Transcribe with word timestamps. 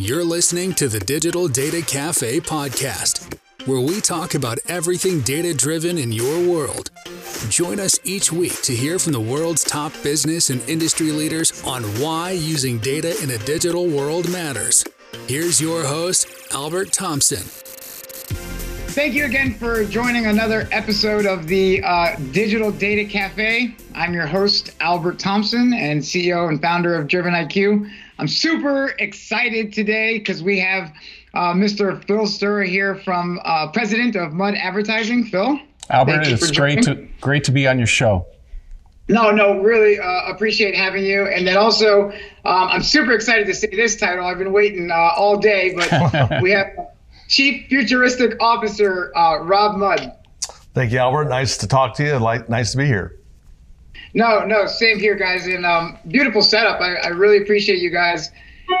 You're 0.00 0.24
listening 0.24 0.72
to 0.76 0.88
the 0.88 0.98
Digital 0.98 1.46
Data 1.46 1.82
Cafe 1.82 2.40
podcast, 2.40 3.36
where 3.66 3.82
we 3.82 4.00
talk 4.00 4.34
about 4.34 4.58
everything 4.66 5.20
data 5.20 5.52
driven 5.52 5.98
in 5.98 6.10
your 6.10 6.40
world. 6.50 6.90
Join 7.50 7.78
us 7.78 8.00
each 8.02 8.32
week 8.32 8.62
to 8.62 8.74
hear 8.74 8.98
from 8.98 9.12
the 9.12 9.20
world's 9.20 9.62
top 9.62 9.92
business 10.02 10.48
and 10.48 10.66
industry 10.66 11.12
leaders 11.12 11.62
on 11.64 11.82
why 12.00 12.30
using 12.30 12.78
data 12.78 13.14
in 13.22 13.32
a 13.32 13.38
digital 13.44 13.86
world 13.86 14.32
matters. 14.32 14.86
Here's 15.28 15.60
your 15.60 15.84
host, 15.84 16.26
Albert 16.50 16.94
Thompson. 16.94 17.44
Thank 18.94 19.12
you 19.12 19.26
again 19.26 19.52
for 19.52 19.84
joining 19.84 20.26
another 20.26 20.66
episode 20.72 21.26
of 21.26 21.46
the 21.46 21.82
uh, 21.84 22.16
Digital 22.32 22.72
Data 22.72 23.04
Cafe. 23.04 23.76
I'm 24.00 24.14
your 24.14 24.26
host, 24.26 24.74
Albert 24.80 25.18
Thompson, 25.18 25.74
and 25.74 26.00
CEO 26.00 26.48
and 26.48 26.58
founder 26.62 26.94
of 26.94 27.06
Driven 27.06 27.34
IQ. 27.34 27.86
I'm 28.18 28.28
super 28.28 28.94
excited 28.98 29.74
today 29.74 30.16
because 30.16 30.42
we 30.42 30.58
have 30.58 30.90
uh, 31.34 31.52
Mr. 31.52 32.02
Phil 32.06 32.26
Sura 32.26 32.66
here 32.66 32.94
from 32.94 33.38
uh, 33.44 33.70
President 33.72 34.16
of 34.16 34.32
Mudd 34.32 34.54
Advertising. 34.54 35.26
Phil, 35.26 35.60
Albert, 35.90 36.22
it's 36.28 36.50
great 36.50 36.82
to 36.84 37.06
great 37.20 37.44
to 37.44 37.52
be 37.52 37.68
on 37.68 37.76
your 37.76 37.86
show. 37.86 38.26
No, 39.08 39.30
no, 39.32 39.60
really 39.60 40.00
uh, 40.00 40.32
appreciate 40.32 40.74
having 40.74 41.04
you. 41.04 41.26
And 41.26 41.46
then 41.46 41.58
also, 41.58 42.08
um, 42.10 42.14
I'm 42.44 42.82
super 42.82 43.12
excited 43.12 43.46
to 43.48 43.54
see 43.54 43.66
this 43.66 43.96
title. 43.96 44.24
I've 44.24 44.38
been 44.38 44.52
waiting 44.52 44.90
uh, 44.90 44.94
all 44.94 45.36
day, 45.36 45.74
but 45.74 46.40
we 46.42 46.52
have 46.52 46.68
Chief 47.28 47.68
Futuristic 47.68 48.40
Officer 48.40 49.14
uh, 49.14 49.42
Rob 49.42 49.76
Mudd. 49.76 50.16
Thank 50.72 50.90
you, 50.92 50.98
Albert. 51.00 51.26
Nice 51.26 51.58
to 51.58 51.68
talk 51.68 51.96
to 51.96 52.04
you. 52.04 52.16
Like, 52.16 52.48
nice 52.48 52.70
to 52.70 52.78
be 52.78 52.86
here. 52.86 53.19
No, 54.14 54.44
no, 54.44 54.66
same 54.66 54.98
here, 54.98 55.14
guys. 55.14 55.46
And 55.46 55.64
um, 55.64 55.98
beautiful 56.08 56.42
setup. 56.42 56.80
I, 56.80 56.94
I, 56.94 57.08
really 57.08 57.38
appreciate 57.38 57.78
you 57.78 57.90
guys, 57.90 58.30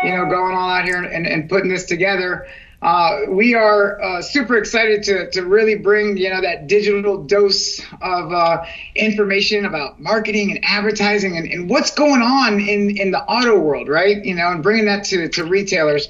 you 0.02 0.16
know, 0.16 0.26
going 0.26 0.56
all 0.56 0.68
out 0.68 0.84
here 0.84 0.96
and, 0.96 1.26
and 1.26 1.48
putting 1.48 1.70
this 1.70 1.84
together. 1.84 2.48
Uh, 2.82 3.26
we 3.28 3.54
are 3.54 4.00
uh, 4.00 4.22
super 4.22 4.56
excited 4.56 5.02
to, 5.02 5.30
to 5.30 5.42
really 5.42 5.74
bring 5.74 6.16
you 6.16 6.30
know 6.30 6.40
that 6.40 6.66
digital 6.66 7.22
dose 7.22 7.78
of 8.00 8.32
uh, 8.32 8.64
information 8.94 9.66
about 9.66 10.00
marketing 10.00 10.50
and 10.50 10.64
advertising 10.64 11.36
and, 11.36 11.46
and 11.46 11.68
what's 11.68 11.90
going 11.90 12.22
on 12.22 12.58
in, 12.58 12.96
in 12.96 13.10
the 13.10 13.22
auto 13.24 13.58
world, 13.58 13.86
right? 13.86 14.24
You 14.24 14.34
know, 14.34 14.50
and 14.50 14.62
bringing 14.62 14.86
that 14.86 15.04
to, 15.04 15.28
to 15.28 15.44
retailers. 15.44 16.08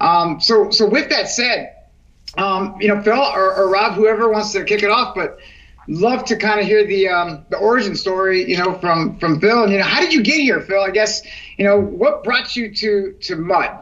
Um, 0.00 0.40
so 0.40 0.70
so 0.70 0.88
with 0.88 1.08
that 1.10 1.28
said, 1.28 1.74
um, 2.38 2.76
you 2.80 2.88
know, 2.88 3.02
Phil 3.02 3.18
or, 3.18 3.54
or, 3.54 3.68
Rob, 3.68 3.94
whoever 3.94 4.28
wants 4.28 4.52
to 4.52 4.64
kick 4.64 4.82
it 4.82 4.90
off, 4.90 5.14
but 5.14 5.38
love 5.88 6.24
to 6.26 6.36
kind 6.36 6.60
of 6.60 6.66
hear 6.66 6.86
the 6.86 7.08
um, 7.08 7.44
the 7.50 7.56
origin 7.56 7.96
story, 7.96 8.48
you 8.48 8.56
know, 8.56 8.78
from 8.78 9.18
from 9.18 9.40
Phil. 9.40 9.64
And 9.64 9.72
you 9.72 9.78
know, 9.78 9.84
how 9.84 10.00
did 10.00 10.12
you 10.12 10.22
get 10.22 10.40
here, 10.40 10.60
Phil? 10.60 10.80
I 10.80 10.90
guess 10.90 11.22
you 11.56 11.64
know 11.64 11.80
what 11.80 12.24
brought 12.24 12.56
you 12.56 12.74
to 12.74 13.12
to 13.20 13.36
Mudd. 13.36 13.78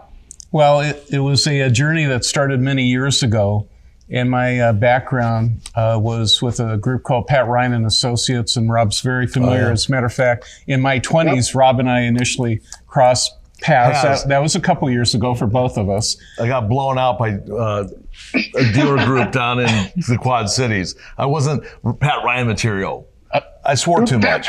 Well, 0.52 0.80
it, 0.80 1.06
it 1.10 1.20
was 1.20 1.46
a, 1.46 1.60
a 1.60 1.70
journey 1.70 2.06
that 2.06 2.24
started 2.24 2.60
many 2.60 2.84
years 2.84 3.22
ago. 3.22 3.68
And 4.12 4.28
my 4.28 4.58
uh, 4.58 4.72
background 4.72 5.60
uh, 5.76 5.96
was 6.02 6.42
with 6.42 6.58
a 6.58 6.76
group 6.76 7.04
called 7.04 7.28
Pat 7.28 7.46
Ryan 7.46 7.72
and 7.72 7.86
Associates, 7.86 8.56
and 8.56 8.68
Rob's 8.68 9.00
very 9.02 9.28
familiar. 9.28 9.62
Oh, 9.62 9.66
yeah. 9.66 9.72
As 9.72 9.88
a 9.88 9.92
matter 9.92 10.06
of 10.06 10.12
fact, 10.12 10.46
in 10.66 10.80
my 10.80 10.98
20s, 10.98 11.46
yep. 11.46 11.54
Rob 11.54 11.78
and 11.78 11.88
I 11.88 12.00
initially 12.00 12.60
crossed 12.88 13.32
paths. 13.60 14.02
That, 14.02 14.28
that, 14.28 14.38
was 14.42 14.56
a 14.56 14.60
couple 14.60 14.90
years 14.90 15.14
ago 15.14 15.34
for 15.34 15.46
both 15.46 15.78
of 15.78 15.88
us. 15.88 16.16
I 16.40 16.48
got 16.48 16.68
blown 16.68 16.98
out 16.98 17.20
by 17.20 17.34
uh, 17.34 17.86
a 18.34 18.72
dealer 18.72 19.04
group 19.04 19.32
down 19.32 19.60
in 19.60 19.66
the 20.08 20.18
Quad 20.20 20.50
Cities. 20.50 20.94
I 21.18 21.26
wasn't 21.26 21.64
Pat 22.00 22.24
Ryan 22.24 22.46
material. 22.46 23.08
I, 23.32 23.42
I 23.64 23.74
swore 23.74 24.04
too 24.04 24.18
much. 24.18 24.48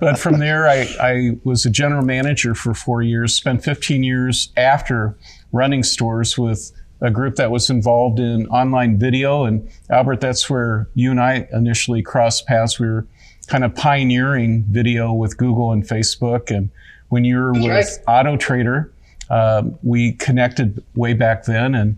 but 0.00 0.18
from 0.18 0.38
there, 0.38 0.68
I, 0.68 0.88
I 1.00 1.30
was 1.44 1.64
a 1.64 1.70
general 1.70 2.04
manager 2.04 2.54
for 2.54 2.74
four 2.74 3.02
years, 3.02 3.34
spent 3.34 3.62
15 3.62 4.02
years 4.02 4.52
after 4.56 5.16
running 5.52 5.82
stores 5.82 6.36
with 6.36 6.72
a 7.00 7.10
group 7.10 7.36
that 7.36 7.50
was 7.50 7.68
involved 7.68 8.18
in 8.18 8.46
online 8.48 8.98
video. 8.98 9.44
And 9.44 9.68
Albert, 9.90 10.20
that's 10.20 10.48
where 10.48 10.88
you 10.94 11.10
and 11.10 11.20
I 11.20 11.48
initially 11.52 12.02
crossed 12.02 12.46
paths. 12.46 12.78
We 12.78 12.86
were 12.86 13.06
kind 13.48 13.64
of 13.64 13.74
pioneering 13.74 14.64
video 14.68 15.12
with 15.12 15.36
Google 15.36 15.72
and 15.72 15.84
Facebook. 15.84 16.50
And 16.54 16.70
when 17.08 17.24
you 17.24 17.36
were 17.36 17.52
with 17.52 17.64
right. 17.66 17.86
Auto 18.06 18.36
Trader, 18.36 18.92
uh, 19.32 19.62
we 19.82 20.12
connected 20.12 20.84
way 20.94 21.14
back 21.14 21.44
then, 21.44 21.74
and 21.74 21.96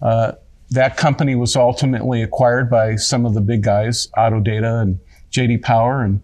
uh, 0.00 0.32
that 0.70 0.96
company 0.96 1.34
was 1.34 1.56
ultimately 1.56 2.22
acquired 2.22 2.70
by 2.70 2.94
some 2.94 3.26
of 3.26 3.34
the 3.34 3.40
big 3.40 3.64
guys, 3.64 4.06
Autodata 4.16 4.82
and 4.82 5.00
JD 5.32 5.62
Power, 5.62 6.02
and 6.02 6.22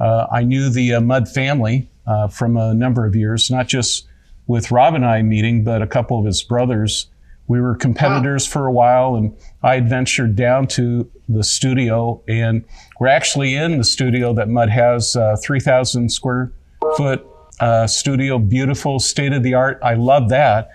uh, 0.00 0.26
I 0.32 0.42
knew 0.42 0.68
the 0.68 0.94
uh, 0.94 1.00
Mudd 1.00 1.28
family 1.28 1.88
uh, 2.08 2.26
from 2.26 2.56
a 2.56 2.74
number 2.74 3.06
of 3.06 3.14
years, 3.14 3.52
not 3.52 3.68
just 3.68 4.08
with 4.48 4.72
Rob 4.72 4.96
and 4.96 5.06
I 5.06 5.22
meeting, 5.22 5.62
but 5.62 5.80
a 5.80 5.86
couple 5.86 6.18
of 6.18 6.26
his 6.26 6.42
brothers. 6.42 7.06
We 7.46 7.60
were 7.60 7.76
competitors 7.76 8.48
wow. 8.48 8.52
for 8.52 8.66
a 8.66 8.72
while, 8.72 9.14
and 9.14 9.36
I 9.62 9.74
had 9.74 9.88
ventured 9.88 10.34
down 10.34 10.66
to 10.68 11.08
the 11.28 11.44
studio, 11.44 12.20
and 12.26 12.64
we're 12.98 13.06
actually 13.06 13.54
in 13.54 13.78
the 13.78 13.84
studio 13.84 14.32
that 14.34 14.48
Mudd 14.48 14.70
has, 14.70 15.14
uh, 15.14 15.36
3,000 15.40 16.10
square 16.10 16.52
foot 16.96 17.24
uh, 17.60 17.86
studio, 17.86 18.38
beautiful, 18.38 18.98
state 18.98 19.32
of 19.32 19.42
the 19.42 19.54
art. 19.54 19.78
I 19.82 19.94
love 19.94 20.28
that. 20.30 20.70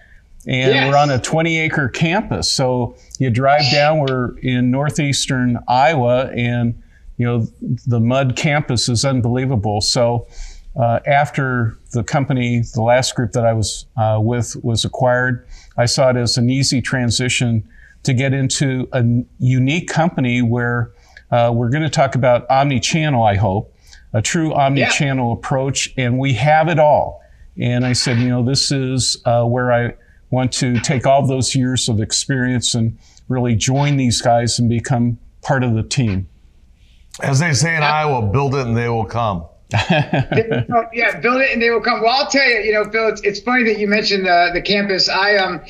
And 0.47 0.73
yes. 0.73 0.89
we're 0.89 0.97
on 0.97 1.09
a 1.09 1.19
20 1.19 1.57
acre 1.59 1.89
campus. 1.89 2.51
So 2.51 2.95
you 3.17 3.31
drive 3.31 3.63
down, 3.71 3.99
we're 3.99 4.37
in 4.39 4.69
northeastern 4.69 5.57
Iowa, 5.67 6.29
and 6.35 6.81
you 7.17 7.25
know 7.25 7.47
the 7.87 7.99
Mudd 7.99 8.35
campus 8.35 8.87
is 8.87 9.03
unbelievable. 9.03 9.81
So 9.81 10.27
uh, 10.79 10.99
after 11.07 11.77
the 11.93 12.03
company, 12.03 12.61
the 12.73 12.81
last 12.81 13.15
group 13.15 13.31
that 13.31 13.45
I 13.45 13.53
was 13.53 13.87
uh, 13.97 14.19
with 14.21 14.55
was 14.63 14.85
acquired, 14.85 15.47
I 15.77 15.85
saw 15.87 16.09
it 16.11 16.17
as 16.17 16.37
an 16.37 16.49
easy 16.49 16.81
transition 16.81 17.67
to 18.03 18.13
get 18.13 18.33
into 18.33 18.87
a 18.91 19.03
unique 19.39 19.89
company 19.89 20.43
where 20.43 20.91
uh, 21.31 21.51
we're 21.53 21.69
going 21.69 21.83
to 21.83 21.89
talk 21.89 22.13
about 22.13 22.49
omni-channel, 22.51 23.23
I 23.23 23.35
hope, 23.35 23.74
a 24.15 24.21
true 24.21 24.53
omni-channel 24.53 25.27
yeah. 25.27 25.33
approach, 25.33 25.93
and 25.97 26.17
we 26.17 26.33
have 26.33 26.69
it 26.69 26.79
all. 26.79 27.21
And 27.59 27.85
I 27.85 27.91
said, 27.91 28.17
you 28.17 28.29
know, 28.29 28.43
this 28.43 28.71
is 28.71 29.21
uh, 29.25 29.43
where 29.43 29.73
I 29.73 29.93
want 30.29 30.53
to 30.53 30.79
take 30.79 31.05
all 31.05 31.27
those 31.27 31.53
years 31.53 31.89
of 31.89 31.99
experience 31.99 32.75
and 32.75 32.97
really 33.27 33.55
join 33.55 33.97
these 33.97 34.21
guys 34.21 34.57
and 34.57 34.69
become 34.69 35.19
part 35.41 35.65
of 35.65 35.73
the 35.73 35.83
team. 35.83 36.27
As 37.21 37.39
they 37.39 37.53
say 37.53 37.75
in 37.75 37.83
Iowa, 37.83 38.21
build 38.21 38.55
it 38.55 38.65
and 38.65 38.75
they 38.75 38.87
will 38.87 39.05
come. 39.05 39.45
yeah, 39.73 41.19
build 41.19 41.41
it 41.41 41.51
and 41.51 41.61
they 41.61 41.69
will 41.69 41.81
come. 41.81 42.01
Well, 42.01 42.11
I'll 42.11 42.29
tell 42.29 42.47
you, 42.47 42.59
you 42.59 42.71
know, 42.71 42.89
Phil, 42.89 43.09
it's, 43.09 43.21
it's 43.21 43.41
funny 43.41 43.63
that 43.65 43.79
you 43.79 43.87
mentioned 43.87 44.27
uh, 44.27 44.51
the 44.53 44.61
campus. 44.61 45.09
I 45.09 45.35
um, 45.35 45.61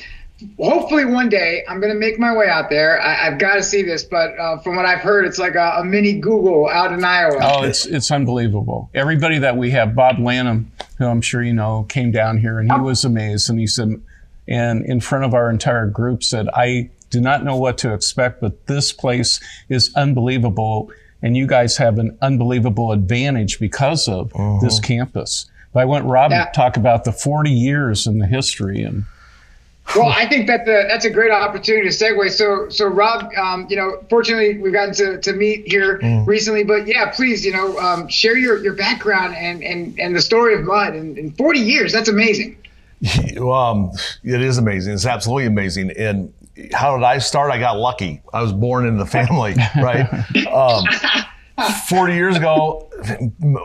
hopefully 0.58 1.04
one 1.04 1.28
day 1.28 1.64
I'm 1.68 1.80
going 1.80 1.92
to 1.92 1.98
make 1.98 2.18
my 2.18 2.34
way 2.34 2.48
out 2.48 2.68
there. 2.68 3.00
I, 3.00 3.14
have 3.14 3.38
got 3.38 3.54
to 3.54 3.62
see 3.62 3.82
this, 3.82 4.04
but 4.04 4.38
uh, 4.38 4.58
from 4.58 4.76
what 4.76 4.84
I've 4.84 5.00
heard, 5.00 5.24
it's 5.24 5.38
like 5.38 5.54
a, 5.54 5.76
a, 5.78 5.84
mini 5.84 6.14
Google 6.14 6.68
out 6.68 6.92
in 6.92 7.04
Iowa. 7.04 7.38
Oh, 7.40 7.62
it's 7.62 7.86
it's 7.86 8.10
unbelievable. 8.10 8.90
Everybody 8.94 9.38
that 9.38 9.56
we 9.56 9.70
have, 9.70 9.94
Bob 9.94 10.18
Lanham, 10.18 10.70
who 10.98 11.06
I'm 11.06 11.22
sure 11.22 11.42
you 11.42 11.54
know, 11.54 11.84
came 11.88 12.10
down 12.10 12.38
here 12.38 12.58
and 12.58 12.70
he 12.70 12.78
was 12.78 13.04
amazed, 13.04 13.48
and 13.48 13.58
he 13.58 13.66
said, 13.66 14.00
and 14.46 14.84
in 14.84 15.00
front 15.00 15.24
of 15.24 15.34
our 15.34 15.50
entire 15.50 15.86
group 15.86 16.22
said, 16.22 16.48
I 16.54 16.90
do 17.10 17.20
not 17.20 17.44
know 17.44 17.56
what 17.56 17.78
to 17.78 17.94
expect, 17.94 18.40
but 18.40 18.66
this 18.66 18.92
place 18.92 19.40
is 19.68 19.92
unbelievable. 19.94 20.90
And 21.22 21.36
you 21.36 21.46
guys 21.46 21.78
have 21.78 21.98
an 21.98 22.16
unbelievable 22.20 22.92
advantage 22.92 23.58
because 23.58 24.06
of 24.06 24.32
uh-huh. 24.34 24.58
this 24.60 24.78
campus. 24.80 25.46
But 25.72 25.80
I 25.80 25.84
want 25.86 26.04
Rob 26.04 26.30
yeah. 26.30 26.44
to 26.44 26.52
talk 26.52 26.76
about 26.76 27.04
the 27.04 27.12
40 27.12 27.50
years 27.50 28.06
in 28.06 28.18
the 28.18 28.26
history 28.26 28.82
and 28.82 29.06
well, 29.94 30.08
I 30.08 30.26
think 30.26 30.46
that 30.48 30.64
the, 30.64 30.84
that's 30.88 31.04
a 31.04 31.10
great 31.10 31.30
opportunity 31.30 31.88
to 31.88 31.94
segue. 31.94 32.30
So, 32.30 32.68
so 32.68 32.86
Rob, 32.86 33.30
um, 33.36 33.66
you 33.70 33.76
know, 33.76 34.02
fortunately 34.10 34.58
we've 34.58 34.72
gotten 34.72 34.94
to, 34.94 35.20
to 35.20 35.32
meet 35.32 35.66
here 35.66 35.98
mm. 35.98 36.26
recently, 36.26 36.64
but 36.64 36.86
yeah, 36.86 37.10
please, 37.10 37.44
you 37.44 37.52
know, 37.52 37.78
um, 37.78 38.08
share 38.08 38.36
your, 38.36 38.62
your 38.62 38.74
background 38.74 39.34
and, 39.36 39.62
and, 39.62 39.98
and 40.00 40.16
the 40.16 40.20
story 40.20 40.54
of 40.54 40.64
Mudd 40.64 40.96
in, 40.96 41.16
in 41.16 41.30
40 41.32 41.60
years. 41.60 41.92
That's 41.92 42.08
amazing. 42.08 42.56
Um, 43.36 43.92
it 44.24 44.40
is 44.40 44.56
amazing. 44.56 44.94
It's 44.94 45.04
absolutely 45.04 45.44
amazing. 45.44 45.92
And 45.98 46.32
how 46.72 46.96
did 46.96 47.04
I 47.04 47.18
start? 47.18 47.52
I 47.52 47.58
got 47.58 47.76
lucky. 47.76 48.22
I 48.32 48.40
was 48.40 48.52
born 48.52 48.86
in 48.86 48.96
the 48.96 49.04
family, 49.04 49.54
right? 49.76 50.08
Um, 50.46 50.84
40 51.88 52.14
years 52.14 52.36
ago, 52.36 52.90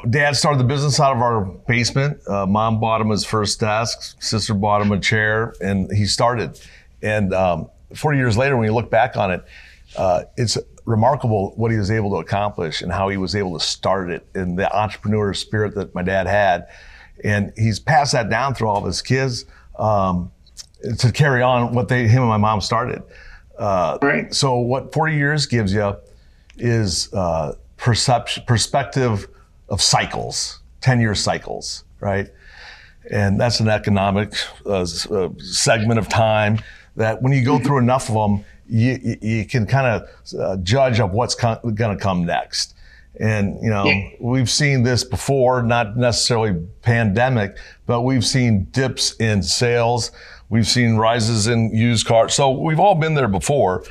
dad 0.10 0.36
started 0.36 0.60
the 0.60 0.66
business 0.66 1.00
out 1.00 1.16
of 1.16 1.22
our 1.22 1.42
basement. 1.44 2.26
Uh, 2.28 2.46
mom 2.46 2.80
bought 2.80 3.02
him 3.02 3.10
his 3.10 3.26
first 3.26 3.60
desk, 3.60 4.22
sister 4.22 4.54
bought 4.54 4.82
him 4.82 4.92
a 4.92 5.00
chair, 5.00 5.54
and 5.62 5.92
he 5.92 6.06
started. 6.06 6.60
And 7.02 7.34
um, 7.34 7.70
40 7.94 8.18
years 8.18 8.38
later, 8.38 8.56
when 8.56 8.66
you 8.66 8.74
look 8.74 8.90
back 8.90 9.18
on 9.18 9.32
it, 9.32 9.44
uh, 9.98 10.24
it's 10.38 10.58
remarkable 10.86 11.52
what 11.58 11.70
he 11.70 11.78
was 11.78 11.92
able 11.92 12.12
to 12.12 12.18
accomplish 12.18 12.82
and 12.82 12.92
how 12.92 13.10
he 13.10 13.18
was 13.18 13.36
able 13.36 13.58
to 13.58 13.64
start 13.64 14.10
it 14.10 14.26
and 14.34 14.58
the 14.58 14.74
entrepreneur 14.76 15.34
spirit 15.34 15.76
that 15.76 15.94
my 15.94 16.02
dad 16.02 16.28
had. 16.28 16.68
And 17.24 17.52
he's 17.58 17.80
passed 17.80 18.14
that 18.14 18.30
down 18.30 18.56
through 18.56 18.70
all 18.70 18.78
of 18.78 18.86
his 18.86 19.02
kids 19.02 19.46
um, 19.78 20.32
to 20.98 21.12
carry 21.12 21.42
on 21.42 21.74
what 21.74 21.88
they, 21.88 22.08
him 22.08 22.22
and 22.22 22.30
my 22.30 22.38
mom 22.38 22.62
started. 22.62 23.04
Uh, 23.58 23.98
right. 24.02 24.34
So 24.34 24.56
what 24.56 24.94
40 24.94 25.16
years 25.16 25.46
gives 25.46 25.74
you 25.74 25.96
is 26.58 27.14
uh, 27.14 27.56
perception, 27.82 28.44
perspective 28.48 29.28
of 29.68 29.82
cycles, 29.82 30.62
10 30.80 31.02
year 31.02 31.16
cycles, 31.16 31.84
right? 32.00 32.30
and 33.10 33.40
that's 33.40 33.60
an 33.60 33.68
economic 33.68 34.34
uh, 34.66 34.86
uh, 35.10 35.30
segment 35.40 35.98
of 36.00 36.08
time 36.08 36.60
that 36.96 37.22
when 37.22 37.34
you 37.34 37.44
go 37.44 37.58
through 37.58 37.80
enough 37.80 38.10
of 38.10 38.16
them, 38.16 38.46
you, 38.68 39.18
you 39.22 39.46
can 39.46 39.66
kind 39.66 39.88
of 39.88 40.40
uh, 40.40 40.58
judge 40.58 41.00
of 41.00 41.12
what's 41.12 41.36
going 41.36 41.76
to 41.76 41.98
come 41.98 42.26
next. 42.26 42.76
And, 43.20 43.62
you 43.62 43.70
know, 43.70 43.86
yeah. 43.86 44.10
we've 44.20 44.50
seen 44.50 44.84
this 44.84 45.04
before, 45.04 45.62
not 45.64 45.98
necessarily 45.98 46.66
pandemic, 46.82 47.58
but 47.86 48.02
we've 48.02 48.26
seen 48.26 48.66
dips 48.72 49.14
in 49.16 49.44
sales. 49.44 50.12
We've 50.50 50.68
seen 50.68 50.96
rises 50.96 51.48
in 51.48 51.76
used 51.76 52.08
cars. 52.08 52.34
So 52.34 52.52
we've 52.52 52.80
all 52.80 52.96
been 52.96 53.14
there 53.14 53.28
before. 53.28 53.84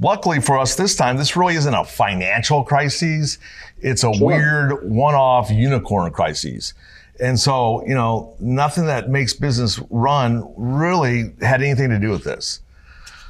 Luckily 0.00 0.40
for 0.40 0.58
us 0.58 0.76
this 0.76 0.96
time, 0.96 1.16
this 1.16 1.36
really 1.36 1.56
isn't 1.56 1.74
a 1.74 1.84
financial 1.84 2.64
crisis. 2.64 3.38
It's 3.80 4.02
a 4.02 4.12
sure. 4.12 4.26
weird 4.26 4.90
one-off 4.90 5.50
unicorn 5.50 6.12
crisis. 6.12 6.72
And 7.20 7.38
so, 7.38 7.86
you 7.86 7.94
know, 7.94 8.34
nothing 8.40 8.86
that 8.86 9.10
makes 9.10 9.34
business 9.34 9.78
run 9.90 10.50
really 10.56 11.34
had 11.42 11.62
anything 11.62 11.90
to 11.90 11.98
do 11.98 12.10
with 12.10 12.24
this. 12.24 12.60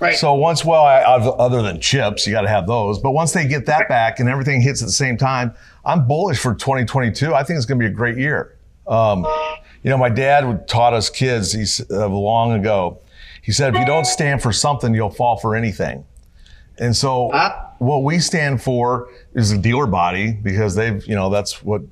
Right. 0.00 0.14
So 0.14 0.32
once, 0.32 0.64
well, 0.64 0.84
I, 0.84 1.02
other 1.02 1.60
than 1.60 1.80
chips, 1.80 2.26
you 2.26 2.32
got 2.32 2.42
to 2.42 2.48
have 2.48 2.66
those. 2.66 2.98
But 2.98 3.10
once 3.10 3.32
they 3.32 3.46
get 3.46 3.66
that 3.66 3.88
back 3.88 4.18
and 4.18 4.28
everything 4.28 4.62
hits 4.62 4.80
at 4.80 4.86
the 4.86 4.92
same 4.92 5.18
time, 5.18 5.52
I'm 5.84 6.06
bullish 6.06 6.38
for 6.38 6.54
2022. 6.54 7.34
I 7.34 7.42
think 7.42 7.56
it's 7.56 7.66
going 7.66 7.78
to 7.78 7.86
be 7.86 7.92
a 7.92 7.94
great 7.94 8.16
year. 8.16 8.56
Um, 8.86 9.26
you 9.82 9.90
know, 9.90 9.98
my 9.98 10.08
dad 10.08 10.66
taught 10.68 10.94
us 10.94 11.10
kids 11.10 11.52
he's, 11.52 11.82
uh, 11.90 12.08
long 12.08 12.52
ago. 12.52 13.00
He 13.42 13.52
said, 13.52 13.74
if 13.74 13.80
you 13.80 13.86
don't 13.86 14.06
stand 14.06 14.42
for 14.42 14.52
something, 14.52 14.94
you'll 14.94 15.10
fall 15.10 15.36
for 15.36 15.54
anything. 15.54 16.04
And 16.80 16.96
so 16.96 17.30
uh, 17.30 17.68
what 17.78 18.02
we 18.02 18.18
stand 18.18 18.62
for 18.62 19.10
is 19.34 19.52
a 19.52 19.58
dealer 19.58 19.86
body 19.86 20.32
because 20.32 20.74
they've, 20.74 21.06
you 21.06 21.14
know, 21.14 21.28
that's 21.28 21.62
what 21.62 21.82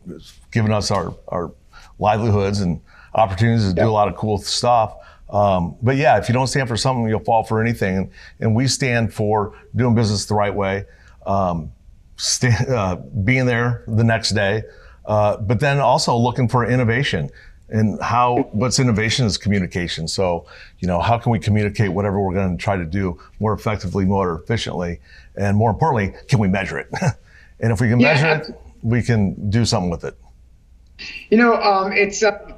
given 0.50 0.73
us 0.73 0.90
our, 0.90 1.14
our 1.29 1.52
livelihoods 1.99 2.61
and 2.61 2.81
opportunities 3.14 3.64
to 3.64 3.76
yep. 3.76 3.85
do 3.85 3.90
a 3.90 3.93
lot 3.93 4.08
of 4.08 4.17
cool 4.17 4.38
stuff. 4.38 4.96
Um, 5.29 5.76
but 5.82 5.96
yeah, 5.96 6.17
if 6.17 6.29
you 6.29 6.32
don't 6.32 6.46
stand 6.46 6.69
for 6.69 6.76
something, 6.76 7.06
you'll 7.06 7.20
fall 7.20 7.44
for 7.44 7.61
anything. 7.61 8.11
And 8.40 8.55
we 8.55 8.67
stand 8.67 9.12
for 9.12 9.55
doing 9.76 9.94
business 9.94 10.25
the 10.25 10.35
right 10.35 10.55
way, 10.55 10.87
um, 11.26 11.70
st- 12.17 12.69
uh, 12.69 12.96
being 13.25 13.44
there 13.44 13.85
the 13.88 14.05
next 14.05 14.31
day, 14.31 14.62
uh, 15.05 15.37
but 15.37 15.61
then 15.61 15.81
also 15.81 16.17
looking 16.17 16.49
for 16.49 16.64
innovation. 16.64 17.29
And 17.70 18.00
how, 18.00 18.49
what's 18.53 18.79
innovation 18.79 19.26
is 19.26 19.37
communication. 19.37 20.09
So, 20.09 20.47
you 20.79 20.88
know, 20.88 21.00
how 21.00 21.19
can 21.19 21.32
we 21.32 21.38
communicate 21.38 21.93
whatever 21.93 22.20
we're 22.20 22.35
going 22.35 22.56
to 22.56 22.62
try 22.62 22.76
to 22.76 22.85
do 22.85 23.20
more 23.41 23.53
effectively, 23.53 24.05
more 24.06 24.41
efficiently? 24.41 25.00
And 25.37 25.56
more 25.56 25.70
importantly, 25.70 26.19
can 26.29 26.38
we 26.38 26.49
measure 26.49 26.79
it? 26.79 26.88
and 27.61 27.73
if 27.73 27.81
we 27.81 27.88
can 27.88 28.00
yeah. 28.00 28.15
measure 28.15 28.50
it, 28.50 28.61
we 28.82 29.03
can 29.03 29.50
do 29.50 29.65
something 29.65 29.91
with 29.91 30.05
it. 30.05 30.19
You 31.31 31.38
know, 31.38 31.55
um, 31.55 31.93
it's, 31.93 32.23
uh, 32.23 32.55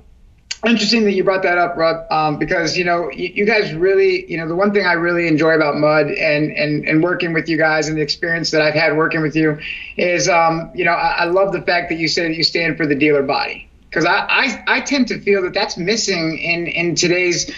interesting 0.65 1.05
that 1.05 1.13
you 1.13 1.25
brought 1.25 1.43
that 1.43 1.59
up, 1.59 1.77
Rob, 1.77 2.11
um, 2.13 2.39
because 2.39 2.77
you 2.77 2.85
know 2.85 3.11
you, 3.11 3.29
you, 3.35 3.47
guys 3.47 3.73
really, 3.73 4.31
you 4.31 4.37
know, 4.37 4.47
the 4.47 4.55
one 4.55 4.73
thing 4.73 4.85
I 4.85 4.93
really 4.93 5.27
enjoy 5.27 5.55
about 5.55 5.77
Mudd 5.77 6.09
and 6.09 6.53
and 6.53 6.87
and 6.87 7.03
working 7.03 7.33
with 7.33 7.49
you 7.49 7.56
guys 7.56 7.89
and 7.89 7.97
the 7.97 8.03
experience 8.03 8.51
that 8.51 8.61
I've 8.61 8.75
had 8.75 8.97
working 8.97 9.23
with 9.23 9.35
you 9.35 9.59
is, 9.97 10.29
um, 10.29 10.71
you 10.75 10.85
know, 10.85 10.93
I, 10.93 11.21
I 11.21 11.25
love 11.25 11.53
the 11.53 11.63
fact 11.63 11.89
that 11.89 11.99
you 11.99 12.09
say 12.09 12.29
that 12.29 12.37
you 12.37 12.45
stand 12.45 12.77
for 12.77 12.87
the 12.87 12.95
dealer 12.95 13.23
body 13.23 13.69
because 13.91 14.05
I, 14.05 14.19
I, 14.29 14.65
I 14.69 14.81
tend 14.83 15.09
to 15.09 15.19
feel 15.19 15.43
that 15.43 15.53
that's 15.53 15.77
missing 15.77 16.39
in 16.39 16.69
in 16.69 16.95
today's 16.95 17.51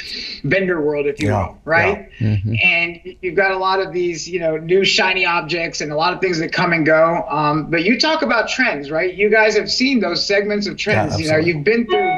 vendor 0.43 0.81
world, 0.81 1.07
if 1.07 1.21
you 1.21 1.29
yeah, 1.29 1.47
will, 1.47 1.59
right? 1.67 2.11
Yeah. 2.19 2.29
Mm-hmm. 2.29 2.55
And 2.63 3.17
you've 3.21 3.37
got 3.37 3.51
a 3.51 3.59
lot 3.59 3.81
of 3.81 3.93
these, 3.93 4.27
you 4.27 4.41
know, 4.41 4.57
new 4.57 4.83
shiny 4.83 5.27
objects 5.27 5.83
and 5.83 5.93
a 5.93 5.97
lot 5.97 6.15
of 6.15 6.23
things 6.23 6.39
that 6.39 6.51
come 6.51 6.73
and 6.73 6.87
go. 6.87 7.23
Um, 7.29 7.71
but 7.71 7.85
you 7.85 8.01
talk 8.01 8.23
about 8.23 8.49
trends, 8.49 8.91
right? 8.91 9.13
You 9.13 9.29
guys 9.29 9.57
have 9.57 9.71
seen 9.71 10.01
those 10.01 10.27
segments 10.27 10.67
of 10.67 10.79
trends. 10.79 11.21
Yeah, 11.21 11.27
you 11.27 11.33
know, 11.33 11.39
you've 11.39 11.65
been 11.65 11.87
through 11.87 12.11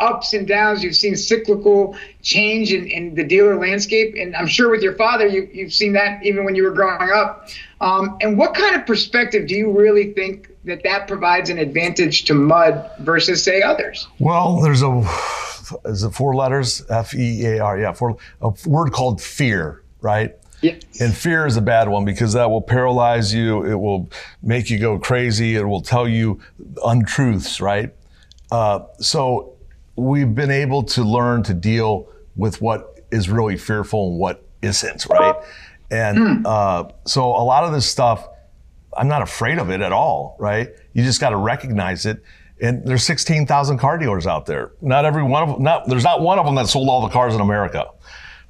ups 0.00 0.32
and 0.32 0.48
downs. 0.48 0.82
You've 0.82 0.96
seen 0.96 1.16
cyclical 1.16 1.96
change 2.22 2.72
in, 2.72 2.86
in 2.86 3.14
the 3.14 3.24
dealer 3.24 3.56
landscape. 3.56 4.14
And 4.18 4.34
I'm 4.34 4.46
sure 4.46 4.70
with 4.70 4.82
your 4.82 4.94
father, 4.94 5.26
you, 5.26 5.48
you've 5.52 5.72
seen 5.72 5.92
that 5.92 6.24
even 6.24 6.44
when 6.44 6.54
you 6.54 6.64
were 6.64 6.72
growing 6.72 7.10
up. 7.10 7.48
Um, 7.80 8.16
and 8.20 8.36
what 8.36 8.54
kind 8.54 8.74
of 8.74 8.86
perspective 8.86 9.46
do 9.46 9.54
you 9.54 9.70
really 9.70 10.12
think 10.12 10.48
that 10.64 10.82
that 10.82 11.06
provides 11.06 11.48
an 11.50 11.58
advantage 11.58 12.24
to 12.24 12.34
Mudd 12.34 12.90
versus, 13.00 13.42
say, 13.42 13.62
others? 13.62 14.08
Well, 14.18 14.60
there's 14.60 14.82
a, 14.82 15.08
is 15.84 16.02
it 16.02 16.10
four 16.10 16.34
letters? 16.34 16.84
F 16.90 17.14
E 17.14 17.46
A 17.46 17.60
R. 17.60 17.78
Yeah, 17.78 17.92
four, 17.92 18.16
a 18.42 18.52
word 18.66 18.92
called 18.92 19.22
fear, 19.22 19.82
right? 20.00 20.36
Yes. 20.60 20.82
And 21.00 21.14
fear 21.14 21.46
is 21.46 21.56
a 21.56 21.62
bad 21.62 21.88
one 21.88 22.04
because 22.04 22.34
that 22.34 22.50
will 22.50 22.60
paralyze 22.60 23.32
you. 23.32 23.64
It 23.64 23.76
will 23.76 24.10
make 24.42 24.68
you 24.68 24.78
go 24.78 24.98
crazy. 24.98 25.56
It 25.56 25.64
will 25.64 25.80
tell 25.80 26.06
you 26.06 26.40
untruths, 26.84 27.62
right? 27.62 27.94
Uh, 28.52 28.80
so 28.98 29.54
we've 30.00 30.34
been 30.34 30.50
able 30.50 30.82
to 30.82 31.04
learn 31.04 31.42
to 31.44 31.54
deal 31.54 32.08
with 32.34 32.62
what 32.62 33.00
is 33.10 33.28
really 33.28 33.56
fearful 33.56 34.10
and 34.10 34.18
what 34.18 34.44
isn't, 34.62 35.06
right? 35.10 35.36
And 35.90 36.18
mm. 36.18 36.46
uh, 36.46 36.90
so 37.04 37.26
a 37.26 37.44
lot 37.44 37.64
of 37.64 37.72
this 37.72 37.86
stuff, 37.86 38.26
I'm 38.96 39.08
not 39.08 39.22
afraid 39.22 39.58
of 39.58 39.70
it 39.70 39.80
at 39.80 39.92
all, 39.92 40.36
right? 40.38 40.70
You 40.94 41.04
just 41.04 41.20
got 41.20 41.30
to 41.30 41.36
recognize 41.36 42.06
it. 42.06 42.22
And 42.62 42.86
there's 42.86 43.04
16,000 43.04 43.78
car 43.78 43.98
dealers 43.98 44.26
out 44.26 44.46
there. 44.46 44.72
Not 44.80 45.04
every 45.04 45.22
one 45.22 45.42
of 45.42 45.48
them, 45.50 45.62
not, 45.62 45.88
there's 45.88 46.04
not 46.04 46.20
one 46.20 46.38
of 46.38 46.46
them 46.46 46.54
that 46.54 46.68
sold 46.68 46.88
all 46.88 47.02
the 47.02 47.08
cars 47.08 47.34
in 47.34 47.40
America 47.40 47.86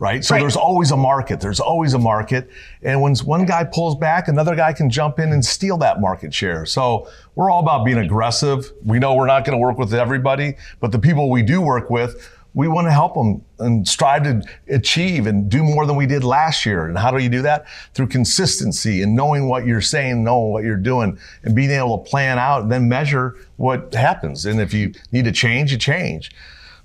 right? 0.00 0.24
So 0.24 0.34
right. 0.34 0.40
there's 0.40 0.56
always 0.56 0.90
a 0.90 0.96
market. 0.96 1.40
There's 1.40 1.60
always 1.60 1.92
a 1.92 1.98
market. 1.98 2.50
And 2.82 3.00
when 3.02 3.14
one 3.16 3.44
guy 3.44 3.64
pulls 3.64 3.94
back, 3.94 4.28
another 4.28 4.56
guy 4.56 4.72
can 4.72 4.88
jump 4.88 5.20
in 5.20 5.30
and 5.32 5.44
steal 5.44 5.76
that 5.78 6.00
market 6.00 6.32
share. 6.34 6.64
So 6.64 7.08
we're 7.34 7.50
all 7.50 7.60
about 7.60 7.84
being 7.84 7.98
aggressive. 7.98 8.72
We 8.82 8.98
know 8.98 9.14
we're 9.14 9.26
not 9.26 9.44
going 9.44 9.56
to 9.56 9.60
work 9.60 9.78
with 9.78 9.92
everybody, 9.92 10.56
but 10.80 10.90
the 10.90 10.98
people 10.98 11.30
we 11.30 11.42
do 11.42 11.60
work 11.60 11.90
with, 11.90 12.34
we 12.54 12.66
want 12.66 12.86
to 12.86 12.92
help 12.92 13.14
them 13.14 13.44
and 13.58 13.86
strive 13.86 14.22
to 14.24 14.42
achieve 14.68 15.26
and 15.26 15.50
do 15.50 15.62
more 15.62 15.84
than 15.84 15.96
we 15.96 16.06
did 16.06 16.24
last 16.24 16.64
year. 16.64 16.86
And 16.86 16.96
how 16.96 17.10
do 17.10 17.22
you 17.22 17.28
do 17.28 17.42
that? 17.42 17.66
Through 17.92 18.08
consistency 18.08 19.02
and 19.02 19.14
knowing 19.14 19.48
what 19.48 19.66
you're 19.66 19.82
saying, 19.82 20.24
knowing 20.24 20.50
what 20.50 20.64
you're 20.64 20.76
doing, 20.76 21.18
and 21.44 21.54
being 21.54 21.70
able 21.70 21.98
to 21.98 22.10
plan 22.10 22.38
out 22.38 22.62
and 22.62 22.72
then 22.72 22.88
measure 22.88 23.36
what 23.56 23.94
happens. 23.94 24.46
And 24.46 24.60
if 24.60 24.72
you 24.72 24.94
need 25.12 25.26
to 25.26 25.32
change, 25.32 25.72
you 25.72 25.78
change. 25.78 26.32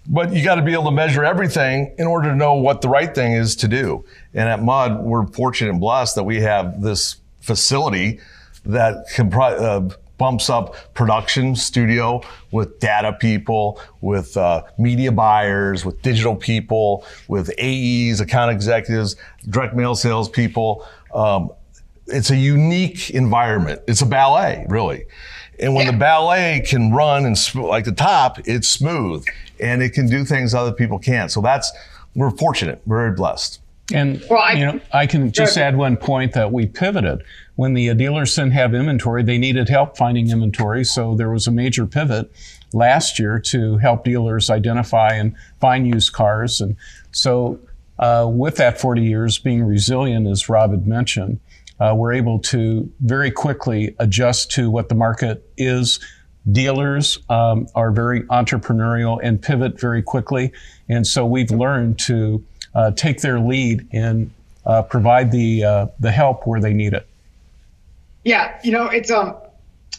But 0.07 0.33
you 0.33 0.43
got 0.43 0.55
to 0.55 0.61
be 0.61 0.73
able 0.73 0.85
to 0.85 0.91
measure 0.91 1.25
everything 1.25 1.95
in 1.97 2.05
order 2.05 2.29
to 2.29 2.35
know 2.35 2.55
what 2.55 2.81
the 2.81 2.89
right 2.89 3.13
thing 3.13 3.33
is 3.33 3.55
to 3.57 3.67
do. 3.67 4.05
And 4.33 4.47
at 4.47 4.61
Mudd, 4.61 5.03
we're 5.03 5.25
fortunate 5.27 5.71
and 5.71 5.79
blessed 5.79 6.15
that 6.15 6.23
we 6.23 6.41
have 6.41 6.81
this 6.81 7.17
facility 7.41 8.19
that 8.65 9.05
uh, 9.19 9.89
bumps 10.17 10.49
up 10.49 10.75
production 10.93 11.55
studio 11.55 12.21
with 12.51 12.79
data 12.79 13.13
people, 13.13 13.79
with 14.01 14.35
uh, 14.37 14.63
media 14.77 15.11
buyers, 15.11 15.85
with 15.85 16.01
digital 16.01 16.35
people, 16.35 17.05
with 17.27 17.49
AEs, 17.59 18.19
account 18.19 18.51
executives, 18.51 19.15
direct 19.49 19.75
mail 19.75 19.95
sales 19.95 20.29
people. 20.29 20.85
Um, 21.13 21.51
it's 22.07 22.29
a 22.29 22.37
unique 22.37 23.09
environment. 23.09 23.81
It's 23.87 24.01
a 24.01 24.05
ballet, 24.05 24.65
really. 24.69 25.05
And 25.59 25.73
when 25.73 25.85
yeah. 25.85 25.91
the 25.91 25.97
ballet 25.97 26.63
can 26.67 26.91
run 26.91 27.25
and 27.25 27.37
sm- 27.37 27.61
like 27.61 27.85
the 27.85 27.91
top, 27.91 28.39
it's 28.45 28.67
smooth 28.67 29.25
and 29.59 29.81
it 29.81 29.91
can 29.91 30.07
do 30.07 30.25
things 30.25 30.53
other 30.53 30.73
people 30.73 30.99
can't. 30.99 31.31
So 31.31 31.41
that's 31.41 31.71
we're 32.15 32.31
fortunate, 32.31 32.81
we're 32.85 32.97
very 32.97 33.15
blessed. 33.15 33.59
And 33.93 34.23
well, 34.29 34.41
I, 34.41 34.53
you 34.53 34.65
know, 34.65 34.79
I 34.91 35.05
can 35.05 35.31
just 35.31 35.57
add 35.57 35.77
one 35.77 35.95
point 35.95 36.33
that 36.33 36.51
we 36.51 36.65
pivoted 36.65 37.21
when 37.55 37.73
the 37.73 37.93
dealers 37.93 38.35
didn't 38.35 38.53
have 38.53 38.73
inventory. 38.73 39.21
They 39.21 39.37
needed 39.37 39.69
help 39.69 39.95
finding 39.95 40.31
inventory, 40.31 40.83
so 40.83 41.13
there 41.13 41.29
was 41.29 41.45
a 41.45 41.51
major 41.51 41.85
pivot 41.85 42.31
last 42.73 43.19
year 43.19 43.39
to 43.39 43.77
help 43.77 44.03
dealers 44.03 44.49
identify 44.49 45.09
and 45.13 45.35
find 45.61 45.87
used 45.87 46.13
cars. 46.13 46.61
And 46.61 46.75
so, 47.11 47.59
uh, 47.99 48.27
with 48.29 48.57
that 48.57 48.81
40 48.81 49.03
years 49.03 49.37
being 49.37 49.63
resilient, 49.63 50.27
as 50.27 50.49
Rob 50.49 50.71
had 50.71 50.87
mentioned, 50.87 51.39
uh, 51.79 51.93
we're 51.95 52.13
able 52.13 52.39
to 52.39 52.91
very 52.99 53.31
quickly 53.31 53.95
adjust 53.99 54.51
to 54.51 54.69
what 54.69 54.89
the 54.89 54.95
market 54.95 55.49
is. 55.57 55.99
Dealers 56.51 57.19
um, 57.29 57.67
are 57.75 57.91
very 57.91 58.21
entrepreneurial 58.23 59.19
and 59.21 59.41
pivot 59.41 59.79
very 59.79 60.03
quickly. 60.03 60.51
And 60.87 61.05
so 61.05 61.25
we've 61.25 61.51
learned 61.51 61.99
to 61.99 62.43
uh, 62.73 62.91
take 62.91 63.21
their 63.21 63.39
lead 63.39 63.87
and 63.91 64.31
uh, 64.65 64.83
provide 64.83 65.31
the, 65.31 65.63
uh, 65.63 65.87
the 65.99 66.11
help 66.11 66.45
where 66.45 66.61
they 66.61 66.73
need 66.73 66.93
it. 66.93 67.07
Yeah, 68.23 68.59
you 68.63 68.71
know, 68.71 68.87
it's, 68.87 69.11
um, 69.11 69.35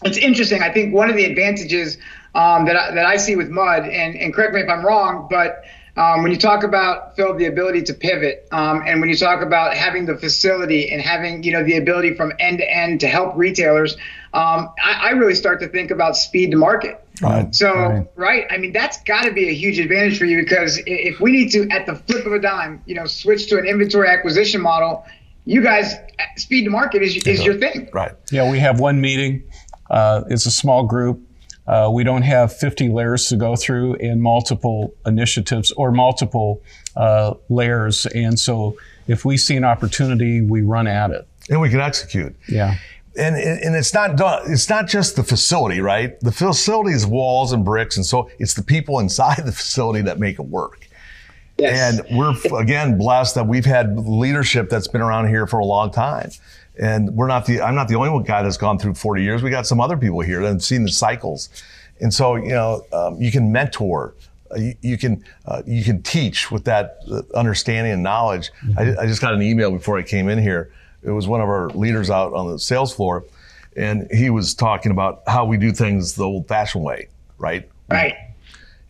it's 0.02 0.18
interesting. 0.18 0.62
I 0.62 0.73
think 0.73 0.95
one 0.95 1.11
of 1.11 1.16
the 1.16 1.25
advantages 1.25 1.99
um, 2.35 2.66
that, 2.66 2.76
I, 2.76 2.95
that 2.95 3.06
I 3.06 3.16
see 3.16 3.35
with 3.37 3.49
Mudd, 3.49 3.85
and, 3.85 4.16
and 4.16 4.35
correct 4.35 4.54
me 4.54 4.61
if 4.61 4.68
I'm 4.68 4.85
wrong, 4.85 5.26
but 5.30 5.64
um, 5.96 6.22
when 6.22 6.30
you 6.30 6.38
talk 6.38 6.62
about 6.62 7.16
Phil, 7.16 7.34
the 7.36 7.46
ability 7.46 7.82
to 7.84 7.94
pivot, 7.94 8.46
um, 8.52 8.82
and 8.86 9.00
when 9.00 9.08
you 9.08 9.16
talk 9.16 9.42
about 9.42 9.74
having 9.74 10.04
the 10.04 10.16
facility 10.16 10.90
and 10.92 11.00
having 11.00 11.42
you 11.42 11.52
know 11.52 11.64
the 11.64 11.76
ability 11.76 12.14
from 12.14 12.32
end 12.38 12.58
to 12.58 12.70
end 12.70 13.00
to 13.00 13.08
help 13.08 13.34
retailers, 13.36 13.94
um, 14.34 14.72
I, 14.82 15.00
I, 15.04 15.10
really 15.10 15.34
start 15.34 15.60
to 15.60 15.68
think 15.68 15.90
about 15.90 16.16
speed 16.16 16.50
to 16.50 16.58
market. 16.58 17.02
Right. 17.22 17.54
So 17.54 17.72
right, 17.72 18.06
right 18.14 18.46
I 18.50 18.58
mean 18.58 18.72
that's 18.72 19.02
got 19.04 19.22
to 19.22 19.32
be 19.32 19.48
a 19.48 19.54
huge 19.54 19.78
advantage 19.78 20.18
for 20.18 20.26
you 20.26 20.42
because 20.42 20.78
if 20.86 21.18
we 21.18 21.32
need 21.32 21.50
to 21.52 21.66
at 21.70 21.86
the 21.86 21.94
flip 21.94 22.26
of 22.26 22.32
a 22.32 22.40
dime, 22.40 22.82
you 22.84 22.94
know, 22.94 23.06
switch 23.06 23.46
to 23.48 23.58
an 23.58 23.64
inventory 23.64 24.08
acquisition 24.08 24.60
model, 24.60 25.06
you 25.46 25.62
guys 25.62 25.94
speed 26.36 26.64
to 26.64 26.70
market 26.70 27.02
is, 27.02 27.16
is 27.26 27.42
your 27.42 27.56
thing. 27.56 27.88
Right. 27.92 28.12
Yeah, 28.30 28.50
we 28.50 28.58
have 28.58 28.80
one 28.80 29.00
meeting. 29.00 29.44
Uh, 29.88 30.24
it's 30.28 30.44
a 30.44 30.50
small 30.50 30.84
group 30.84 31.25
uh, 31.66 31.90
we 31.92 32.04
don't 32.04 32.23
have 32.23 32.52
50 32.52 32.88
layers 32.88 33.26
to 33.26 33.37
go 33.37 33.56
through 33.56 33.94
and 33.96 34.23
multiple 34.23 34.94
initiatives 35.04 35.73
or 35.73 35.90
multiple 35.90 36.62
uh, 36.94 37.35
layers. 37.49 38.06
And 38.06 38.38
so 38.38 38.76
if 39.08 39.25
we 39.25 39.37
see 39.37 39.56
an 39.56 39.64
opportunity, 39.64 40.40
we 40.40 40.62
run 40.62 40.87
at 40.87 41.11
it. 41.11 41.26
And 41.50 41.61
we 41.61 41.70
can 41.70 41.80
execute. 41.80 42.35
Yeah. 42.49 42.76
And, 43.18 43.35
and 43.37 43.75
it's 43.75 43.94
not 43.94 44.16
done, 44.16 44.42
it's 44.50 44.68
not 44.68 44.87
just 44.87 45.16
the 45.16 45.23
facility, 45.23 45.80
right? 45.80 46.20
The 46.20 46.32
facility 46.32 46.92
is 46.92 47.06
walls 47.06 47.52
and 47.52 47.64
bricks. 47.64 47.96
And 47.96 48.04
so 48.04 48.30
it's 48.38 48.54
the 48.54 48.62
people 48.62 48.99
inside 48.99 49.38
the 49.44 49.52
facility 49.52 50.02
that 50.02 50.18
make 50.18 50.38
it 50.38 50.46
work. 50.46 50.87
Yes. 51.58 51.99
And 51.99 52.18
we're 52.18 52.35
again 52.61 52.99
blessed 52.99 53.35
that 53.37 53.46
we've 53.46 53.64
had 53.64 53.99
leadership 53.99 54.68
that's 54.68 54.88
been 54.88 55.00
around 55.00 55.28
here 55.28 55.46
for 55.46 55.58
a 55.58 55.64
long 55.64 55.90
time. 55.90 56.30
And 56.78 57.11
we're 57.14 57.26
not 57.26 57.47
the, 57.47 57.61
I'm 57.61 57.75
not 57.75 57.88
the 57.88 57.95
only 57.95 58.11
one 58.11 58.23
guy 58.23 58.42
that's 58.42 58.56
gone 58.56 58.78
through 58.78 58.95
40 58.95 59.23
years. 59.23 59.42
We 59.42 59.50
got 59.50 59.66
some 59.66 59.80
other 59.80 59.97
people 59.97 60.21
here 60.21 60.42
that 60.42 60.49
have 60.49 60.64
seen 60.64 60.83
the 60.83 60.90
cycles. 60.90 61.49
And 62.00 62.12
so, 62.12 62.37
you 62.37 62.50
know, 62.50 62.85
um, 62.92 63.21
you 63.21 63.33
can 63.33 63.50
mentor, 63.50 64.14
uh, 64.50 64.56
you, 64.56 64.75
you, 64.83 64.99
can, 64.99 65.25
uh, 65.47 65.62
you 65.66 65.83
can 65.83 66.02
teach 66.02 66.50
with 66.50 66.64
that 66.64 66.99
uh, 67.11 67.23
understanding 67.35 67.92
and 67.92 68.02
knowledge. 68.02 68.50
Mm-hmm. 68.62 68.99
I, 68.99 69.02
I 69.02 69.06
just 69.06 69.23
got 69.23 69.33
an 69.33 69.40
email 69.40 69.71
before 69.71 69.99
I 69.99 70.02
came 70.02 70.28
in 70.28 70.38
here. 70.38 70.71
It 71.02 71.11
was 71.11 71.26
one 71.26 71.40
of 71.40 71.49
our 71.49 71.71
leaders 71.71 72.11
out 72.11 72.35
on 72.35 72.50
the 72.50 72.59
sales 72.59 72.95
floor 72.95 73.25
and 73.76 74.11
he 74.11 74.30
was 74.30 74.54
talking 74.54 74.90
about 74.90 75.23
how 75.26 75.45
we 75.45 75.59
do 75.59 75.71
things 75.71 76.14
the 76.14 76.25
old 76.25 76.49
fashioned 76.49 76.83
way, 76.83 77.09
right? 77.38 77.68
Right. 77.90 78.14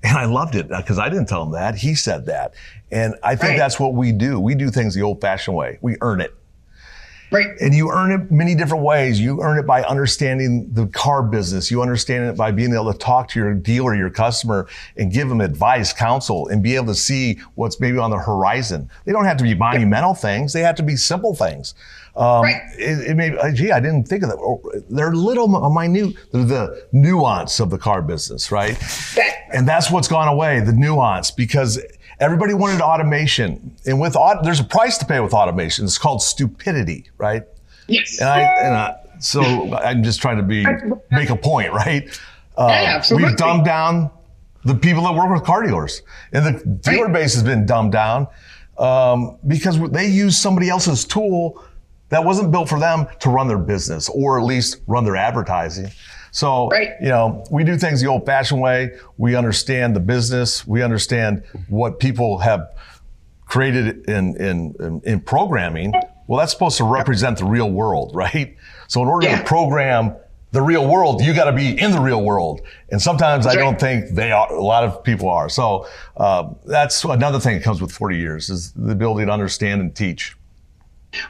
And 0.03 0.17
I 0.17 0.27
loved 0.27 0.55
it 0.55 0.69
because 0.69 0.99
I 0.99 1.09
didn't 1.09 1.27
tell 1.27 1.43
him 1.43 1.53
that. 1.53 1.77
He 1.77 1.95
said 1.95 2.27
that. 2.27 2.55
And 2.93 3.17
I 3.23 3.35
think 3.35 3.51
right. 3.51 3.59
that's 3.59 3.81
what 3.81 3.95
we 3.95 4.13
do. 4.13 4.39
We 4.39 4.55
do 4.55 4.71
things 4.71 4.95
the 4.95 5.03
old 5.03 5.21
fashioned 5.21 5.57
way. 5.57 5.79
We 5.81 5.97
earn 6.01 6.21
it. 6.21 6.35
Right. 7.31 7.49
And 7.61 7.75
you 7.75 7.91
earn 7.91 8.13
it 8.13 8.31
many 8.31 8.55
different 8.55 8.85
ways. 8.85 9.21
You 9.21 9.43
earn 9.43 9.59
it 9.59 9.67
by 9.67 9.83
understanding 9.83 10.73
the 10.73 10.87
car 10.87 11.23
business. 11.23 11.71
You 11.71 11.83
understand 11.83 12.29
it 12.29 12.37
by 12.37 12.53
being 12.53 12.73
able 12.73 12.93
to 12.93 12.99
talk 12.99 13.29
to 13.31 13.41
your 13.41 13.55
dealer, 13.55 13.95
your 13.95 14.11
customer, 14.11 14.69
and 14.97 15.13
give 15.13 15.29
them 15.29 15.41
advice, 15.41 15.93
counsel, 15.93 16.49
and 16.49 16.63
be 16.63 16.77
able 16.77 16.87
to 16.87 16.95
see 16.95 17.39
what's 17.55 17.81
maybe 17.81 17.99
on 17.99 18.11
the 18.11 18.19
horizon. 18.19 18.89
They 19.05 19.13
don't 19.13 19.25
have 19.25 19.39
to 19.39 19.45
be 19.45 19.55
monumental 19.55 20.15
things. 20.15 20.53
They 20.53 20.61
have 20.61 20.77
to 20.77 20.83
be 20.83 20.97
simple 20.97 21.35
things. 21.35 21.75
Um, 22.17 22.45
right. 22.45 22.63
it, 22.79 23.11
it 23.11 23.15
may, 23.15 23.37
uh, 23.37 23.53
gee, 23.53 23.73
I 23.73 23.81
didn't 23.81 24.09
think 24.09 24.23
of 24.23 24.31
that. 24.31 24.39
Oh, 24.39 24.63
they're 24.89 25.13
little 25.13 25.49
minute, 25.49 26.17
they're 26.33 26.45
the 26.45 26.87
nuance 26.93 27.61
of 27.61 27.69
the 27.69 27.77
car 27.77 28.01
business, 28.01 28.51
right? 28.51 28.83
And 29.53 29.69
that's 29.69 29.91
what's 29.91 30.09
gone 30.09 30.29
away, 30.29 30.61
the 30.61 30.73
nuance, 30.73 31.31
because 31.31 31.79
everybody 32.21 32.55
wanted 32.55 32.81
automation. 32.81 33.75
And 33.87 34.01
with, 34.01 34.17
there's 34.43 34.61
a 34.61 34.65
price 34.65 34.99
to 34.99 35.05
pay 35.05 35.21
with 35.21 35.33
automation. 35.33 35.85
It's 35.85 35.99
called 35.99 36.23
stupidity, 36.23 37.11
right? 37.19 37.43
Yes. 37.87 38.21
And 38.21 38.29
I, 38.29 38.41
and 38.41 38.75
I 38.75 38.97
so 39.21 39.43
I'm 39.75 40.03
just 40.03 40.21
trying 40.21 40.37
to 40.37 40.43
be, 40.43 40.65
make 41.11 41.31
a 41.31 41.37
point, 41.37 41.73
right? 41.73 42.09
Uh, 42.57 42.69
yeah, 42.69 42.97
absolutely. 42.97 43.29
We've 43.29 43.37
dumbed 43.37 43.65
down 43.65 44.11
the 44.65 44.75
people 44.75 45.05
that 45.05 45.15
work 45.15 45.31
with 45.31 45.45
car 45.45 45.63
dealers. 45.63 46.03
And 46.33 46.45
the 46.45 46.65
dealer 46.65 47.05
right. 47.05 47.13
base 47.13 47.35
has 47.35 47.43
been 47.43 47.67
dumbed 47.67 47.93
down 47.93 48.27
um, 48.79 49.39
because 49.47 49.79
they 49.91 50.07
use 50.07 50.37
somebody 50.37 50.69
else's 50.69 51.05
tool 51.05 51.63
that 52.09 52.25
wasn't 52.25 52.51
built 52.51 52.69
for 52.69 52.79
them 52.79 53.07
to 53.21 53.31
run 53.31 53.49
their 53.49 53.59
business 53.59 54.09
or 54.09 54.39
at 54.39 54.45
least 54.45 54.81
run 54.87 55.05
their 55.05 55.17
advertising. 55.17 55.91
So, 56.31 56.69
right. 56.69 56.91
you 57.01 57.09
know, 57.09 57.45
we 57.51 57.65
do 57.65 57.77
things 57.77 58.01
the 58.01 58.09
old 58.09 58.27
fashioned 58.27 58.61
way. 58.61 58.97
We 59.17 59.35
understand 59.35 59.97
the 59.97 60.01
business. 60.01 60.67
We 60.67 60.83
understand 60.83 61.45
what 61.69 61.99
people 61.99 62.39
have 62.39 62.69
created 63.47 64.09
in, 64.09 64.37
in, 64.37 64.75
in, 64.81 65.01
in 65.05 65.21
programming. 65.21 65.93
Well, 66.27 66.41
that's 66.41 66.53
supposed 66.53 66.77
to 66.79 66.85
represent 66.85 67.39
the 67.39 67.45
real 67.45 67.71
world, 67.71 68.15
right? 68.15 68.57
So 68.89 69.03
in 69.03 69.09
order 69.09 69.29
yeah. 69.29 69.39
to 69.39 69.45
program 69.45 70.17
the 70.53 70.63
real 70.63 70.89
world, 70.89 71.23
you 71.23 71.35
got 71.35 71.45
to 71.45 71.53
be 71.53 71.79
in 71.79 71.93
the 71.93 72.01
real 72.01 72.23
world. 72.23 72.63
And 72.91 73.01
sometimes 73.01 73.45
that's 73.45 73.57
I 73.57 73.61
don't 73.61 73.79
think 73.79 74.11
they 74.11 74.33
are, 74.33 74.53
a 74.53 74.63
lot 74.63 74.85
of 74.85 75.03
people 75.03 75.29
are. 75.29 75.49
So, 75.49 75.87
uh, 76.17 76.51
that's 76.65 77.05
another 77.05 77.39
thing 77.39 77.57
that 77.57 77.65
comes 77.65 77.81
with 77.81 77.93
40 77.93 78.17
years 78.17 78.49
is 78.49 78.73
the 78.73 78.93
ability 78.93 79.27
to 79.27 79.33
understand 79.33 79.81
and 79.81 79.95
teach. 79.95 80.37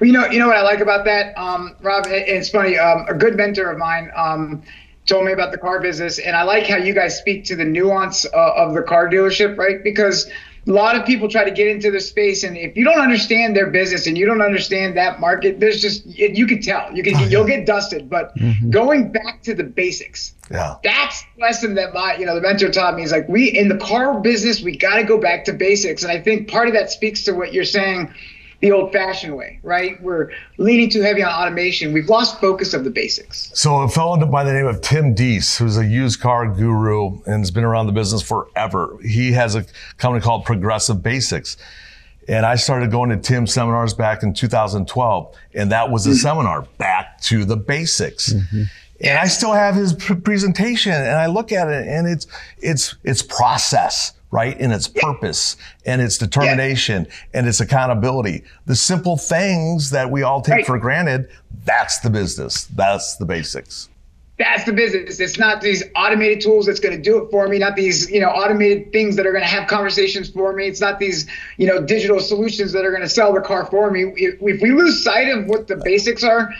Well, 0.00 0.06
you 0.06 0.12
know, 0.12 0.26
you 0.26 0.38
know 0.38 0.48
what 0.48 0.56
I 0.56 0.62
like 0.62 0.80
about 0.80 1.04
that, 1.04 1.36
um, 1.38 1.76
Rob. 1.80 2.04
It's 2.08 2.50
funny. 2.50 2.78
Um, 2.78 3.06
a 3.08 3.14
good 3.14 3.36
mentor 3.36 3.70
of 3.70 3.78
mine 3.78 4.10
um, 4.16 4.62
told 5.06 5.24
me 5.24 5.32
about 5.32 5.52
the 5.52 5.58
car 5.58 5.80
business, 5.80 6.18
and 6.18 6.36
I 6.36 6.42
like 6.42 6.66
how 6.66 6.76
you 6.76 6.92
guys 6.92 7.16
speak 7.16 7.44
to 7.46 7.56
the 7.56 7.64
nuance 7.64 8.26
uh, 8.26 8.52
of 8.56 8.74
the 8.74 8.82
car 8.82 9.08
dealership, 9.08 9.56
right? 9.56 9.82
Because 9.82 10.28
a 10.66 10.72
lot 10.72 10.96
of 10.96 11.06
people 11.06 11.28
try 11.28 11.44
to 11.44 11.50
get 11.52 11.68
into 11.68 11.92
the 11.92 12.00
space, 12.00 12.42
and 12.42 12.56
if 12.56 12.76
you 12.76 12.84
don't 12.84 12.98
understand 12.98 13.54
their 13.54 13.68
business 13.68 14.08
and 14.08 14.18
you 14.18 14.26
don't 14.26 14.42
understand 14.42 14.96
that 14.96 15.20
market, 15.20 15.60
there's 15.60 15.80
just 15.80 16.04
you 16.06 16.46
can 16.46 16.60
tell 16.60 16.92
you 16.94 17.04
can 17.04 17.14
oh, 17.16 17.24
you'll 17.26 17.46
get 17.46 17.66
dusted. 17.66 18.10
But 18.10 18.36
mm-hmm. 18.36 18.70
going 18.70 19.12
back 19.12 19.42
to 19.44 19.54
the 19.54 19.62
basics, 19.62 20.34
yeah, 20.50 20.74
that's 20.82 21.22
the 21.36 21.42
lesson 21.42 21.74
that 21.76 21.94
my 21.94 22.16
you 22.16 22.26
know 22.26 22.34
the 22.34 22.40
mentor 22.40 22.70
taught 22.70 22.96
me 22.96 23.04
is 23.04 23.12
like 23.12 23.28
we 23.28 23.46
in 23.46 23.68
the 23.68 23.78
car 23.78 24.20
business 24.20 24.60
we 24.60 24.76
got 24.76 24.96
to 24.96 25.04
go 25.04 25.18
back 25.18 25.44
to 25.44 25.52
basics, 25.52 26.02
and 26.02 26.10
I 26.10 26.20
think 26.20 26.48
part 26.48 26.66
of 26.66 26.74
that 26.74 26.90
speaks 26.90 27.22
to 27.24 27.32
what 27.32 27.52
you're 27.52 27.64
saying 27.64 28.12
the 28.60 28.72
old 28.72 28.92
fashioned 28.92 29.36
way, 29.36 29.60
right? 29.62 30.00
We're 30.02 30.30
leaning 30.58 30.90
too 30.90 31.02
heavy 31.02 31.22
on 31.22 31.32
automation. 31.32 31.92
We've 31.92 32.08
lost 32.08 32.40
focus 32.40 32.74
of 32.74 32.84
the 32.84 32.90
basics. 32.90 33.50
So, 33.54 33.76
a 33.80 33.88
fellow 33.88 34.24
by 34.26 34.44
the 34.44 34.52
name 34.52 34.66
of 34.66 34.80
Tim 34.80 35.14
Deese, 35.14 35.58
who's 35.58 35.76
a 35.76 35.84
used 35.84 36.20
car 36.20 36.48
guru 36.48 37.20
and 37.24 37.40
has 37.40 37.50
been 37.50 37.64
around 37.64 37.86
the 37.86 37.92
business 37.92 38.22
forever, 38.22 38.96
he 39.02 39.32
has 39.32 39.54
a 39.54 39.64
company 39.98 40.22
called 40.22 40.44
Progressive 40.44 41.02
Basics. 41.02 41.56
And 42.28 42.44
I 42.44 42.56
started 42.56 42.90
going 42.90 43.10
to 43.10 43.16
Tim's 43.16 43.52
seminars 43.52 43.94
back 43.94 44.24
in 44.24 44.34
2012, 44.34 45.36
and 45.54 45.70
that 45.70 45.90
was 45.90 46.06
a 46.06 46.10
mm-hmm. 46.10 46.16
seminar 46.16 46.62
back 46.76 47.20
to 47.22 47.44
the 47.44 47.56
basics. 47.56 48.32
Mm-hmm. 48.32 48.62
And 49.00 49.18
I 49.18 49.26
still 49.26 49.52
have 49.52 49.74
his 49.74 49.92
presentation, 49.92 50.92
and 50.92 51.16
I 51.16 51.26
look 51.26 51.52
at 51.52 51.68
it, 51.68 51.86
and 51.86 52.08
it's 52.08 52.26
it's 52.58 52.96
it's 53.04 53.22
process 53.22 54.15
right? 54.30 54.58
In 54.58 54.72
its 54.72 54.88
purpose 54.88 55.56
and 55.84 56.00
its 56.00 56.18
determination 56.18 57.04
yeah. 57.04 57.38
and 57.38 57.48
its 57.48 57.60
accountability. 57.60 58.42
The 58.66 58.76
simple 58.76 59.16
things 59.16 59.90
that 59.90 60.10
we 60.10 60.22
all 60.22 60.42
take 60.42 60.54
right. 60.54 60.66
for 60.66 60.78
granted, 60.78 61.28
that's 61.64 62.00
the 62.00 62.10
business. 62.10 62.64
That's 62.66 63.16
the 63.16 63.24
basics. 63.24 63.88
That's 64.38 64.64
the 64.64 64.72
business. 64.74 65.18
It's 65.18 65.38
not 65.38 65.62
these 65.62 65.82
automated 65.94 66.42
tools 66.42 66.66
that's 66.66 66.80
going 66.80 66.94
to 66.94 67.02
do 67.02 67.24
it 67.24 67.30
for 67.30 67.48
me, 67.48 67.58
not 67.58 67.74
these, 67.74 68.10
you 68.10 68.20
know, 68.20 68.28
automated 68.28 68.92
things 68.92 69.16
that 69.16 69.26
are 69.26 69.32
going 69.32 69.44
to 69.44 69.48
have 69.48 69.66
conversations 69.66 70.28
for 70.28 70.52
me. 70.52 70.66
It's 70.66 70.80
not 70.80 70.98
these, 70.98 71.26
you 71.56 71.66
know, 71.66 71.80
digital 71.80 72.20
solutions 72.20 72.72
that 72.72 72.84
are 72.84 72.90
going 72.90 73.02
to 73.02 73.08
sell 73.08 73.32
the 73.32 73.40
car 73.40 73.64
for 73.64 73.90
me. 73.90 74.12
If, 74.16 74.38
we 74.42 74.72
lose 74.72 75.02
sight 75.02 75.28
of 75.28 75.46
what 75.46 75.68
the 75.68 75.76
basics 75.76 76.22
are, 76.22 76.52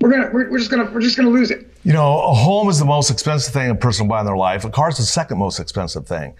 we're 0.00 0.10
gonna 0.10 0.30
we're, 0.32 0.50
we're 0.50 0.58
just 0.58 0.70
gonna 0.70 0.90
we're 0.90 1.00
just 1.00 1.16
gonna 1.16 1.30
lose 1.30 1.50
it. 1.50 1.71
You 1.84 1.92
know, 1.92 2.22
a 2.22 2.34
home 2.34 2.68
is 2.68 2.78
the 2.78 2.84
most 2.84 3.10
expensive 3.10 3.52
thing 3.52 3.70
a 3.70 3.74
person 3.74 4.06
will 4.06 4.10
buy 4.10 4.20
in 4.20 4.26
their 4.26 4.36
life. 4.36 4.64
A 4.64 4.70
car 4.70 4.88
is 4.88 4.98
the 4.98 5.02
second 5.02 5.38
most 5.38 5.58
expensive 5.58 6.06
thing. 6.06 6.34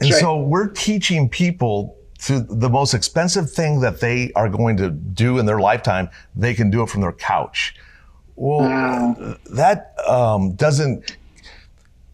And 0.00 0.10
right. 0.10 0.20
so 0.20 0.40
we're 0.40 0.68
teaching 0.68 1.28
people 1.28 1.96
to 2.24 2.40
the 2.40 2.68
most 2.68 2.94
expensive 2.94 3.50
thing 3.50 3.80
that 3.80 4.00
they 4.00 4.32
are 4.34 4.48
going 4.48 4.76
to 4.78 4.90
do 4.90 5.38
in 5.38 5.46
their 5.46 5.60
lifetime, 5.60 6.08
they 6.34 6.54
can 6.54 6.70
do 6.70 6.82
it 6.82 6.88
from 6.88 7.02
their 7.02 7.12
couch. 7.12 7.76
Well, 8.36 8.60
wow. 8.60 9.36
that 9.50 9.94
um, 10.06 10.54
doesn't 10.54 11.16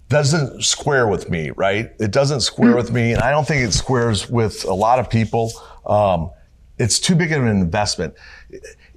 doesn't 0.09 0.63
square 0.63 1.09
with 1.09 1.31
me, 1.31 1.51
right? 1.57 1.91
It 1.99 2.11
doesn't 2.11 2.43
square 2.43 2.77
with 2.77 2.93
me, 2.93 3.13
and 3.13 3.23
I 3.23 3.31
don't 3.31 3.49
think 3.49 3.67
it 3.67 3.73
squares 3.73 4.29
with 4.29 4.65
a 4.65 4.75
lot 4.75 4.99
of 4.99 5.09
people. 5.09 5.53
Um, 5.87 6.31
it's 6.79 7.01
too 7.01 7.15
big 7.15 7.33
of 7.33 7.43
an 7.43 7.49
investment. 7.49 8.15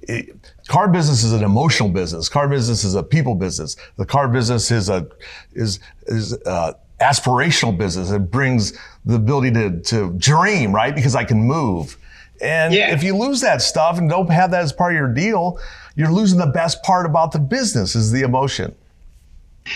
It, 0.02 0.52
car 0.68 0.88
business 0.88 1.22
is 1.22 1.32
an 1.32 1.44
emotional 1.44 1.88
business. 1.88 2.28
Car 2.28 2.48
business 2.48 2.84
is 2.84 2.94
a 2.94 3.02
people 3.02 3.34
business. 3.34 3.76
The 3.96 4.06
car 4.06 4.28
business 4.28 4.70
is 4.70 4.88
a 4.88 5.06
is 5.54 5.80
is 6.06 6.34
uh, 6.44 6.72
aspirational 7.00 7.76
business. 7.76 8.10
It 8.10 8.30
brings 8.30 8.78
the 9.04 9.16
ability 9.16 9.52
to, 9.52 9.80
to 9.80 10.12
dream, 10.18 10.74
right? 10.74 10.94
Because 10.94 11.14
I 11.14 11.24
can 11.24 11.42
move. 11.42 11.96
And 12.40 12.74
yeah. 12.74 12.92
if 12.92 13.02
you 13.02 13.16
lose 13.16 13.40
that 13.40 13.62
stuff 13.62 13.98
and 13.98 14.10
don't 14.10 14.30
have 14.30 14.50
that 14.50 14.62
as 14.62 14.72
part 14.72 14.92
of 14.92 14.98
your 14.98 15.12
deal, 15.12 15.58
you're 15.94 16.12
losing 16.12 16.38
the 16.38 16.46
best 16.46 16.82
part 16.82 17.06
about 17.06 17.32
the 17.32 17.38
business 17.38 17.94
is 17.94 18.12
the 18.12 18.22
emotion. 18.22 18.74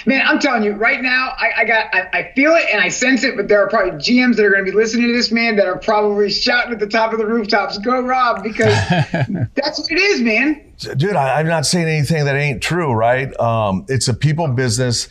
Man, 0.07 0.25
I'm 0.25 0.39
telling 0.39 0.63
you 0.63 0.73
right 0.73 1.03
now, 1.03 1.35
I, 1.37 1.51
I 1.59 1.65
got, 1.65 1.93
I, 1.93 2.09
I, 2.13 2.33
feel 2.35 2.55
it 2.55 2.67
and 2.71 2.81
I 2.81 2.89
sense 2.89 3.25
it, 3.25 3.37
but 3.37 3.49
there 3.49 3.61
are 3.61 3.69
probably 3.69 3.93
GMs 3.93 4.37
that 4.37 4.45
are 4.45 4.51
going 4.51 4.65
to 4.65 4.71
be 4.71 4.77
listening 4.77 5.09
to 5.09 5.13
this 5.13 5.33
man 5.33 5.57
that 5.57 5.67
are 5.67 5.79
probably 5.79 6.31
shouting 6.31 6.73
at 6.73 6.79
the 6.79 6.87
top 6.87 7.13
of 7.13 7.19
the 7.19 7.27
rooftops, 7.27 7.77
"Go 7.79 8.01
Rob!" 8.01 8.45
Because 8.45 8.73
that's 9.55 9.81
what 9.81 9.91
it 9.91 9.99
is, 9.99 10.21
man. 10.21 10.70
Dude, 10.81 11.17
I, 11.17 11.41
am 11.41 11.47
not 11.47 11.67
saying 11.67 11.87
anything 11.87 12.25
that 12.25 12.37
ain't 12.37 12.63
true, 12.63 12.93
right? 12.93 13.39
Um, 13.39 13.85
it's 13.89 14.09
a 14.09 14.15
people 14.15 14.49
business 14.49 15.09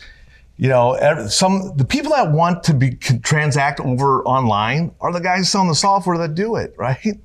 you 0.60 0.68
know, 0.68 1.26
some 1.30 1.72
the 1.76 1.86
people 1.86 2.12
that 2.12 2.32
want 2.32 2.64
to 2.64 2.74
be 2.74 2.90
transact 2.90 3.80
over 3.80 4.22
online 4.24 4.94
are 5.00 5.10
the 5.10 5.18
guys 5.18 5.48
selling 5.48 5.68
the 5.68 5.74
software 5.74 6.18
that 6.18 6.34
do 6.34 6.56
it, 6.56 6.74
right? 6.78 7.18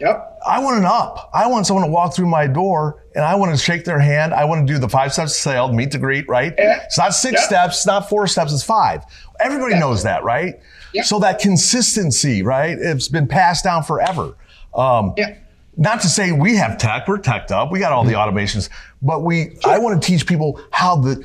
Yep. 0.00 0.40
I 0.44 0.58
want 0.58 0.78
an 0.78 0.84
up. 0.84 1.30
I 1.32 1.46
want 1.46 1.68
someone 1.68 1.84
to 1.84 1.90
walk 1.92 2.16
through 2.16 2.26
my 2.26 2.48
door 2.48 3.04
and 3.14 3.24
I 3.24 3.36
want 3.36 3.52
to 3.52 3.56
shake 3.56 3.84
their 3.84 4.00
hand. 4.00 4.34
I 4.34 4.44
want 4.44 4.66
to 4.66 4.72
do 4.72 4.80
the 4.80 4.88
five 4.88 5.12
steps 5.12 5.36
sale, 5.36 5.72
meet 5.72 5.92
the 5.92 5.98
greet, 5.98 6.28
right? 6.28 6.52
Yeah. 6.58 6.82
It's 6.82 6.98
not 6.98 7.14
six 7.14 7.34
yep. 7.34 7.44
steps, 7.44 7.76
it's 7.76 7.86
not 7.86 8.08
four 8.08 8.26
steps, 8.26 8.52
it's 8.52 8.64
five. 8.64 9.04
Everybody 9.38 9.74
yep. 9.74 9.80
knows 9.80 10.02
that, 10.02 10.24
right? 10.24 10.58
Yep. 10.94 11.04
So 11.04 11.20
that 11.20 11.38
consistency, 11.38 12.42
right? 12.42 12.76
It's 12.76 13.06
been 13.06 13.28
passed 13.28 13.62
down 13.62 13.84
forever. 13.84 14.34
Um, 14.74 15.14
yeah. 15.16 15.36
Not 15.76 16.02
to 16.02 16.08
say 16.08 16.32
we 16.32 16.56
have 16.56 16.76
tech, 16.76 17.08
we're 17.08 17.18
teched 17.18 17.50
up, 17.50 17.72
we 17.72 17.78
got 17.78 17.92
all 17.92 18.04
the 18.04 18.12
automations, 18.12 18.68
but 19.00 19.22
we, 19.22 19.56
I 19.64 19.78
want 19.78 20.02
to 20.02 20.06
teach 20.06 20.26
people 20.26 20.60
how 20.70 20.96
the, 20.96 21.24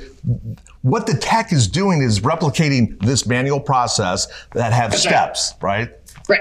what 0.82 1.06
the 1.06 1.14
tech 1.14 1.52
is 1.52 1.68
doing 1.68 2.02
is 2.02 2.20
replicating 2.20 2.98
this 3.02 3.26
manual 3.26 3.60
process 3.60 4.26
that 4.54 4.72
have 4.72 4.92
That's 4.92 5.02
steps, 5.02 5.54
right? 5.60 5.90
Right. 6.28 6.40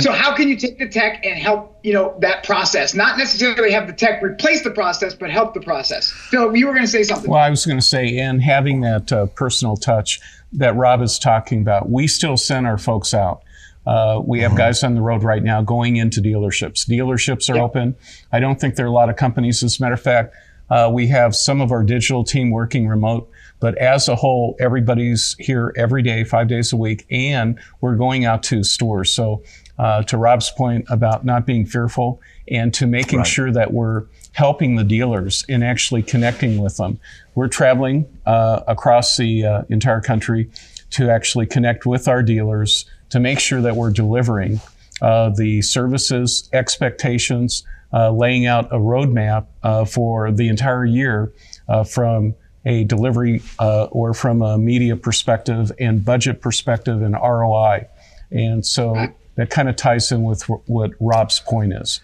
so 0.00 0.12
how 0.12 0.36
can 0.36 0.48
you 0.48 0.56
take 0.56 0.78
the 0.78 0.88
tech 0.88 1.24
and 1.24 1.36
help, 1.36 1.80
you 1.82 1.92
know, 1.92 2.16
that 2.20 2.44
process? 2.44 2.94
Not 2.94 3.18
necessarily 3.18 3.72
have 3.72 3.88
the 3.88 3.92
tech 3.92 4.22
replace 4.22 4.62
the 4.62 4.70
process, 4.70 5.14
but 5.14 5.30
help 5.30 5.54
the 5.54 5.60
process. 5.60 6.10
Phil, 6.10 6.54
you 6.54 6.66
were 6.68 6.72
going 6.72 6.84
to 6.84 6.90
say 6.90 7.02
something. 7.02 7.28
Well, 7.28 7.40
I 7.40 7.50
was 7.50 7.66
going 7.66 7.78
to 7.78 7.84
say, 7.84 8.18
and 8.18 8.40
having 8.40 8.82
that 8.82 9.10
uh, 9.12 9.26
personal 9.26 9.76
touch 9.76 10.20
that 10.52 10.76
Rob 10.76 11.02
is 11.02 11.18
talking 11.18 11.60
about, 11.60 11.90
we 11.90 12.06
still 12.06 12.36
send 12.36 12.68
our 12.68 12.78
folks 12.78 13.12
out. 13.14 13.42
Uh, 13.88 14.20
we 14.22 14.40
have 14.40 14.54
guys 14.54 14.84
on 14.84 14.94
the 14.94 15.00
road 15.00 15.22
right 15.22 15.42
now 15.42 15.62
going 15.62 15.96
into 15.96 16.20
dealerships. 16.20 16.86
Dealerships 16.86 17.48
are 17.48 17.56
Yeah. 17.56 17.62
open. 17.62 17.96
I 18.30 18.38
don't 18.38 18.60
think 18.60 18.74
there 18.76 18.84
are 18.84 18.88
a 18.90 18.92
lot 18.92 19.08
of 19.08 19.16
companies. 19.16 19.62
As 19.62 19.80
a 19.80 19.82
matter 19.82 19.94
of 19.94 20.00
fact, 20.02 20.34
uh, 20.68 20.90
we 20.92 21.06
have 21.06 21.34
some 21.34 21.62
of 21.62 21.72
our 21.72 21.82
digital 21.82 22.22
team 22.22 22.50
working 22.50 22.86
remote, 22.86 23.30
but 23.60 23.78
as 23.78 24.06
a 24.06 24.14
whole, 24.14 24.54
everybody's 24.60 25.34
here 25.38 25.72
every 25.78 26.02
day, 26.02 26.22
five 26.22 26.48
days 26.48 26.70
a 26.70 26.76
week, 26.76 27.06
and 27.10 27.58
we're 27.80 27.96
going 27.96 28.26
out 28.26 28.42
to 28.44 28.62
stores. 28.62 29.10
So, 29.10 29.42
uh, 29.78 30.02
to 30.02 30.18
Rob's 30.18 30.50
point 30.50 30.84
about 30.90 31.24
not 31.24 31.46
being 31.46 31.64
fearful 31.64 32.20
and 32.50 32.74
to 32.74 32.86
making 32.86 33.20
Right. 33.20 33.26
sure 33.26 33.50
that 33.52 33.72
we're 33.72 34.02
helping 34.32 34.76
the 34.76 34.84
dealers 34.84 35.46
in 35.48 35.62
actually 35.62 36.02
connecting 36.02 36.58
with 36.58 36.76
them. 36.76 36.98
We're 37.34 37.48
traveling 37.48 38.04
uh, 38.26 38.60
across 38.66 39.16
the 39.16 39.46
uh, 39.46 39.62
entire 39.70 40.02
country 40.02 40.50
to 40.90 41.08
actually 41.10 41.46
connect 41.46 41.86
with 41.86 42.06
our 42.08 42.22
dealers 42.22 42.84
to 43.10 43.20
make 43.20 43.40
sure 43.40 43.60
that 43.60 43.76
we're 43.76 43.90
delivering 43.90 44.60
uh, 45.00 45.30
the 45.30 45.62
services, 45.62 46.48
expectations, 46.52 47.64
uh, 47.92 48.10
laying 48.10 48.46
out 48.46 48.66
a 48.72 48.76
roadmap 48.78 49.46
uh, 49.62 49.84
for 49.84 50.30
the 50.30 50.48
entire 50.48 50.84
year 50.84 51.32
uh, 51.68 51.84
from 51.84 52.34
a 52.64 52.84
delivery 52.84 53.42
uh, 53.58 53.84
or 53.84 54.12
from 54.12 54.42
a 54.42 54.58
media 54.58 54.96
perspective 54.96 55.72
and 55.78 56.04
budget 56.04 56.42
perspective 56.42 57.00
and 57.00 57.14
ROI. 57.14 57.86
And 58.30 58.64
so 58.66 59.08
that 59.36 59.50
kind 59.50 59.68
of 59.68 59.76
ties 59.76 60.12
in 60.12 60.24
with 60.24 60.42
wh- 60.42 60.68
what 60.68 60.90
Rob's 61.00 61.40
point 61.40 61.72
is. 61.72 62.00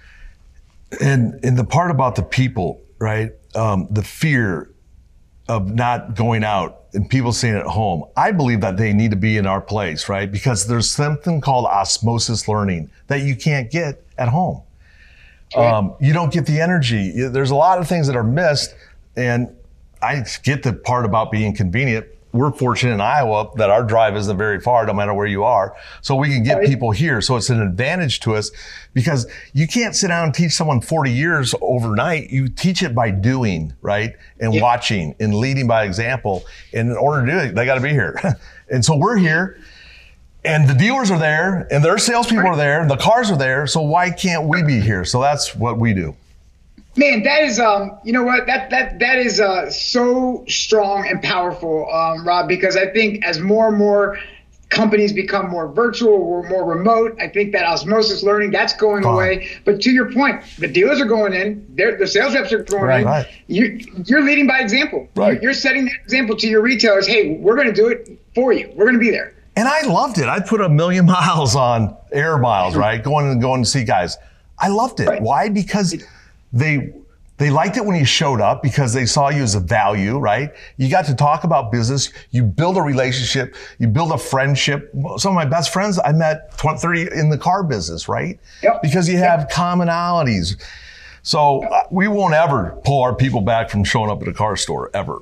And 1.00 1.40
and 1.44 1.58
the 1.58 1.64
part 1.64 1.90
about 1.90 2.14
the 2.14 2.22
people, 2.22 2.80
right? 2.98 3.32
Um, 3.54 3.88
the 3.90 4.04
fear 4.04 4.70
of 5.48 5.74
not 5.74 6.14
going 6.14 6.44
out 6.44 6.83
and 6.94 7.08
people 7.08 7.32
staying 7.32 7.56
at 7.56 7.66
home. 7.66 8.04
I 8.16 8.32
believe 8.32 8.60
that 8.60 8.76
they 8.76 8.92
need 8.92 9.10
to 9.10 9.16
be 9.16 9.36
in 9.36 9.46
our 9.46 9.60
place, 9.60 10.08
right? 10.08 10.30
Because 10.30 10.66
there's 10.66 10.90
something 10.90 11.40
called 11.40 11.66
osmosis 11.66 12.48
learning 12.48 12.90
that 13.08 13.22
you 13.22 13.36
can't 13.36 13.70
get 13.70 14.02
at 14.18 14.28
home. 14.28 14.62
Um, 15.56 15.94
you 16.00 16.12
don't 16.12 16.32
get 16.32 16.46
the 16.46 16.60
energy. 16.60 17.12
There's 17.28 17.50
a 17.50 17.54
lot 17.54 17.78
of 17.78 17.86
things 17.86 18.06
that 18.08 18.16
are 18.16 18.24
missed, 18.24 18.74
and 19.16 19.54
I 20.02 20.24
get 20.42 20.62
the 20.62 20.72
part 20.72 21.04
about 21.04 21.30
being 21.30 21.54
convenient. 21.54 22.06
We're 22.34 22.50
fortunate 22.50 22.94
in 22.94 23.00
Iowa 23.00 23.48
that 23.54 23.70
our 23.70 23.84
drive 23.84 24.16
isn't 24.16 24.36
very 24.36 24.60
far, 24.60 24.84
no 24.86 24.92
matter 24.92 25.14
where 25.14 25.28
you 25.28 25.44
are. 25.44 25.76
So 26.02 26.16
we 26.16 26.28
can 26.30 26.42
get 26.42 26.64
people 26.64 26.90
here. 26.90 27.20
So 27.20 27.36
it's 27.36 27.48
an 27.48 27.62
advantage 27.62 28.18
to 28.20 28.34
us 28.34 28.50
because 28.92 29.28
you 29.52 29.68
can't 29.68 29.94
sit 29.94 30.08
down 30.08 30.24
and 30.26 30.34
teach 30.34 30.50
someone 30.50 30.80
40 30.80 31.12
years 31.12 31.54
overnight. 31.60 32.30
You 32.30 32.48
teach 32.48 32.82
it 32.82 32.92
by 32.92 33.12
doing, 33.12 33.72
right? 33.82 34.14
And 34.40 34.52
Yeah. 34.52 34.62
watching 34.62 35.14
and 35.20 35.32
leading 35.32 35.68
by 35.68 35.84
example. 35.84 36.44
And 36.72 36.90
in 36.90 36.96
order 36.96 37.24
to 37.24 37.30
do 37.32 37.38
it, 37.38 37.54
they 37.54 37.64
got 37.66 37.76
to 37.76 37.80
be 37.80 37.90
here. 37.90 38.20
and 38.68 38.84
so 38.84 38.96
we're 38.96 39.16
here. 39.16 39.56
And 40.44 40.68
the 40.68 40.74
dealers 40.74 41.10
are 41.12 41.18
there, 41.18 41.66
and 41.70 41.82
their 41.82 41.96
salespeople 41.98 42.48
are 42.48 42.56
there, 42.56 42.82
and 42.82 42.90
the 42.90 42.98
cars 42.98 43.30
are 43.30 43.38
there. 43.38 43.66
So 43.68 43.80
why 43.80 44.10
can't 44.10 44.46
we 44.48 44.62
be 44.62 44.80
here? 44.80 45.04
So 45.04 45.22
that's 45.22 45.54
what 45.54 45.78
we 45.78 45.94
do. 45.94 46.16
Man, 46.96 47.22
that 47.24 47.42
is 47.42 47.58
um, 47.58 47.98
you 48.04 48.12
know 48.12 48.22
what 48.22 48.46
that 48.46 48.70
that 48.70 48.98
that 49.00 49.18
is 49.18 49.40
uh 49.40 49.68
so 49.70 50.44
strong 50.48 51.08
and 51.08 51.20
powerful, 51.22 51.90
um, 51.92 52.26
Rob. 52.26 52.46
Because 52.48 52.76
I 52.76 52.86
think 52.92 53.24
as 53.24 53.40
more 53.40 53.68
and 53.68 53.76
more 53.76 54.18
companies 54.70 55.12
become 55.12 55.50
more 55.50 55.68
virtual 55.68 56.12
or 56.14 56.48
more 56.48 56.64
remote, 56.64 57.16
I 57.20 57.28
think 57.28 57.52
that 57.52 57.64
osmosis 57.64 58.22
learning 58.22 58.50
that's 58.50 58.74
going 58.76 59.02
Gone. 59.02 59.14
away. 59.14 59.48
But 59.64 59.80
to 59.82 59.90
your 59.90 60.12
point, 60.12 60.42
the 60.58 60.66
dealers 60.68 61.00
are 61.00 61.04
going 61.06 61.32
in, 61.32 61.64
the 61.76 62.06
sales 62.06 62.34
reps 62.34 62.52
are 62.52 62.62
going 62.62 62.82
Right. 62.84 63.00
in. 63.00 63.06
Right. 63.06 63.26
You 63.46 63.80
you're 64.06 64.22
leading 64.22 64.46
by 64.46 64.60
example. 64.60 65.08
Right. 65.16 65.40
You're, 65.42 65.54
setting 65.54 65.84
that 65.84 65.94
example 66.04 66.36
to 66.36 66.48
your 66.48 66.60
retailers. 66.62 67.06
Hey, 67.06 67.36
we're 67.36 67.54
going 67.56 67.68
to 67.68 67.72
do 67.74 67.86
it 67.88 68.18
for 68.34 68.52
you. 68.52 68.70
We're 68.74 68.84
going 68.86 68.98
to 68.98 69.04
be 69.04 69.10
there. 69.10 69.34
And 69.56 69.68
I 69.68 69.82
loved 69.82 70.18
it. 70.18 70.28
I 70.28 70.40
put 70.40 70.60
a 70.60 70.68
million 70.68 71.06
miles 71.18 71.54
on 71.54 71.96
air 72.12 72.38
miles, 72.38 72.74
right? 72.76 73.02
Going 73.02 73.30
and 73.30 73.40
going 73.40 73.62
to 73.62 73.68
see 73.68 73.84
guys. 73.84 74.16
I 74.58 74.68
loved 74.68 74.98
it. 75.00 75.08
Right. 75.08 75.22
Why? 75.22 75.48
Because 75.48 75.94
they 76.54 76.94
they 77.36 77.50
liked 77.50 77.76
it 77.76 77.84
when 77.84 77.96
you 77.98 78.04
showed 78.04 78.40
up 78.40 78.62
because 78.62 78.92
they 78.92 79.04
saw 79.06 79.28
you 79.28 79.42
as 79.42 79.56
a 79.56 79.60
value, 79.60 80.18
right? 80.18 80.54
You 80.76 80.88
got 80.88 81.04
to 81.06 81.16
talk 81.16 81.42
about 81.42 81.72
business. 81.72 82.10
You 82.30 82.44
build 82.44 82.76
a 82.76 82.80
relationship. 82.82 83.56
You 83.80 83.88
build 83.88 84.12
a 84.12 84.18
friendship. 84.18 84.92
Some 85.16 85.30
of 85.32 85.34
my 85.34 85.44
best 85.44 85.72
friends 85.72 85.98
I 86.04 86.12
met 86.12 86.56
20, 86.58 86.78
30 86.78 87.08
in 87.18 87.30
the 87.30 87.36
car 87.38 87.64
business, 87.64 88.08
right? 88.08 88.38
Yep. 88.62 88.82
Because 88.82 89.08
you 89.08 89.18
have 89.18 89.48
commonalities. 89.48 90.62
So 91.22 91.64
uh, 91.64 91.82
we 91.90 92.06
won't 92.06 92.34
ever 92.34 92.78
pull 92.84 93.02
our 93.02 93.14
people 93.16 93.40
back 93.40 93.68
from 93.68 93.82
showing 93.82 94.10
up 94.10 94.22
at 94.22 94.28
a 94.28 94.32
car 94.32 94.56
store 94.56 94.90
ever. 94.94 95.18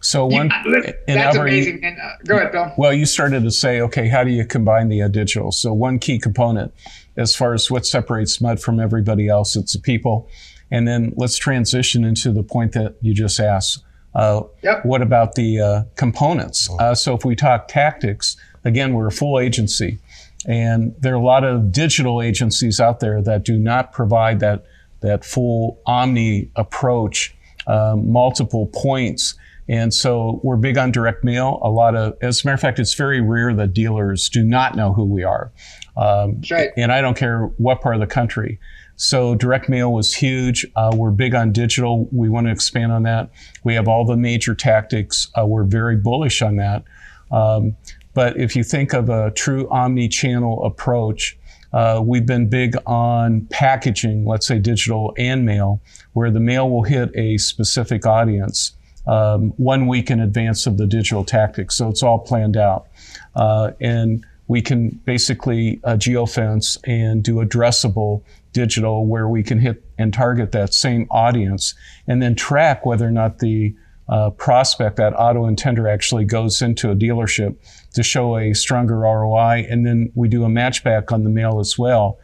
So 0.00 0.26
one, 0.26 0.50
Listen, 0.66 0.94
and 1.06 1.16
that's 1.20 1.36
Albert, 1.36 1.48
you- 1.50 1.56
amazing. 1.62 1.80
man. 1.80 1.96
Uh, 2.02 2.10
go 2.26 2.36
ahead, 2.38 2.50
Bill. 2.50 2.72
Well, 2.76 2.92
you 2.92 3.06
started 3.06 3.44
to 3.44 3.52
say, 3.52 3.80
okay, 3.82 4.08
how 4.08 4.24
do 4.24 4.30
you 4.32 4.44
combine 4.44 4.88
the 4.88 5.02
uh, 5.02 5.06
digital? 5.08 5.52
So 5.52 5.72
one 5.72 6.00
key 6.00 6.18
component, 6.18 6.74
as 7.16 7.36
far 7.36 7.54
as 7.54 7.70
what 7.70 7.86
separates 7.86 8.40
Mudd 8.40 8.60
from 8.60 8.80
everybody 8.80 9.28
else, 9.28 9.54
it's 9.54 9.74
the 9.74 9.78
people. 9.78 10.28
And 10.72 10.88
then 10.88 11.12
let's 11.16 11.36
transition 11.36 12.02
into 12.02 12.32
the 12.32 12.42
point 12.42 12.72
that 12.72 12.96
you 13.02 13.14
just 13.14 13.38
asked. 13.38 13.84
Uh, 14.14 14.42
Yep. 14.62 14.84
What 14.84 15.02
about 15.02 15.34
the 15.36 15.60
uh, 15.60 15.82
components? 15.96 16.68
Uh, 16.80 16.94
so 16.94 17.14
if 17.14 17.24
we 17.24 17.36
talk 17.36 17.68
tactics, 17.68 18.36
again, 18.64 18.94
we're 18.94 19.06
a 19.08 19.12
full 19.12 19.38
agency, 19.38 19.98
and 20.46 20.94
there 20.98 21.12
are 21.12 21.16
a 21.16 21.24
lot 21.24 21.44
of 21.44 21.70
digital 21.72 22.20
agencies 22.22 22.80
out 22.80 23.00
there 23.00 23.22
that 23.22 23.44
do 23.44 23.58
not 23.58 23.92
provide 23.92 24.40
that 24.40 24.64
that 25.00 25.24
full 25.24 25.80
omni 25.86 26.48
approach, 26.56 27.34
um, 27.66 28.10
multiple 28.10 28.66
points. 28.72 29.34
And 29.68 29.92
so 29.92 30.40
we're 30.42 30.56
big 30.56 30.78
on 30.78 30.92
direct 30.92 31.24
mail. 31.24 31.58
A 31.62 31.70
lot 31.70 31.94
of, 31.96 32.16
as 32.22 32.44
a 32.44 32.46
matter 32.46 32.54
of 32.54 32.60
fact, 32.60 32.78
it's 32.78 32.94
very 32.94 33.20
rare 33.20 33.52
that 33.54 33.72
dealers 33.72 34.28
do 34.28 34.44
not 34.44 34.76
know 34.76 34.92
who 34.92 35.04
we 35.04 35.24
are. 35.24 35.50
Um, 35.96 36.36
That's 36.36 36.50
right. 36.50 36.70
and 36.76 36.92
I 36.92 37.00
don't 37.00 37.16
care 37.16 37.46
what 37.58 37.80
part 37.80 37.94
of 37.96 38.00
the 38.00 38.06
country. 38.06 38.58
So 39.02 39.34
direct 39.34 39.68
mail 39.68 39.92
was 39.92 40.14
huge. 40.14 40.64
Uh, 40.76 40.92
we're 40.94 41.10
big 41.10 41.34
on 41.34 41.50
digital. 41.50 42.08
We 42.12 42.28
want 42.28 42.46
to 42.46 42.52
expand 42.52 42.92
on 42.92 43.02
that. 43.02 43.30
We 43.64 43.74
have 43.74 43.88
all 43.88 44.04
the 44.04 44.16
major 44.16 44.54
tactics. 44.54 45.26
Uh, 45.36 45.44
we're 45.44 45.64
very 45.64 45.96
bullish 45.96 46.40
on 46.40 46.54
that. 46.56 46.84
Um, 47.32 47.76
but 48.14 48.36
if 48.36 48.54
you 48.54 48.62
think 48.62 48.92
of 48.92 49.08
a 49.08 49.32
true 49.32 49.68
omni-channel 49.70 50.64
approach, 50.64 51.36
uh, 51.72 52.00
we've 52.04 52.26
been 52.26 52.48
big 52.48 52.76
on 52.86 53.48
packaging, 53.50 54.24
let's 54.24 54.46
say 54.46 54.60
digital 54.60 55.12
and 55.18 55.44
mail, 55.44 55.80
where 56.12 56.30
the 56.30 56.38
mail 56.38 56.70
will 56.70 56.84
hit 56.84 57.10
a 57.16 57.38
specific 57.38 58.06
audience 58.06 58.76
um, 59.08 59.50
one 59.56 59.88
week 59.88 60.12
in 60.12 60.20
advance 60.20 60.64
of 60.64 60.76
the 60.76 60.86
digital 60.86 61.24
tactics. 61.24 61.74
So 61.74 61.88
it's 61.88 62.04
all 62.04 62.20
planned 62.20 62.56
out. 62.56 62.86
Uh, 63.34 63.72
and 63.80 64.24
we 64.46 64.62
can 64.62 64.90
basically 65.04 65.80
uh, 65.82 65.94
geofence 65.94 66.76
and 66.84 67.24
do 67.24 67.36
addressable 67.36 68.22
digital 68.52 69.06
where 69.06 69.28
we 69.28 69.42
can 69.42 69.58
hit 69.58 69.84
and 69.98 70.12
target 70.12 70.52
that 70.52 70.74
same 70.74 71.06
audience 71.10 71.74
and 72.06 72.22
then 72.22 72.34
track 72.34 72.84
whether 72.84 73.06
or 73.06 73.10
not 73.10 73.38
the 73.38 73.74
uh, 74.08 74.30
prospect, 74.30 74.96
that 74.96 75.14
auto 75.14 75.48
intender 75.48 75.90
actually 75.90 76.24
goes 76.24 76.60
into 76.60 76.90
a 76.90 76.94
dealership 76.94 77.56
to 77.94 78.02
show 78.02 78.36
a 78.36 78.52
stronger 78.52 78.98
ROI. 78.98 79.66
And 79.70 79.86
then 79.86 80.12
we 80.14 80.28
do 80.28 80.44
a 80.44 80.48
matchback 80.48 81.12
on 81.12 81.24
the 81.24 81.30
mail 81.30 81.60
as 81.60 81.78
well. 81.78 82.18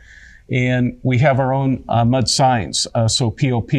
And 0.50 0.98
we 1.02 1.18
have 1.18 1.38
our 1.38 1.52
own 1.52 1.84
uh, 1.88 2.04
Mudd 2.04 2.28
signs, 2.28 2.86
uh, 2.94 3.08
so 3.08 3.30
POP. 3.30 3.70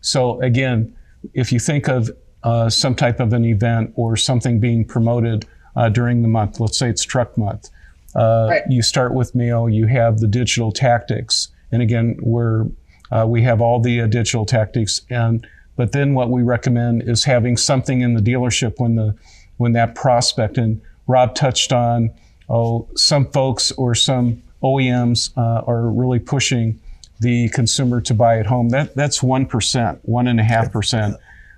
So 0.00 0.40
again, 0.42 0.94
if 1.34 1.50
you 1.52 1.58
think 1.58 1.88
of 1.88 2.10
uh, 2.42 2.68
some 2.70 2.94
type 2.94 3.20
of 3.20 3.32
an 3.32 3.44
event 3.44 3.92
or 3.96 4.16
something 4.16 4.60
being 4.60 4.84
promoted 4.84 5.46
uh, 5.76 5.88
during 5.88 6.22
the 6.22 6.28
month, 6.28 6.60
let's 6.60 6.78
say 6.78 6.88
it's 6.88 7.04
truck 7.04 7.36
month, 7.38 7.68
uh, 8.14 8.48
Right. 8.50 8.62
you 8.68 8.82
start 8.82 9.14
with 9.14 9.34
mail, 9.34 9.68
you 9.68 9.86
have 9.86 10.18
the 10.18 10.26
digital 10.26 10.72
tactics. 10.72 11.48
And 11.72 11.82
again, 11.82 12.16
we're, 12.20 12.66
uh, 13.10 13.26
we 13.26 13.42
have 13.42 13.60
all 13.60 13.80
the 13.80 14.02
uh, 14.02 14.06
digital 14.06 14.44
tactics. 14.46 15.02
And, 15.10 15.46
but 15.76 15.92
then 15.92 16.14
what 16.14 16.30
we 16.30 16.42
recommend 16.42 17.02
is 17.02 17.24
having 17.24 17.56
something 17.56 18.00
in 18.00 18.14
the 18.14 18.20
dealership 18.20 18.74
when 18.78 18.96
the, 18.96 19.14
when 19.56 19.72
that 19.72 19.94
prospect, 19.94 20.58
and 20.58 20.80
Rob 21.06 21.34
touched 21.34 21.72
on, 21.72 22.10
oh, 22.48 22.88
some 22.96 23.26
folks 23.26 23.72
or 23.72 23.94
some 23.94 24.42
OEMs 24.62 25.36
uh, 25.36 25.64
are 25.66 25.90
really 25.90 26.18
pushing 26.18 26.80
the 27.20 27.48
consumer 27.50 28.00
to 28.00 28.14
buy 28.14 28.38
at 28.38 28.46
home. 28.46 28.70
That, 28.70 28.94
that's 28.94 29.20
1%, 29.20 29.98
one 30.02 30.26
and 30.26 30.40
a 30.40 30.42
half 30.42 30.72
percent, 30.72 31.16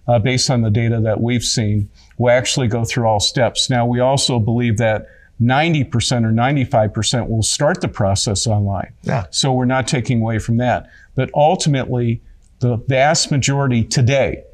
uh, 0.08 0.18
based 0.18 0.50
on 0.50 0.62
the 0.62 0.70
data 0.70 1.00
that 1.00 1.20
we've 1.20 1.44
seen. 1.44 1.88
We'll 2.18 2.32
actually 2.32 2.68
go 2.68 2.84
through 2.84 3.06
all 3.06 3.20
steps. 3.20 3.70
Now, 3.70 3.86
we 3.86 4.00
also 4.00 4.38
believe 4.38 4.78
that 4.78 5.06
90% 5.42 6.24
or 6.24 6.32
95% 6.32 7.28
will 7.28 7.42
start 7.42 7.80
the 7.80 7.88
process 7.88 8.46
online. 8.46 8.92
Yeah. 9.02 9.26
So 9.30 9.52
we're 9.52 9.64
not 9.64 9.88
taking 9.88 10.20
away 10.20 10.38
from 10.38 10.58
that. 10.58 10.88
But 11.14 11.30
ultimately, 11.34 12.20
the 12.60 12.76
vast 12.76 13.30
majority 13.30 13.82
today 13.82 14.44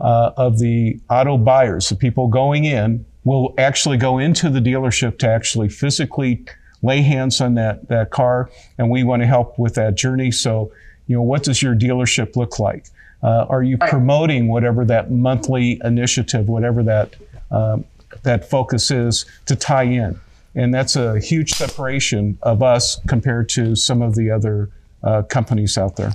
uh, 0.00 0.32
of 0.36 0.58
the 0.58 0.98
auto 1.10 1.36
buyers, 1.36 1.88
the 1.88 1.96
people 1.96 2.28
going 2.28 2.64
in, 2.64 3.04
will 3.24 3.52
actually 3.58 3.98
go 3.98 4.18
into 4.18 4.48
the 4.48 4.60
dealership 4.60 5.18
to 5.18 5.28
actually 5.28 5.68
physically 5.68 6.44
lay 6.82 7.02
hands 7.02 7.40
on 7.40 7.54
that, 7.54 7.88
that 7.88 8.10
car. 8.10 8.50
And 8.78 8.90
we 8.90 9.04
want 9.04 9.22
to 9.22 9.26
help 9.26 9.58
with 9.58 9.74
that 9.74 9.96
journey. 9.96 10.30
So, 10.30 10.72
you 11.06 11.16
know, 11.16 11.22
what 11.22 11.42
does 11.42 11.60
your 11.60 11.74
dealership 11.74 12.36
look 12.36 12.58
like? 12.58 12.86
Uh, 13.22 13.46
are 13.48 13.62
you 13.62 13.76
promoting 13.76 14.48
whatever 14.48 14.84
that 14.84 15.10
monthly 15.10 15.80
initiative, 15.84 16.48
whatever 16.48 16.82
that 16.84 17.16
um, 17.50 17.84
that 18.22 18.48
focus 18.48 18.90
is, 18.90 19.26
to 19.46 19.56
tie 19.56 19.82
in? 19.82 20.18
And 20.54 20.72
that's 20.72 20.96
a 20.96 21.20
huge 21.20 21.52
separation 21.52 22.38
of 22.42 22.62
us 22.62 23.00
compared 23.06 23.48
to 23.50 23.76
some 23.76 24.02
of 24.02 24.14
the 24.14 24.30
other 24.30 24.70
uh, 25.02 25.22
companies 25.22 25.78
out 25.78 25.96
there. 25.96 26.12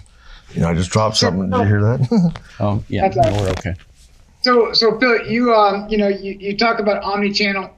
You 0.54 0.62
know, 0.62 0.69
I 0.69 0.74
just 0.74 0.91
dropped 0.91 1.17
something. 1.17 1.50
Did 1.50 1.60
you 1.60 1.65
hear 1.65 1.82
that? 1.82 2.41
Oh, 2.60 2.84
yeah, 2.88 3.08
That's 3.08 3.17
all 3.17 3.36
no, 3.36 3.41
we're 3.41 3.50
okay. 3.52 3.76
So, 4.43 4.74
so 4.74 5.00
Phil, 5.00 5.26
you 5.26 5.54
um, 5.54 5.88
you 5.89 5.98
know, 5.98 6.10
you, 6.10 6.34
you 6.34 6.58
talk 6.58 6.80
about 6.80 7.02
omni-channel, 7.04 7.69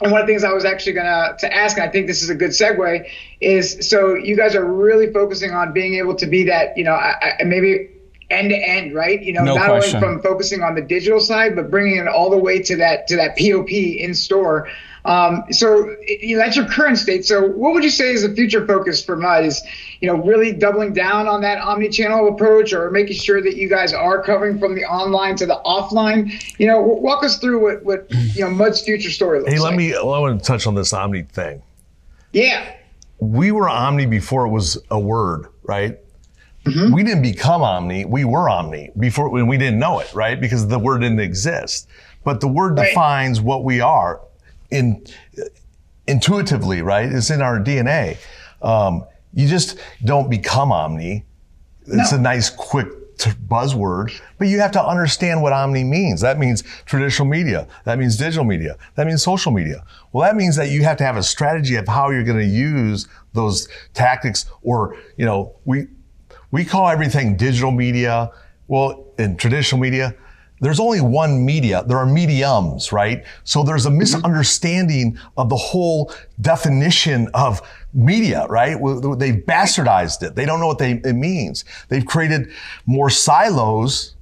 and 0.00 0.12
one 0.12 0.20
of 0.20 0.26
the 0.26 0.32
things 0.32 0.44
I 0.44 0.52
was 0.52 0.64
actually 0.64 0.92
gonna 0.92 1.36
to 1.40 1.54
ask, 1.54 1.76
and 1.76 1.86
I 1.86 1.90
think 1.90 2.06
this 2.06 2.22
is 2.22 2.30
a 2.30 2.34
good 2.34 2.50
segue, 2.50 3.06
is 3.40 3.88
so 3.88 4.14
you 4.14 4.36
guys 4.36 4.54
are 4.54 4.64
really 4.64 5.12
focusing 5.12 5.52
on 5.52 5.72
being 5.72 5.94
able 5.96 6.14
to 6.16 6.26
be 6.26 6.44
that, 6.44 6.76
you 6.78 6.84
know, 6.84 6.92
I, 6.92 7.36
I, 7.40 7.44
maybe 7.44 7.90
end 8.30 8.50
to 8.50 8.56
end, 8.56 8.94
right? 8.94 9.22
You 9.22 9.32
know, 9.32 9.44
No 9.44 9.54
not 9.56 9.66
question. 9.68 9.96
only 9.96 10.06
from 10.14 10.22
focusing 10.22 10.62
on 10.62 10.74
the 10.74 10.82
digital 10.82 11.20
side, 11.20 11.54
but 11.54 11.70
bringing 11.70 11.98
it 11.98 12.08
all 12.08 12.30
the 12.30 12.38
way 12.38 12.62
to 12.62 12.76
that 12.76 13.06
to 13.08 13.16
that 13.16 13.36
POP 13.36 13.70
in 13.70 14.14
store. 14.14 14.68
Um, 15.06 15.44
so 15.50 15.94
you 16.06 16.36
know, 16.36 16.42
that's 16.42 16.56
your 16.56 16.66
current 16.66 16.96
state. 16.98 17.26
So 17.26 17.46
what 17.46 17.74
would 17.74 17.84
you 17.84 17.90
say 17.90 18.12
is 18.12 18.22
the 18.22 18.34
future 18.34 18.66
focus 18.66 19.04
for 19.04 19.16
Mudd? 19.16 19.44
Is 19.44 19.62
you 20.00 20.08
know 20.08 20.16
really 20.24 20.50
doubling 20.52 20.94
down 20.94 21.28
on 21.28 21.42
that 21.42 21.58
omni-channel 21.58 22.26
approach, 22.28 22.72
or 22.72 22.90
making 22.90 23.16
sure 23.16 23.42
that 23.42 23.56
you 23.56 23.68
guys 23.68 23.92
are 23.92 24.22
covering 24.22 24.58
from 24.58 24.74
the 24.74 24.84
online 24.84 25.36
to 25.36 25.46
the 25.46 25.60
offline? 25.66 26.32
You 26.58 26.66
know, 26.68 26.80
walk 26.80 27.22
us 27.22 27.38
through 27.38 27.60
what 27.62 27.84
what 27.84 28.06
you 28.34 28.40
know 28.44 28.50
Mudd's 28.50 28.80
future 28.80 29.10
story 29.10 29.40
looks 29.40 29.50
like. 29.50 29.56
hey, 29.58 29.62
let 29.62 29.70
like. 29.70 29.78
me. 29.78 29.94
I 29.94 30.02
want 30.02 30.40
to 30.40 30.46
touch 30.46 30.66
on 30.66 30.74
this 30.74 30.92
Omni 30.94 31.22
thing. 31.24 31.62
Yeah. 32.32 32.74
we 33.18 33.52
were 33.52 33.68
Omni 33.68 34.06
before 34.06 34.46
it 34.46 34.50
was 34.50 34.78
a 34.90 34.98
word, 34.98 35.46
right? 35.62 35.98
Mm-hmm. 36.64 36.94
We 36.94 37.02
didn't 37.02 37.22
become 37.22 37.62
Omni. 37.62 38.06
We 38.06 38.24
were 38.24 38.48
Omni 38.48 38.90
before 38.98 39.28
when 39.28 39.46
we 39.48 39.58
didn't 39.58 39.78
know 39.78 39.98
it, 40.00 40.12
right? 40.14 40.40
Because 40.40 40.66
the 40.66 40.78
word 40.78 41.00
didn't 41.02 41.20
exist. 41.20 41.88
But 42.24 42.40
the 42.40 42.48
word 42.48 42.78
Right. 42.78 42.88
defines 42.88 43.40
what 43.42 43.64
we 43.64 43.80
are 43.82 44.20
in 44.70 45.04
intuitively, 46.06 46.82
right? 46.82 47.10
It's 47.10 47.30
in 47.30 47.40
our 47.42 47.58
DNA. 47.58 48.18
Um, 48.62 49.04
you 49.32 49.48
just 49.48 49.78
don't 50.04 50.30
become 50.30 50.72
Omni. 50.72 51.24
It's 51.86 52.12
No. 52.12 52.18
a 52.18 52.20
nice, 52.20 52.50
quick 52.50 52.88
buzzword, 53.48 54.10
but 54.38 54.48
you 54.48 54.58
have 54.58 54.72
to 54.72 54.84
understand 54.84 55.40
what 55.40 55.52
Omni 55.52 55.84
means. 55.84 56.20
That 56.20 56.38
means 56.38 56.62
traditional 56.84 57.28
media. 57.28 57.66
That 57.84 57.98
means 57.98 58.16
digital 58.16 58.44
media. 58.44 58.76
That 58.96 59.06
means 59.06 59.22
social 59.22 59.52
media. 59.52 59.84
Well, 60.12 60.22
that 60.28 60.36
means 60.36 60.56
that 60.56 60.68
you 60.70 60.82
have 60.82 60.96
to 60.98 61.04
have 61.04 61.16
a 61.16 61.22
strategy 61.22 61.76
of 61.76 61.86
how 61.88 62.10
you're 62.10 62.24
going 62.24 62.38
to 62.38 62.44
use 62.44 63.06
those 63.32 63.68
tactics 63.94 64.46
or, 64.62 64.96
you 65.16 65.24
know, 65.24 65.54
we, 65.64 65.86
we 66.50 66.64
call 66.64 66.88
everything 66.88 67.36
digital 67.36 67.70
media. 67.70 68.30
Well, 68.66 69.06
in 69.18 69.36
traditional 69.36 69.80
media, 69.80 70.14
there's 70.64 70.80
only 70.80 71.00
one 71.00 71.44
media. 71.44 71.84
There 71.86 71.98
are 71.98 72.06
mediums, 72.06 72.90
right? 72.90 73.24
So 73.44 73.62
there's 73.62 73.84
a 73.84 73.90
mm-hmm. 73.90 73.98
misunderstanding 73.98 75.18
of 75.36 75.50
the 75.50 75.56
whole 75.56 76.12
definition 76.40 77.28
of 77.34 77.60
media, 77.92 78.46
right? 78.48 78.76
They've 79.18 79.44
bastardized 79.44 80.22
it. 80.22 80.34
They 80.34 80.46
don't 80.46 80.60
know 80.60 80.66
what 80.66 80.78
they, 80.78 80.92
it 80.92 81.14
means. 81.14 81.64
They've 81.88 82.06
created 82.06 82.50
more 82.86 83.10
silos 83.10 84.14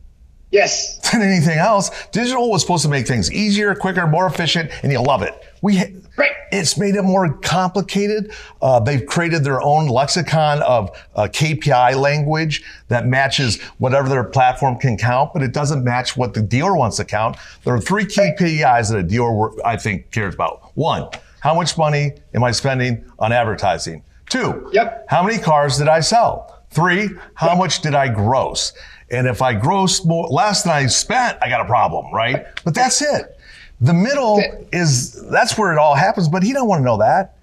Yes. 0.51 0.99
than 1.11 1.23
anything 1.23 1.59
else. 1.59 1.91
Digital 2.09 2.51
was 2.51 2.61
supposed 2.61 2.83
to 2.83 2.91
make 2.91 3.07
things 3.07 3.33
easier, 3.33 3.75
quicker, 3.75 4.07
more 4.07 4.27
efficient, 4.27 4.71
and 4.83 4.93
you 4.93 5.01
love 5.01 5.23
it. 5.23 5.35
We, 5.63 5.79
Right. 6.17 6.33
it's 6.51 6.77
made 6.77 6.97
it 6.97 7.03
more 7.03 7.33
complicated. 7.39 8.33
Uh, 8.61 8.81
they've 8.81 9.07
created 9.07 9.45
their 9.45 9.63
own 9.63 9.87
lexicon 9.89 10.61
of 10.63 10.91
uh, 11.15 11.23
KPI 11.33 11.95
language 11.97 12.63
that 12.89 13.07
matches 13.07 13.63
whatever 13.79 14.09
their 14.09 14.25
platform 14.25 14.77
can 14.77 14.99
count, 14.99 15.33
but 15.33 15.43
it 15.43 15.53
doesn't 15.53 15.83
match 15.85 16.17
what 16.17 16.35
the 16.35 16.43
dealer 16.43 16.77
wants 16.77 16.97
to 16.99 17.05
count. 17.05 17.37
There 17.65 17.73
are 17.75 17.81
three 17.81 18.05
KPIs 18.05 18.91
that 18.91 18.99
a 18.99 19.03
dealer, 19.03 19.51
I 19.67 19.77
think, 19.77 20.11
cares 20.11 20.35
about. 20.35 20.73
One, 20.75 21.09
how 21.41 21.55
much 21.55 21.79
money 21.79 22.13
am 22.35 22.45
I 22.45 22.51
spending 22.51 23.05
on 23.19 23.33
advertising? 23.33 24.03
Two, 24.29 24.69
Yep. 24.73 25.07
how 25.09 25.23
many 25.23 25.39
cars 25.39 25.79
did 25.79 25.89
I 25.89 26.01
sell? 26.01 26.59
Three, 26.71 27.09
how 27.35 27.55
much 27.55 27.81
did 27.83 27.95
I 27.95 28.09
gross? 28.09 28.73
And 29.11 29.27
if 29.27 29.43
I 29.43 29.53
gross 29.55 30.05
more, 30.05 30.27
less 30.29 30.63
than 30.63 30.73
I 30.73 30.87
spent, 30.87 31.39
I 31.43 31.49
got 31.49 31.61
a 31.61 31.67
problem, 31.67 32.13
right? 32.13 32.47
But 32.65 32.75
that's 32.75 33.01
it. 33.03 33.39
The 33.83 33.93
middle 33.93 34.41
is 34.73 35.21
that's 35.29 35.59
where 35.59 35.73
it 35.73 35.79
all 35.79 35.97
happens, 35.97 36.29
but 36.29 36.45
he 36.45 36.53
don't 36.53 36.69
want 36.69 36.81
to 36.81 36.85
know 36.85 36.99
that. 36.99 37.37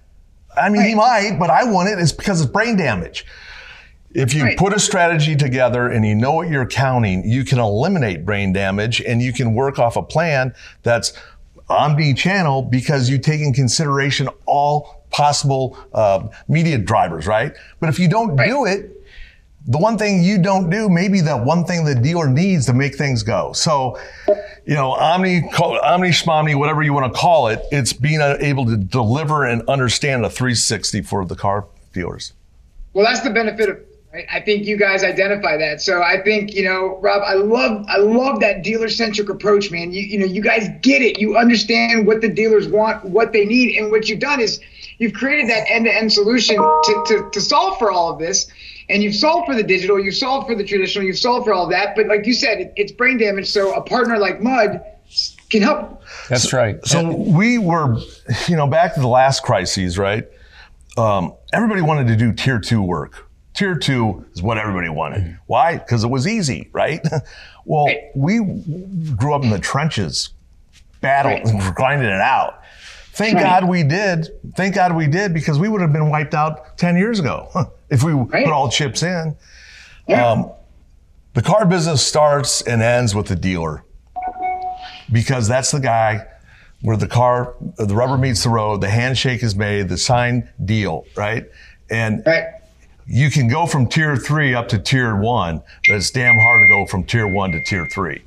I 0.56 0.70
mean, 0.70 0.82
he 0.82 0.94
might, 0.94 1.36
but 1.38 1.50
I 1.50 1.64
want 1.64 1.90
it. 1.90 1.98
It's 1.98 2.12
because 2.12 2.40
it's 2.40 2.50
brain 2.50 2.76
damage. 2.76 3.26
If 4.12 4.32
you 4.34 4.44
Right. 4.44 4.56
put 4.58 4.72
a 4.72 4.80
strategy 4.80 5.36
together 5.36 5.86
and 5.88 6.04
you 6.04 6.14
know 6.14 6.32
what 6.32 6.48
you're 6.48 6.66
counting, 6.66 7.28
you 7.28 7.44
can 7.44 7.58
eliminate 7.58 8.24
brain 8.24 8.52
damage 8.54 9.00
and 9.02 9.20
you 9.22 9.32
can 9.34 9.54
work 9.54 9.78
off 9.78 9.96
a 9.96 10.02
plan 10.02 10.54
that's 10.82 11.12
omni-channel 11.68 12.62
because 12.62 13.08
you 13.08 13.18
take 13.18 13.40
in 13.40 13.52
consideration 13.52 14.28
all 14.46 15.04
possible 15.10 15.76
uh, 15.92 16.26
media 16.48 16.78
drivers, 16.78 17.26
right? 17.26 17.52
But 17.80 17.88
if 17.90 17.98
you 17.98 18.08
don't 18.08 18.34
do 18.36 18.64
it, 18.64 18.90
the 19.66 19.78
one 19.78 19.98
thing 19.98 20.22
you 20.22 20.40
don't 20.40 20.70
do, 20.70 20.88
maybe 20.88 21.20
the 21.20 21.36
one 21.36 21.64
thing 21.64 21.84
the 21.84 21.94
dealer 21.94 22.28
needs 22.28 22.66
to 22.66 22.72
make 22.72 22.96
things 22.96 23.22
go. 23.22 23.52
So, 23.52 23.98
you 24.64 24.74
know, 24.74 24.92
omni, 24.92 25.42
omni 25.58 26.08
schmomni, 26.10 26.58
whatever 26.58 26.82
you 26.82 26.92
want 26.92 27.12
to 27.12 27.18
call 27.18 27.48
it, 27.48 27.60
it's 27.70 27.92
being 27.92 28.20
able 28.20 28.64
to 28.66 28.76
deliver 28.76 29.44
and 29.44 29.62
understand 29.68 30.24
a 30.24 30.30
360 30.30 31.02
for 31.02 31.24
the 31.24 31.36
car 31.36 31.66
dealers. 31.92 32.32
Well, 32.92 33.04
that's 33.04 33.20
the 33.20 33.30
benefit 33.30 33.68
of 33.68 33.78
right. 34.12 34.26
I 34.32 34.40
think 34.40 34.66
you 34.66 34.76
guys 34.76 35.04
identify 35.04 35.56
that. 35.58 35.80
So 35.80 36.02
I 36.02 36.20
think 36.22 36.54
you 36.54 36.64
know, 36.64 36.98
Rob, 37.00 37.22
I 37.24 37.34
love 37.34 37.84
I 37.88 37.98
love 37.98 38.40
that 38.40 38.62
dealer 38.62 38.88
centric 38.88 39.28
approach, 39.28 39.70
man. 39.70 39.92
You 39.92 40.02
you 40.02 40.18
know, 40.18 40.26
you 40.26 40.42
guys 40.42 40.68
get 40.80 41.02
it. 41.02 41.20
You 41.20 41.36
understand 41.36 42.06
what 42.06 42.20
the 42.20 42.28
dealers 42.28 42.66
want, 42.66 43.04
what 43.04 43.32
they 43.32 43.44
need, 43.44 43.76
and 43.76 43.90
what 43.90 44.08
you've 44.08 44.20
done 44.20 44.40
is 44.40 44.60
you've 44.98 45.12
created 45.12 45.48
that 45.50 45.70
end 45.70 45.84
to 45.84 45.94
end 45.94 46.12
solution 46.12 46.56
to, 46.56 47.04
to 47.06 47.30
to 47.32 47.40
solve 47.40 47.78
for 47.78 47.90
all 47.90 48.12
of 48.12 48.18
this. 48.18 48.48
And 48.90 49.02
you've 49.02 49.14
solved 49.14 49.46
for 49.46 49.54
the 49.54 49.62
digital, 49.62 50.00
you've 50.00 50.16
solved 50.16 50.48
for 50.48 50.54
the 50.54 50.64
traditional, 50.64 51.04
you've 51.04 51.18
solved 51.18 51.46
for 51.46 51.52
all 51.52 51.68
that. 51.68 51.94
But 51.94 52.08
like 52.08 52.26
you 52.26 52.34
said, 52.34 52.60
it, 52.60 52.72
it's 52.76 52.92
brain 52.92 53.18
damage. 53.18 53.48
So 53.48 53.72
a 53.72 53.80
partner 53.80 54.18
like 54.18 54.42
Mudd 54.42 54.84
can 55.48 55.62
help. 55.62 56.02
That's 56.28 56.52
right. 56.52 56.84
So 56.84 57.12
we 57.14 57.58
were, 57.58 57.98
you 58.48 58.56
know, 58.56 58.66
back 58.66 58.94
to 58.94 59.00
the 59.00 59.08
last 59.08 59.42
crises, 59.42 59.96
right? 59.98 60.26
Um, 60.96 61.34
everybody 61.52 61.82
wanted 61.82 62.08
to 62.08 62.16
do 62.16 62.32
tier 62.32 62.58
two 62.58 62.82
work. 62.82 63.28
Tier 63.54 63.76
two 63.76 64.24
is 64.32 64.42
what 64.42 64.58
everybody 64.58 64.88
wanted. 64.88 65.38
Why? 65.46 65.78
Because 65.78 66.04
it 66.04 66.08
was 66.08 66.26
easy, 66.26 66.68
right? 66.72 67.04
well, 67.64 67.88
we 68.14 68.38
grew 69.16 69.34
up 69.34 69.42
in 69.42 69.50
the 69.50 69.58
trenches, 69.58 70.30
battle, 71.00 71.40
grinding 71.74 72.08
it 72.08 72.20
out. 72.20 72.62
Thank 73.12 73.34
Right. 73.34 73.42
God 73.42 73.68
we 73.68 73.82
did. 73.82 74.28
Thank 74.56 74.74
God 74.74 74.96
we 74.96 75.06
did 75.06 75.34
because 75.34 75.58
we 75.58 75.68
would 75.68 75.80
have 75.80 75.92
been 75.92 76.10
wiped 76.10 76.32
out 76.32 76.78
10 76.78 76.96
years 76.96 77.18
ago 77.20 77.50
if 77.90 78.02
we 78.02 78.12
Right. 78.12 78.44
put 78.44 78.52
all 78.52 78.68
chips 78.68 79.02
in. 79.02 79.36
Yeah. 80.06 80.30
Um, 80.30 80.50
the 81.34 81.42
car 81.42 81.64
business 81.66 82.04
starts 82.04 82.62
and 82.62 82.82
ends 82.82 83.14
with 83.14 83.26
the 83.26 83.36
dealer 83.36 83.84
because 85.12 85.46
that's 85.48 85.70
the 85.70 85.80
guy 85.80 86.26
where 86.82 86.96
the 86.96 87.06
car, 87.06 87.54
the 87.76 87.94
rubber 87.94 88.16
meets 88.16 88.42
the 88.42 88.48
road, 88.48 88.80
the 88.80 88.88
handshake 88.88 89.42
is 89.42 89.54
made, 89.54 89.88
the 89.88 89.98
signed 89.98 90.48
deal, 90.64 91.04
right? 91.14 91.44
And 91.90 92.22
right. 92.24 92.44
you 93.06 93.30
can 93.30 93.48
go 93.48 93.66
from 93.66 93.86
tier 93.86 94.16
three 94.16 94.54
up 94.54 94.68
to 94.68 94.78
tier 94.78 95.14
one, 95.14 95.62
but 95.86 95.96
it's 95.96 96.10
damn 96.10 96.36
hard 96.38 96.62
to 96.62 96.68
go 96.68 96.86
from 96.86 97.04
tier 97.04 97.28
one 97.28 97.52
to 97.52 97.62
tier 97.64 97.86
three. 97.92 98.22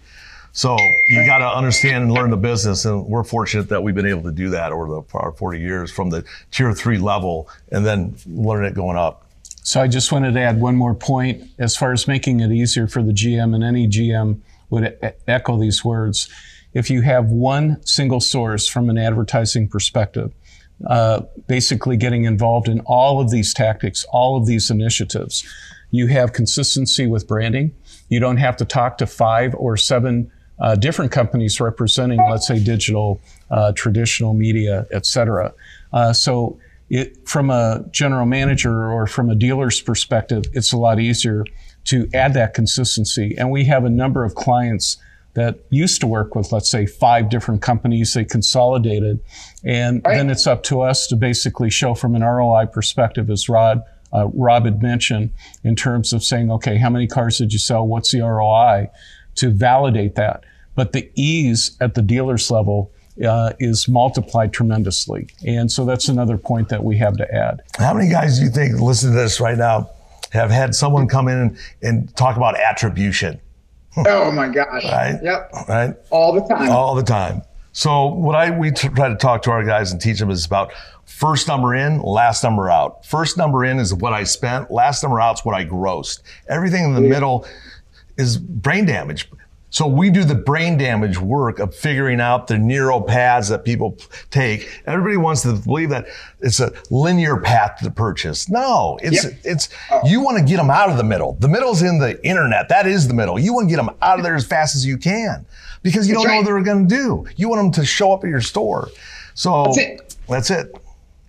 So 0.55 0.77
you 1.09 1.25
got 1.25 1.39
to 1.39 1.47
understand 1.47 2.03
and 2.03 2.11
learn 2.13 2.29
the 2.29 2.37
business, 2.37 2.85
and 2.85 3.03
we're 3.07 3.23
fortunate 3.23 3.69
that 3.69 3.81
we've 3.81 3.95
been 3.95 4.05
able 4.05 4.21
to 4.23 4.31
do 4.31 4.49
that 4.51 4.71
over 4.71 4.85
the 4.85 5.17
our 5.17 5.31
40 5.31 5.59
years 5.59 5.91
from 5.91 6.11
the 6.11 6.23
tier 6.51 6.73
three 6.73 6.99
level, 6.99 7.49
and 7.71 7.83
then 7.83 8.15
learn 8.27 8.63
it 8.63 8.75
going 8.75 8.95
up. 8.95 9.25
So 9.63 9.81
I 9.81 9.87
just 9.87 10.11
wanted 10.11 10.33
to 10.33 10.41
add 10.41 10.59
one 10.59 10.75
more 10.75 10.93
point 10.93 11.41
as 11.57 11.75
far 11.75 11.93
as 11.93 12.07
making 12.07 12.41
it 12.41 12.51
easier 12.51 12.87
for 12.87 13.01
the 13.01 13.13
GM, 13.13 13.55
and 13.55 13.63
any 13.63 13.87
GM 13.87 14.41
would 14.69 14.97
e- 15.03 15.07
echo 15.27 15.57
these 15.57 15.83
words. 15.85 16.29
If 16.73 16.89
you 16.89 17.01
have 17.01 17.27
one 17.27 17.83
single 17.85 18.19
source 18.19 18.67
from 18.67 18.89
an 18.89 18.97
advertising 18.97 19.69
perspective, 19.69 20.33
uh, 20.87 21.21
basically 21.47 21.95
getting 21.95 22.25
involved 22.25 22.67
in 22.67 22.81
all 22.81 23.21
of 23.21 23.31
these 23.31 23.53
tactics, 23.53 24.05
all 24.11 24.35
of 24.35 24.45
these 24.45 24.69
initiatives, 24.69 25.45
you 25.91 26.07
have 26.07 26.33
consistency 26.33 27.07
with 27.07 27.27
branding. 27.27 27.73
You 28.09 28.19
don't 28.19 28.37
have 28.37 28.57
to 28.57 28.65
talk 28.65 28.97
to 28.97 29.05
five 29.05 29.55
or 29.55 29.77
seven 29.77 30.29
uh, 30.59 30.75
different 30.75 31.11
companies 31.11 31.59
representing, 31.61 32.19
let's 32.29 32.47
say, 32.47 32.61
digital, 32.61 33.21
uh, 33.49 33.71
traditional 33.73 34.33
media, 34.33 34.87
et 34.91 35.05
cetera. 35.05 35.53
Uh, 35.93 36.11
so 36.11 36.59
it, 36.89 37.27
from 37.27 37.49
a 37.49 37.83
general 37.91 38.25
manager 38.25 38.91
or 38.91 39.07
from 39.07 39.29
a 39.29 39.35
dealer's 39.35 39.81
perspective, 39.81 40.43
it's 40.53 40.71
a 40.71 40.77
lot 40.77 40.99
easier 40.99 41.45
to 41.85 42.07
add 42.13 42.33
that 42.35 42.53
consistency. 42.53 43.35
And 43.37 43.51
we 43.51 43.65
have 43.65 43.83
a 43.85 43.89
number 43.89 44.23
of 44.23 44.35
clients 44.35 44.97
that 45.33 45.59
used 45.69 45.99
to 46.01 46.07
work 46.07 46.35
with, 46.35 46.51
let's 46.51 46.69
say, 46.69 46.85
five 46.85 47.29
different 47.29 47.61
companies. 47.61 48.13
They 48.13 48.23
consolidated. 48.23 49.19
And 49.63 50.01
Right. 50.05 50.17
then 50.17 50.29
it's 50.29 50.45
up 50.45 50.61
to 50.63 50.81
us 50.81 51.07
to 51.07 51.15
basically 51.15 51.71
show 51.71 51.95
from 51.95 52.15
an 52.15 52.21
ROI 52.21 52.67
perspective, 52.67 53.29
as 53.31 53.49
Rod, 53.49 53.81
uh, 54.13 54.27
Rob 54.27 54.65
had 54.65 54.83
mentioned, 54.83 55.31
in 55.63 55.75
terms 55.75 56.13
of 56.13 56.23
saying, 56.23 56.51
okay, 56.51 56.77
how 56.77 56.89
many 56.91 57.07
cars 57.07 57.39
did 57.39 57.51
you 57.51 57.57
sell? 57.59 57.87
What's 57.87 58.11
the 58.11 58.21
ROI? 58.21 58.89
To 59.35 59.49
validate 59.49 60.13
that. 60.15 60.43
But 60.75 60.93
the 60.93 61.09
ease 61.15 61.75
at 61.81 61.95
the 61.95 62.03
dealer's 62.03 62.51
level 62.51 62.91
uh, 63.27 63.53
is 63.59 63.87
multiplied 63.87 64.53
tremendously. 64.53 65.27
And 65.45 65.71
so 65.71 65.85
that's 65.85 66.07
another 66.09 66.37
point 66.37 66.69
that 66.69 66.83
we 66.83 66.97
have 66.97 67.17
to 67.17 67.33
add. 67.33 67.61
How 67.77 67.93
many 67.93 68.09
guys 68.09 68.39
do 68.39 68.45
you 68.45 68.51
think 68.51 68.79
listen 68.79 69.11
to 69.11 69.15
this 69.15 69.39
right 69.39 69.57
now 69.57 69.89
have 70.31 70.49
had 70.49 70.73
someone 70.73 71.07
come 71.07 71.27
in 71.27 71.37
and, 71.37 71.57
and 71.81 72.15
talk 72.15 72.37
about 72.37 72.59
attribution? 72.59 73.39
Oh 73.97 74.31
my 74.31 74.47
gosh. 74.47 74.83
Right. 74.85 75.19
Yep. 75.21 75.51
Right? 75.67 75.93
All 76.09 76.33
the 76.33 76.41
time. 76.41 76.71
all 76.71 76.95
the 76.95 77.03
time. 77.03 77.43
So 77.73 78.05
what 78.07 78.35
I 78.35 78.49
we 78.51 78.71
t- 78.71 78.87
try 78.89 79.09
to 79.09 79.15
talk 79.15 79.41
to 79.43 79.51
our 79.51 79.63
guys 79.63 79.91
and 79.91 79.99
teach 80.01 80.19
them 80.19 80.29
is 80.29 80.45
about 80.45 80.71
first 81.05 81.47
number 81.47 81.73
in, 81.75 82.01
last 82.01 82.43
number 82.43 82.69
out. 82.69 83.05
First 83.05 83.37
number 83.37 83.65
in 83.65 83.79
is 83.79 83.93
what 83.93 84.13
I 84.13 84.23
spent. 84.23 84.71
Last 84.71 85.03
number 85.03 85.19
out 85.19 85.39
is 85.39 85.45
what 85.45 85.55
I 85.55 85.65
grossed. 85.65 86.21
Everything 86.49 86.83
in 86.85 86.93
the 86.93 87.01
middle 87.01 87.47
is 88.17 88.37
brain 88.37 88.85
damage. 88.85 89.29
So 89.73 89.87
we 89.87 90.11
do 90.11 90.23
the 90.23 90.35
brain 90.35 90.77
damage 90.77 91.17
work 91.17 91.57
of 91.57 91.73
figuring 91.73 92.21
out 92.21 92.45
the 92.45 92.59
neural 92.59 93.01
paths 93.01 93.49
that 93.49 93.65
people 93.65 93.97
take. 94.29 94.69
Everybody 94.85 95.17
wants 95.17 95.41
to 95.41 95.53
believe 95.53 95.89
that 95.89 96.05
it's 96.41 96.59
a 96.59 96.71
linear 96.91 97.37
path 97.37 97.79
to 97.81 97.89
purchase. 97.89 98.47
No, 98.49 98.99
it's 99.01 99.23
Yep. 99.23 99.33
it's 99.43 99.69
oh. 99.89 100.01
you 100.05 100.21
want 100.21 100.37
to 100.37 100.43
get 100.43 100.57
them 100.57 100.69
out 100.69 100.89
of 100.89 100.97
the 100.97 101.03
middle. 101.03 101.37
The 101.39 101.47
middle's 101.47 101.81
in 101.81 101.97
the 101.97 102.23
internet. 102.23 102.69
That 102.69 102.85
is 102.85 103.07
the 103.07 103.15
middle. 103.15 103.39
You 103.39 103.51
want 103.55 103.67
to 103.67 103.75
get 103.75 103.83
them 103.83 103.89
out 104.03 104.19
of 104.19 104.23
there 104.23 104.35
as 104.35 104.45
fast 104.45 104.75
as 104.75 104.85
you 104.85 104.95
can 104.95 105.43
because 105.81 106.07
you 106.07 106.13
That's 106.13 106.25
don't 106.25 106.31
know 106.33 106.37
what 106.41 106.45
they're 106.45 106.61
going 106.61 106.87
to 106.87 106.95
do. 106.95 107.25
You 107.35 107.49
want 107.49 107.63
them 107.63 107.83
to 107.83 107.83
show 107.83 108.13
up 108.13 108.23
at 108.23 108.29
your 108.29 108.41
store. 108.41 108.89
So 109.33 109.63
That's 109.63 109.77
it. 109.79 110.15
That's 110.29 110.51
it. 110.51 110.75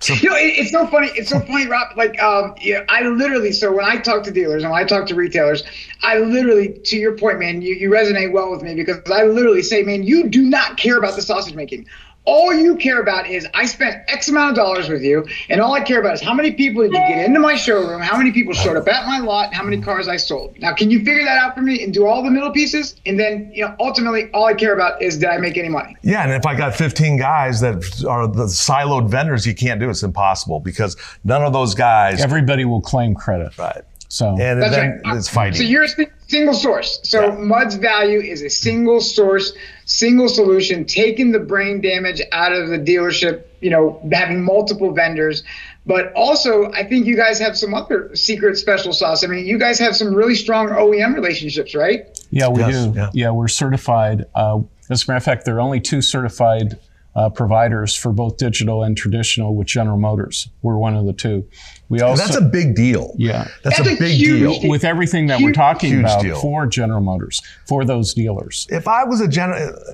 So 0.05 0.13
You 0.13 0.29
know, 0.29 0.37
it, 0.37 0.59
it's 0.59 0.71
so 0.71 0.87
funny. 0.87 1.09
It's 1.15 1.31
so 1.31 1.41
funny, 1.41 1.67
Rob. 1.67 1.97
Like, 1.97 2.23
um, 2.23 2.55
yeah, 2.61 2.85
I 2.91 3.05
literally. 3.09 3.53
So 3.53 3.73
when 3.73 3.87
I 3.87 3.97
talk 3.97 4.23
to 4.25 4.31
dealers 4.31 4.63
and 4.63 4.71
when 4.71 4.79
I 4.79 4.85
talk 4.85 5.07
to 5.07 5.15
retailers, 5.15 5.63
I 6.03 6.19
literally, 6.19 6.75
to 6.75 6.97
your 6.99 7.17
point, 7.17 7.39
man, 7.39 7.63
you, 7.63 7.75
you 7.75 7.89
resonate 7.89 8.31
well 8.31 8.51
with 8.51 8.61
me 8.61 8.75
because 8.75 9.01
I 9.11 9.25
literally 9.25 9.63
say, 9.63 9.83
man, 9.83 10.03
you 10.03 10.29
do 10.29 10.43
not 10.43 10.77
care 10.77 10.99
about 10.99 11.17
the 11.17 11.23
sausage 11.23 11.55
making. 11.55 11.87
All 12.27 12.55
you 12.55 12.77
care 12.77 13.01
about 13.01 13.29
is 13.29 13.47
I 13.53 13.67
spent 13.67 14.03
X 14.09 14.29
amount 14.31 14.51
of 14.51 14.57
dollars 14.57 14.89
with 14.89 15.03
you, 15.03 15.27
and 15.51 15.61
all 15.61 15.75
I 15.75 15.81
care 15.83 16.01
about 16.01 16.15
is 16.15 16.23
how 16.23 16.33
many 16.33 16.53
people 16.53 16.83
did 16.83 16.93
you 16.93 16.99
get 16.99 17.27
into 17.27 17.39
my 17.39 17.55
showroom, 17.55 18.01
how 18.01 18.17
many 18.17 18.33
people 18.33 18.55
showed 18.55 18.79
up 18.79 18.89
at 18.89 19.07
my 19.07 19.19
lot, 19.19 19.53
how 19.53 19.63
many 19.63 19.79
cars 19.79 20.09
I 20.09 20.17
sold. 20.17 20.59
Now, 20.59 20.73
can 20.73 20.91
you 20.91 21.01
figure 21.05 21.23
that 21.25 21.37
out 21.37 21.55
for 21.55 21.61
me 21.61 21.85
and 21.85 21.93
do 21.93 22.07
all 22.07 22.23
the 22.23 22.31
middle 22.31 22.51
pieces? 22.51 22.97
And 23.05 23.21
then, 23.21 23.51
you 23.53 23.63
know, 23.67 23.75
ultimately, 23.79 24.31
all 24.33 24.47
I 24.47 24.55
care 24.55 24.73
about 24.73 25.03
is 25.03 25.19
did 25.19 25.29
I 25.29 25.37
make 25.37 25.59
any 25.59 25.69
money? 25.69 25.97
Yeah, 26.01 26.23
and 26.23 26.33
if 26.33 26.47
I 26.47 26.57
got 26.57 26.75
15 26.75 27.19
guys 27.19 27.61
that 27.61 27.75
are 28.09 28.27
the 28.27 28.45
siloed 28.47 29.11
vendors, 29.11 29.47
you 29.47 29.55
can't 29.55 29.79
do 29.79 29.89
it. 29.89 29.91
It's 29.91 30.03
impossible 30.03 30.61
because 30.61 30.97
none 31.25 31.43
of 31.45 31.53
those 31.53 31.75
guys. 31.75 32.23
Everybody 32.23 32.65
will 32.65 32.81
claim 32.81 33.15
credit. 33.15 33.57
right. 33.59 33.83
So 34.09 34.29
And 34.31 34.63
That's 34.63 34.75
then 34.77 35.03
right. 35.05 35.17
it's 35.17 35.29
fighting. 35.29 35.55
So 35.59 35.65
you're 35.65 35.83
a 35.83 35.89
si- 35.89 36.07
single 36.35 36.55
source. 36.55 37.01
So 37.05 37.27
Yeah. 37.29 37.37
Mudd's 37.39 37.77
value 37.77 38.21
is 38.21 38.43
a 38.43 38.51
single 38.51 39.01
source, 39.01 39.53
single 39.85 40.29
solution, 40.29 40.85
taking 40.85 41.31
the 41.33 41.39
brain 41.39 41.81
damage 41.81 42.21
out 42.33 42.53
of 42.53 42.69
the 42.69 42.79
dealership, 42.79 43.43
you 43.61 43.71
know, 43.71 44.01
having 44.13 44.43
multiple 44.43 44.93
vendors. 44.93 45.45
But 45.87 46.13
also, 46.15 46.73
I 46.73 46.83
think 46.85 47.07
you 47.07 47.15
guys 47.17 47.39
have 47.41 47.57
some 47.57 47.73
other 47.75 48.11
secret 48.17 48.57
special 48.57 48.93
sauce. 48.93 49.23
I 49.23 49.27
mean, 49.29 49.47
you 49.47 49.59
guys 49.59 49.79
have 49.79 49.95
some 49.95 50.15
really 50.15 50.35
strong 50.35 50.69
OEM 50.69 51.15
relationships, 51.15 51.75
right? 51.75 52.01
Yeah, 52.31 52.49
we 52.49 52.61
Yes, 52.61 52.87
do. 52.87 52.93
yeah. 52.97 53.11
Yeah. 53.13 53.31
we're 53.31 53.49
certified. 53.49 54.25
Uh, 54.35 54.61
as 54.91 55.07
a 55.07 55.11
matter 55.11 55.19
of 55.19 55.25
fact, 55.25 55.45
there 55.45 55.57
are 55.57 55.61
only 55.61 55.81
two 55.81 56.01
certified 56.03 56.79
uh, 57.17 57.31
providers 57.31 57.95
for 57.95 58.13
both 58.13 58.37
digital 58.39 58.83
and 58.83 58.97
traditional 58.97 59.55
with 59.55 59.67
General 59.69 59.99
Motors. 59.99 60.49
We're 60.63 60.77
one 60.77 60.97
of 60.97 61.07
the 61.07 61.13
two. 61.13 61.47
We 61.89 62.01
also 62.01 62.25
That's 62.25 62.37
a 62.37 62.41
big 62.41 62.75
deal. 62.75 63.13
Yeah. 63.17 63.47
That's, 63.63 63.79
That's 63.79 63.91
a 63.91 63.95
a 63.95 63.99
big 63.99 64.17
huge 64.17 64.41
deal. 64.41 64.61
deal. 64.61 64.71
with 64.71 64.85
everything 64.85 65.27
that 65.27 65.41
we're 65.41 65.53
talking 65.53 66.01
about 66.01 66.23
deal. 66.23 66.41
for 66.41 66.67
General 66.67 67.01
Motors 67.01 67.41
for 67.69 67.85
those 67.85 68.15
dealers. 68.15 68.67
If 68.71 68.89
I 68.89 69.05
was 69.05 69.21
a 69.21 69.29
gen, 69.29 69.51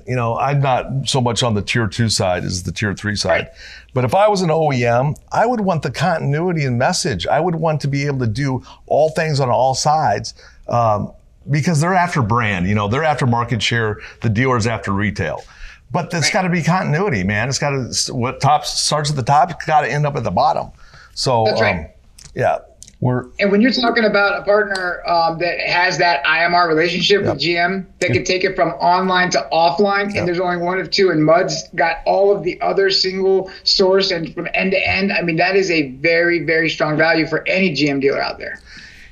you 0.07 0.15
know, 0.15 0.37
I'm 0.37 0.61
not 0.61 1.07
so 1.07 1.21
much 1.21 1.43
on 1.43 1.53
the 1.53 1.61
tier 1.61 1.87
two 1.87 2.09
side 2.09 2.43
as 2.43 2.63
the 2.63 2.71
tier 2.71 2.93
three 2.95 3.15
side. 3.15 3.29
Right. 3.29 3.47
But 3.93 4.05
if 4.05 4.15
I 4.15 4.27
was 4.27 4.41
an 4.41 4.49
OEM, 4.49 5.15
I 5.31 5.45
would 5.45 5.61
want 5.61 5.83
the 5.83 5.91
continuity 5.91 6.65
and 6.65 6.79
message. 6.79 7.27
I 7.27 7.39
would 7.39 7.55
want 7.55 7.81
to 7.81 7.87
be 7.87 8.05
able 8.07 8.19
to 8.19 8.27
do 8.27 8.63
all 8.87 9.09
things 9.11 9.39
on 9.39 9.49
all 9.49 9.75
sides. 9.75 10.33
Um, 10.67 11.11
because 11.49 11.81
they're 11.81 11.95
after 11.95 12.21
brand, 12.21 12.67
you 12.67 12.75
know, 12.75 12.87
they're 12.87 13.03
after 13.03 13.25
market 13.25 13.61
share, 13.63 13.99
the 14.21 14.29
dealer's 14.29 14.67
after 14.67 14.91
retail. 14.91 15.43
But 15.91 16.09
there's 16.09 16.29
got 16.29 16.43
to 16.43 16.49
be 16.49 16.63
continuity, 16.63 17.23
man. 17.23 17.49
It's 17.49 17.59
got 17.59 17.71
to, 17.71 18.13
what 18.13 18.39
top 18.39 18.65
starts 18.65 19.09
at 19.09 19.15
the 19.15 19.23
top, 19.23 19.51
it's 19.51 19.65
got 19.65 19.81
to 19.81 19.91
end 19.91 20.05
up 20.05 20.15
at 20.15 20.23
the 20.23 20.31
bottom. 20.31 20.71
So, 21.13 21.43
That's 21.45 21.61
right. 21.61 21.85
um, 21.85 21.87
yeah. 22.33 22.59
We're 23.01 23.25
And 23.39 23.51
when 23.51 23.61
you're 23.61 23.71
talking 23.71 24.05
about 24.05 24.39
a 24.39 24.43
partner 24.45 25.01
um, 25.09 25.39
that 25.39 25.59
has 25.59 25.97
that 25.97 26.23
IMR 26.23 26.67
relationship 26.67 27.23
with 27.23 27.41
GM, 27.41 27.87
that 27.97 28.11
can 28.11 28.23
take 28.23 28.43
it 28.43 28.55
from 28.55 28.69
online 28.73 29.31
to 29.31 29.47
offline, 29.51 30.15
and 30.15 30.27
there's 30.27 30.39
only 30.39 30.57
one 30.57 30.79
of 30.79 30.91
two, 30.91 31.09
and 31.09 31.25
Mudd's 31.25 31.67
got 31.73 31.97
all 32.05 32.31
of 32.31 32.43
the 32.43 32.61
other 32.61 32.91
single 32.91 33.51
source 33.63 34.11
and 34.11 34.31
from 34.35 34.47
end 34.53 34.73
to 34.73 34.87
end. 34.87 35.11
I 35.11 35.23
mean, 35.23 35.37
that 35.37 35.55
is 35.55 35.71
a 35.71 35.89
very, 35.93 36.45
very 36.45 36.69
strong 36.69 36.95
value 36.95 37.25
for 37.25 37.45
any 37.47 37.75
GM 37.75 38.01
dealer 38.01 38.21
out 38.21 38.37
there. 38.37 38.61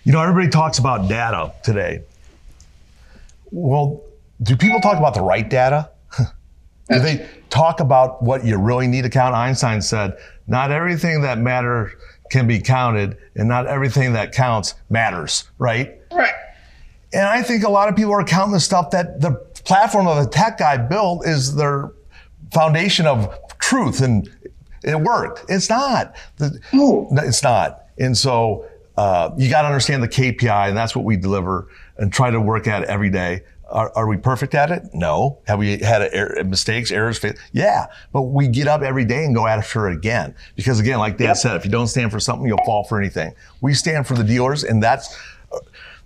You 0.03 0.11
know, 0.11 0.21
everybody 0.21 0.49
talks 0.49 0.77
about 0.77 1.09
data 1.09 1.51
today. 1.63 2.03
Well, 3.49 4.03
do 4.43 4.55
people 4.55 4.81
talk 4.81 4.99
about 4.99 5.15
the 5.15 5.21
right 5.21 5.49
data? 5.49 5.89
Do 6.89 6.99
they 6.99 7.27
talk 7.49 7.79
about 7.79 8.21
what 8.21 8.43
you 8.45 8.57
really 8.57 8.87
need 8.87 9.03
to 9.03 9.09
count? 9.09 9.35
Einstein 9.35 9.81
said, 9.81 10.17
not 10.47 10.71
everything 10.71 11.21
that 11.21 11.37
matters 11.37 11.91
can 12.31 12.47
be 12.47 12.59
counted, 12.59 13.17
and 13.35 13.47
not 13.47 13.67
everything 13.67 14.13
that 14.13 14.31
counts 14.31 14.75
matters, 14.89 15.49
right? 15.57 15.99
Right. 16.11 16.33
And 17.11 17.23
I 17.27 17.41
think 17.41 17.63
a 17.63 17.69
lot 17.69 17.89
of 17.89 17.95
people 17.95 18.13
are 18.13 18.23
counting 18.23 18.53
the 18.53 18.59
stuff 18.59 18.91
that 18.91 19.19
the 19.19 19.31
platform 19.63 20.07
of 20.07 20.23
the 20.23 20.29
tech 20.29 20.57
guy 20.59 20.77
built 20.77 21.25
is 21.25 21.55
their 21.55 21.91
foundation 22.51 23.07
of 23.07 23.35
truth 23.59 24.01
and 24.01 24.29
it 24.83 24.99
worked. 24.99 25.45
It's 25.49 25.69
not. 25.69 26.15
No, 26.71 27.07
It's 27.11 27.43
not. 27.43 27.85
And 27.97 28.17
so 28.17 28.65
uh, 28.97 29.31
you 29.37 29.49
got 29.49 29.63
to 29.63 29.67
understand 29.67 30.03
the 30.03 30.07
KPI, 30.07 30.69
and 30.69 30.77
that's 30.77 30.95
what 30.95 31.05
we 31.05 31.17
deliver 31.17 31.67
and 31.97 32.11
try 32.11 32.31
to 32.31 32.39
work 32.39 32.67
at 32.67 32.83
every 32.83 33.09
day. 33.09 33.41
Are, 33.71 33.91
are 33.95 34.07
we 34.07 34.17
perfect 34.17 34.55
at 34.55 34.71
it? 34.71 34.83
No. 34.93 35.39
Have 35.47 35.59
we 35.59 35.77
had 35.77 36.01
er- 36.13 36.43
mistakes, 36.43 36.91
errors? 36.91 37.23
Yeah. 37.51 37.87
But 38.11 38.23
we 38.23 38.47
get 38.47 38.67
up 38.67 38.81
every 38.81 39.05
day 39.05 39.25
and 39.25 39.35
go 39.35 39.47
after 39.47 39.89
it 39.89 39.95
again. 39.95 40.35
Because 40.55 40.79
again, 40.79 40.99
like 40.99 41.17
Dan 41.17 41.35
said, 41.35 41.55
if 41.55 41.65
you 41.65 41.71
don't 41.71 41.87
stand 41.87 42.11
for 42.11 42.19
something, 42.19 42.47
you'll 42.47 42.63
fall 42.65 42.83
for 42.83 42.99
anything. 42.99 43.33
We 43.61 43.73
stand 43.73 44.07
for 44.07 44.15
the 44.15 44.23
dealers, 44.23 44.63
and 44.63 44.81
that's 44.81 45.17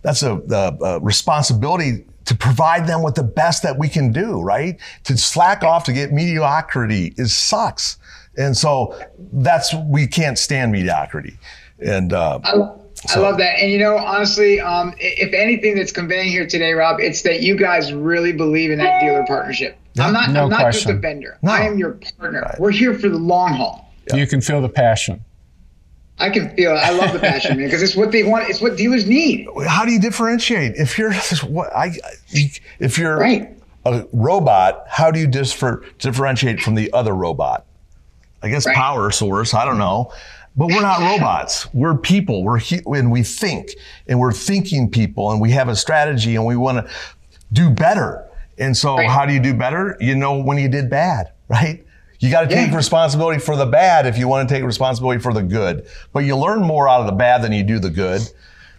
that's 0.02 0.23
a, 0.23 0.34
a, 0.36 0.86
a 0.86 0.99
responsibility 0.99 2.06
to 2.26 2.36
provide 2.36 2.88
them 2.88 3.04
with 3.04 3.15
the 3.15 3.23
best 3.23 3.63
that 3.63 3.78
we 3.78 3.89
can 3.89 4.12
do, 4.12 4.41
right? 4.41 4.80
To 5.06 5.17
slack 5.17 5.63
off 5.63 5.84
to 5.86 5.93
get 5.93 6.12
mediocrity 6.12 7.13
is 7.17 7.36
sucks. 7.36 7.97
And 8.38 8.56
so 8.56 8.97
that's, 9.34 9.73
we 9.73 10.08
can't 10.08 10.38
stand 10.38 10.71
mediocrity. 10.71 11.38
And, 11.80 12.13
uh, 12.13 12.39
I, 13.09 13.15
I 13.15 13.19
love 13.19 13.37
that. 13.37 13.59
And 13.59 13.71
you 13.71 13.79
know, 13.79 13.97
honestly, 13.97 14.59
um, 14.59 14.93
if 14.97 15.33
anything 15.33 15.75
that's 15.75 15.91
conveying 15.91 16.29
here 16.29 16.47
today, 16.47 16.73
Rob, 16.73 16.99
it's 16.99 17.21
that 17.23 17.41
you 17.41 17.55
guys 17.55 17.93
really 17.93 18.31
believe 18.33 18.71
in 18.71 18.77
that 18.79 19.01
dealer 19.01 19.25
partnership. 19.25 19.77
I'm 19.99 20.13
not. 20.13 20.31
no 20.31 20.43
I'm 20.43 20.49
not 20.49 20.73
just 20.73 20.87
a 20.87 20.93
vendor. 20.93 21.37
No. 21.41 21.51
I 21.51 21.61
am 21.61 21.77
your 21.77 21.99
partner. 22.17 22.55
We're 22.59 22.71
here 22.71 22.97
for 22.97 23.09
the 23.09 23.17
long 23.17 23.53
haul. 23.53 23.93
you 24.13 24.25
can 24.27 24.41
feel 24.41 24.61
the 24.61 24.69
passion. 24.69 25.23
I 26.19 26.29
can 26.29 26.55
feel 26.55 26.71
it. 26.71 26.75
I 26.75 26.91
love 26.91 27.11
the 27.11 27.19
passion, 27.19 27.57
man, 27.57 27.65
because 27.67 27.81
it's 27.81 27.95
what 27.95 28.11
they 28.11 28.23
want. 28.23 28.47
It's 28.47 28.61
what 28.61 28.77
dealers 28.77 29.07
need. 29.07 29.47
how 29.67 29.83
do 29.83 29.91
you 29.91 29.99
differentiate? 29.99 30.75
If 30.75 30.97
you're, 30.97 31.13
what 31.47 31.75
I, 31.75 31.91
if 32.79 32.97
you're 32.97 33.17
Right. 33.17 33.49
a 33.85 34.05
robot, 34.13 34.85
how 34.87 35.09
do 35.11 35.19
you 35.19 35.27
differ, 35.27 35.83
differentiate 35.97 36.61
from 36.61 36.75
the 36.75 36.93
other 36.93 37.13
robot? 37.15 37.65
I 38.43 38.49
guess 38.49 38.65
Right. 38.65 38.75
power 38.75 39.09
source. 39.09 39.53
I 39.53 39.65
don't 39.65 39.79
know. 39.79 40.11
But 40.55 40.67
we're 40.67 40.81
not 40.81 40.99
robots. 40.99 41.67
We're 41.73 41.95
people. 41.97 42.43
We're 42.43 42.59
he- 42.59 42.81
and 42.85 43.11
we 43.11 43.23
think 43.23 43.69
and 44.07 44.19
we're 44.19 44.31
thinking 44.33 44.89
people 44.89 45.31
and 45.31 45.41
we 45.41 45.51
have 45.51 45.67
a 45.67 45.75
strategy 45.75 46.35
and 46.35 46.45
we 46.45 46.55
want 46.55 46.85
to 46.85 46.93
do 47.51 47.69
better. 47.71 48.23
And 48.59 48.77
so 48.77 48.95
Right. 48.97 49.09
how 49.09 49.25
do 49.25 49.33
you 49.33 49.39
do 49.39 49.53
better? 49.55 49.97
You 49.99 50.15
know 50.15 50.37
when 50.43 50.59
you 50.59 50.69
did 50.69 50.89
bad, 50.89 51.31
right? 51.49 51.83
You 52.19 52.29
got 52.31 52.41
to 52.41 52.55
take 52.55 52.69
Yeah. 52.69 52.75
responsibility 52.77 53.39
for 53.39 53.55
the 53.55 53.65
bad 53.65 54.05
if 54.05 54.17
you 54.17 54.27
want 54.27 54.47
to 54.47 54.53
take 54.55 54.63
responsibility 54.63 55.19
for 55.19 55.33
the 55.33 55.41
good. 55.41 55.85
But 56.13 56.19
you 56.25 56.37
learn 56.37 56.61
more 56.61 56.87
out 56.87 56.99
of 57.01 57.07
the 57.07 57.11
bad 57.13 57.41
than 57.41 57.51
you 57.51 57.63
do 57.63 57.79
the 57.79 57.89
good. 57.89 58.21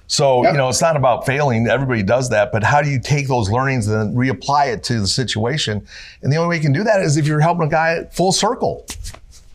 So, 0.07 0.45
Yep. 0.45 0.53
you 0.53 0.59
know, 0.59 0.69
it's 0.69 0.81
not 0.81 0.97
about 0.97 1.27
failing. 1.27 1.67
Everybody 1.67 2.03
does 2.03 2.29
that. 2.31 2.53
But 2.53 2.63
how 2.63 2.83
do 2.83 2.89
you 2.89 3.01
take 3.01 3.27
those 3.27 3.51
learnings 3.51 3.89
and 3.89 4.17
reapply 4.17 4.69
it 4.73 4.83
to 4.85 5.01
the 5.01 5.07
situation? 5.07 5.83
And 6.23 6.33
the 6.33 6.37
only 6.37 6.51
way 6.51 6.57
you 6.57 6.63
can 6.63 6.73
do 6.73 6.85
that 6.85 7.01
is 7.01 7.17
if 7.17 7.27
you're 7.27 7.41
helping 7.41 7.67
a 7.67 7.71
guy 7.71 8.05
full 8.13 8.31
circle. 8.33 8.87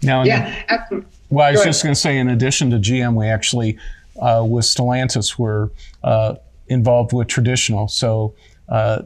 Now, 0.04 0.20
in 0.22 0.24
the- 0.26 0.30
Yeah. 0.36 0.54
absolutely. 0.70 1.10
Well, 1.30 1.48
I 1.48 1.52
was 1.52 1.62
Go 1.62 1.66
just 1.66 1.84
going 1.84 1.94
to 1.94 2.00
say, 2.00 2.18
in 2.18 2.30
addition 2.30 2.72
to 2.72 2.78
GM, 2.78 3.16
we 3.16 3.28
actually, 3.28 3.78
uh, 4.20 4.44
with 4.48 4.66
Stellantis, 4.66 5.38
were 5.38 5.72
uh, 6.04 6.36
involved 6.68 7.14
with 7.14 7.28
traditional. 7.28 7.88
So 7.88 8.34
uh, 8.68 9.04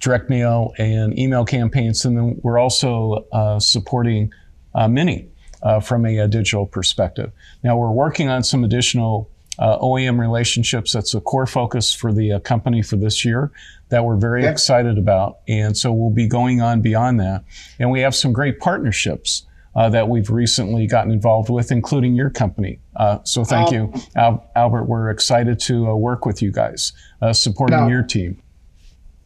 direct 0.00 0.30
mail 0.30 0.72
and 0.78 1.18
email 1.18 1.44
campaigns, 1.44 2.04
and 2.04 2.16
then 2.16 2.40
we're 2.42 2.58
also 2.58 3.26
uh, 3.32 3.58
supporting 3.58 4.32
uh, 4.74 4.88
Mini 4.88 5.28
uh, 5.62 5.80
from 5.80 6.06
a, 6.06 6.18
a, 6.18 6.28
digital 6.28 6.66
perspective. 6.66 7.32
Now 7.64 7.76
we're 7.76 7.90
working 7.90 8.28
on 8.28 8.44
some 8.44 8.64
additional 8.64 9.30
uh, 9.58 9.78
OEM 9.78 10.20
relationships. 10.20 10.92
That's 10.92 11.14
a 11.14 11.20
core 11.20 11.46
focus 11.46 11.92
for 11.92 12.12
the 12.12 12.34
uh, 12.34 12.38
company 12.40 12.82
for 12.82 12.96
this 12.96 13.24
year 13.24 13.50
that 13.88 14.04
we're 14.04 14.16
very 14.16 14.42
okay. 14.42 14.52
excited 14.52 14.98
about, 14.98 15.38
and 15.48 15.76
so 15.76 15.92
we'll 15.92 16.10
be 16.10 16.28
going 16.28 16.60
on 16.60 16.80
beyond 16.80 17.18
that. 17.20 17.44
And 17.78 17.90
we 17.90 18.00
have 18.00 18.14
some 18.14 18.32
great 18.32 18.60
partnerships. 18.60 19.46
Uh, 19.78 19.88
that 19.88 20.08
we've 20.08 20.28
recently 20.28 20.88
gotten 20.88 21.12
involved 21.12 21.48
with, 21.48 21.70
including 21.70 22.12
your 22.12 22.30
company. 22.30 22.80
Uh, 22.96 23.20
so 23.22 23.44
thank 23.44 23.70
you, 23.70 23.92
Al- 24.16 24.44
Albert. 24.56 24.86
We're 24.86 25.08
excited 25.08 25.60
to 25.60 25.88
uh, 25.88 25.94
work 25.94 26.26
with 26.26 26.42
you 26.42 26.50
guys, 26.50 26.92
uh, 27.22 27.32
supporting 27.32 27.78
no. 27.78 27.86
your 27.86 28.02
team. 28.02 28.42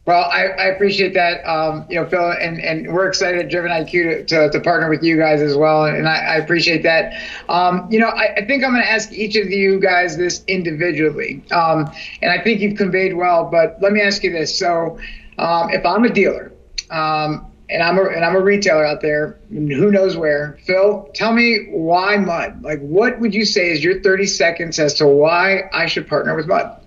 Well, 0.05 0.29
I, 0.29 0.43
I 0.45 0.65
appreciate 0.65 1.15
that, 1.15 1.43
um, 1.49 1.87
you 1.89 1.99
know, 1.99 2.07
Phil, 2.07 2.33
and, 2.39 2.59
and 2.59 2.93
we're 2.93 3.07
excited 3.07 3.41
at 3.41 3.49
Driven 3.49 3.71
IQ 3.71 3.91
to, 3.91 4.25
to, 4.25 4.49
to, 4.51 4.59
partner 4.59 4.91
with 4.91 5.01
you 5.01 5.17
guys 5.17 5.41
as 5.41 5.57
well, 5.57 5.85
and 5.85 6.07
I, 6.07 6.17
I 6.17 6.35
appreciate 6.35 6.83
that. 6.83 7.19
Um, 7.49 7.87
you 7.89 7.97
know, 7.97 8.09
I, 8.09 8.35
I 8.35 8.45
think 8.45 8.63
I'm 8.63 8.73
going 8.73 8.83
to 8.83 8.91
ask 8.91 9.11
each 9.11 9.35
of 9.35 9.49
you 9.49 9.79
guys 9.79 10.17
this 10.17 10.43
individually, 10.47 11.41
um, 11.51 11.91
and 12.21 12.31
I 12.31 12.43
think 12.43 12.61
you've 12.61 12.77
conveyed 12.77 13.15
well. 13.15 13.49
But 13.49 13.77
let 13.81 13.91
me 13.91 14.01
ask 14.01 14.23
you 14.23 14.31
this: 14.31 14.55
so, 14.55 14.99
um, 15.39 15.71
if 15.71 15.83
I'm 15.83 16.03
a 16.03 16.09
dealer, 16.09 16.51
um, 16.91 17.51
and 17.69 17.81
I'm 17.81 17.97
a 17.97 18.03
and 18.03 18.23
I'm 18.25 18.35
a 18.35 18.41
retailer 18.41 18.85
out 18.85 19.01
there, 19.01 19.39
who 19.49 19.91
knows 19.91 20.17
where, 20.17 20.57
Phil, 20.65 21.09
tell 21.13 21.33
me 21.33 21.67
why 21.69 22.17
Mudd? 22.17 22.61
Like, 22.61 22.79
what 22.81 23.19
would 23.19 23.33
you 23.33 23.45
say 23.45 23.71
is 23.71 23.83
your 23.83 24.01
30 24.01 24.25
seconds 24.27 24.79
as 24.79 24.93
to 24.95 25.07
why 25.07 25.69
I 25.73 25.85
should 25.85 26.07
partner 26.07 26.35
with 26.35 26.47
Mudd? 26.47 26.79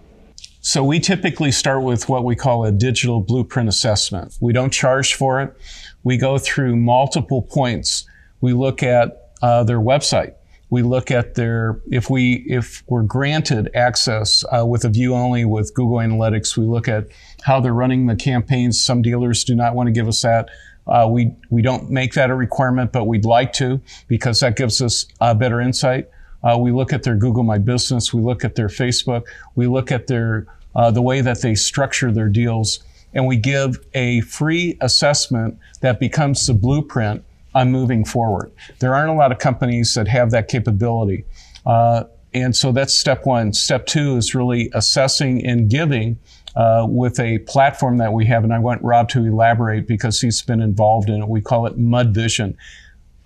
So 0.60 0.82
we 0.82 0.98
typically 0.98 1.52
start 1.52 1.84
with 1.84 2.08
what 2.08 2.24
we 2.24 2.34
call 2.34 2.64
a 2.64 2.72
digital 2.72 3.20
blueprint 3.20 3.68
assessment. 3.68 4.36
We 4.40 4.52
don't 4.52 4.72
charge 4.72 5.14
for 5.14 5.40
it. 5.40 5.56
We 6.02 6.16
go 6.16 6.38
through 6.38 6.76
multiple 6.76 7.42
points. 7.42 8.04
We 8.40 8.52
look 8.52 8.82
at 8.82 9.30
uh, 9.42 9.64
their 9.64 9.78
website. 9.78 10.34
We 10.68 10.82
look 10.82 11.12
at 11.12 11.36
their 11.36 11.80
if 11.92 12.10
we 12.10 12.44
if 12.48 12.82
we're 12.88 13.04
granted 13.04 13.70
access 13.76 14.44
uh, 14.52 14.66
with 14.66 14.84
a 14.84 14.88
view 14.88 15.14
only 15.14 15.44
with 15.44 15.72
Google 15.74 15.98
Analytics. 15.98 16.56
We 16.56 16.66
look 16.66 16.88
at 16.88 17.06
how 17.46 17.61
they're 17.61 17.72
running 17.72 18.06
the 18.06 18.16
campaigns. 18.16 18.85
Some 18.85 19.02
dealers 19.02 19.44
do 19.44 19.54
not 19.54 19.76
want 19.76 19.87
to 19.87 19.92
give 19.92 20.09
us 20.09 20.20
that. 20.22 20.48
Uh, 20.88 21.06
we 21.09 21.32
we 21.48 21.62
don't 21.62 21.88
make 21.88 22.12
that 22.14 22.28
a 22.28 22.35
requirement, 22.35 22.90
but 22.92 23.04
we'd 23.04 23.24
like 23.24 23.52
to 23.54 23.80
because 24.09 24.40
that 24.40 24.56
gives 24.56 24.82
us 24.82 25.06
a 25.20 25.32
better 25.32 25.61
insight. 25.61 26.11
Uh, 26.42 26.59
we 26.59 26.72
look 26.72 26.92
at 26.92 27.04
their 27.04 27.14
Google 27.14 27.44
My 27.44 27.59
Business. 27.59 28.12
We 28.12 28.20
look 28.20 28.44
at 28.44 28.56
their 28.56 28.66
Facebook. 28.66 29.22
We 29.54 29.68
look 29.68 29.92
at 29.92 30.09
their 30.09 30.46
uh, 30.74 30.90
the 30.90 31.02
way 31.02 31.20
that 31.20 31.40
they 31.40 31.54
structure 31.54 32.11
their 32.11 32.28
deals. 32.28 32.80
And 33.14 33.26
we 33.26 33.37
give 33.37 33.78
a 33.94 34.22
free 34.22 34.76
assessment 34.80 35.56
that 35.80 36.00
becomes 36.00 36.46
the 36.48 36.52
blueprint 36.52 37.24
on 37.54 37.70
moving 37.70 38.04
forward. 38.04 38.50
There 38.80 38.94
aren't 38.94 39.11
a 39.11 39.14
lot 39.14 39.30
of 39.30 39.38
companies 39.38 39.94
that 39.94 40.09
have 40.09 40.32
that 40.32 40.48
capability. 40.48 41.24
Uh, 41.64 42.04
and 42.35 42.54
so 42.54 42.72
that's 42.72 42.92
step 42.92 43.24
one. 43.24 43.52
Step 43.52 43.87
two 43.87 44.16
is 44.16 44.35
really 44.35 44.68
assessing 44.74 45.46
and 45.46 45.70
giving 45.70 46.18
uh, 46.57 46.87
with 46.88 47.21
a 47.21 47.38
platform 47.40 47.99
that 47.99 48.12
we 48.12 48.25
have. 48.27 48.42
And 48.42 48.53
I 48.53 48.59
want 48.59 48.83
Rob 48.83 49.09
to 49.11 49.25
elaborate 49.25 49.87
because 49.87 50.21
he's 50.21 50.42
been 50.42 50.61
involved 50.61 51.09
in 51.09 51.23
it. 51.23 51.29
We 51.29 51.40
call 51.40 51.66
it 51.66 51.79
Mudd 51.79 52.14
Vision. 52.14 52.57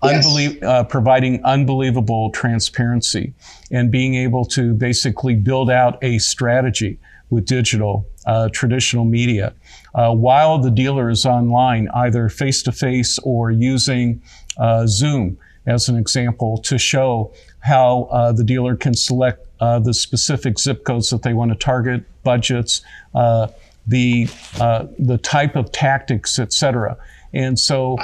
Yes. 0.03 0.25
Unbelie- 0.25 0.63
uh, 0.63 0.83
providing 0.85 1.43
unbelievable 1.45 2.31
transparency 2.31 3.33
and 3.69 3.91
being 3.91 4.15
able 4.15 4.45
to 4.45 4.73
basically 4.73 5.35
build 5.35 5.69
out 5.69 6.03
a 6.03 6.17
strategy 6.17 6.99
with 7.29 7.45
digital, 7.45 8.05
uh, 8.25 8.49
traditional 8.51 9.05
media, 9.05 9.53
uh, 9.95 10.13
while 10.13 10.57
the 10.57 10.71
dealer 10.71 11.09
is 11.09 11.25
online, 11.25 11.87
either 11.93 12.29
face 12.29 12.61
to 12.63 12.71
face 12.71 13.17
or 13.19 13.51
using 13.51 14.21
uh, 14.57 14.85
Zoom 14.85 15.37
as 15.65 15.87
an 15.87 15.95
example 15.95 16.57
to 16.57 16.77
show 16.77 17.33
how 17.59 18.09
uh, 18.11 18.31
the 18.31 18.43
dealer 18.43 18.75
can 18.75 18.93
select 18.93 19.50
uh, 19.61 19.79
the 19.79 19.93
specific 19.93 20.59
zip 20.59 20.83
codes 20.83 21.09
that 21.11 21.21
they 21.21 21.33
want 21.33 21.51
to 21.51 21.57
target, 21.57 22.03
budgets, 22.23 22.81
uh, 23.15 23.47
the 23.87 24.25
the 24.99 25.19
type 25.23 25.55
of 25.55 25.71
tactics, 25.71 26.37
etc. 26.37 26.97
And 27.33 27.57
so, 27.57 27.97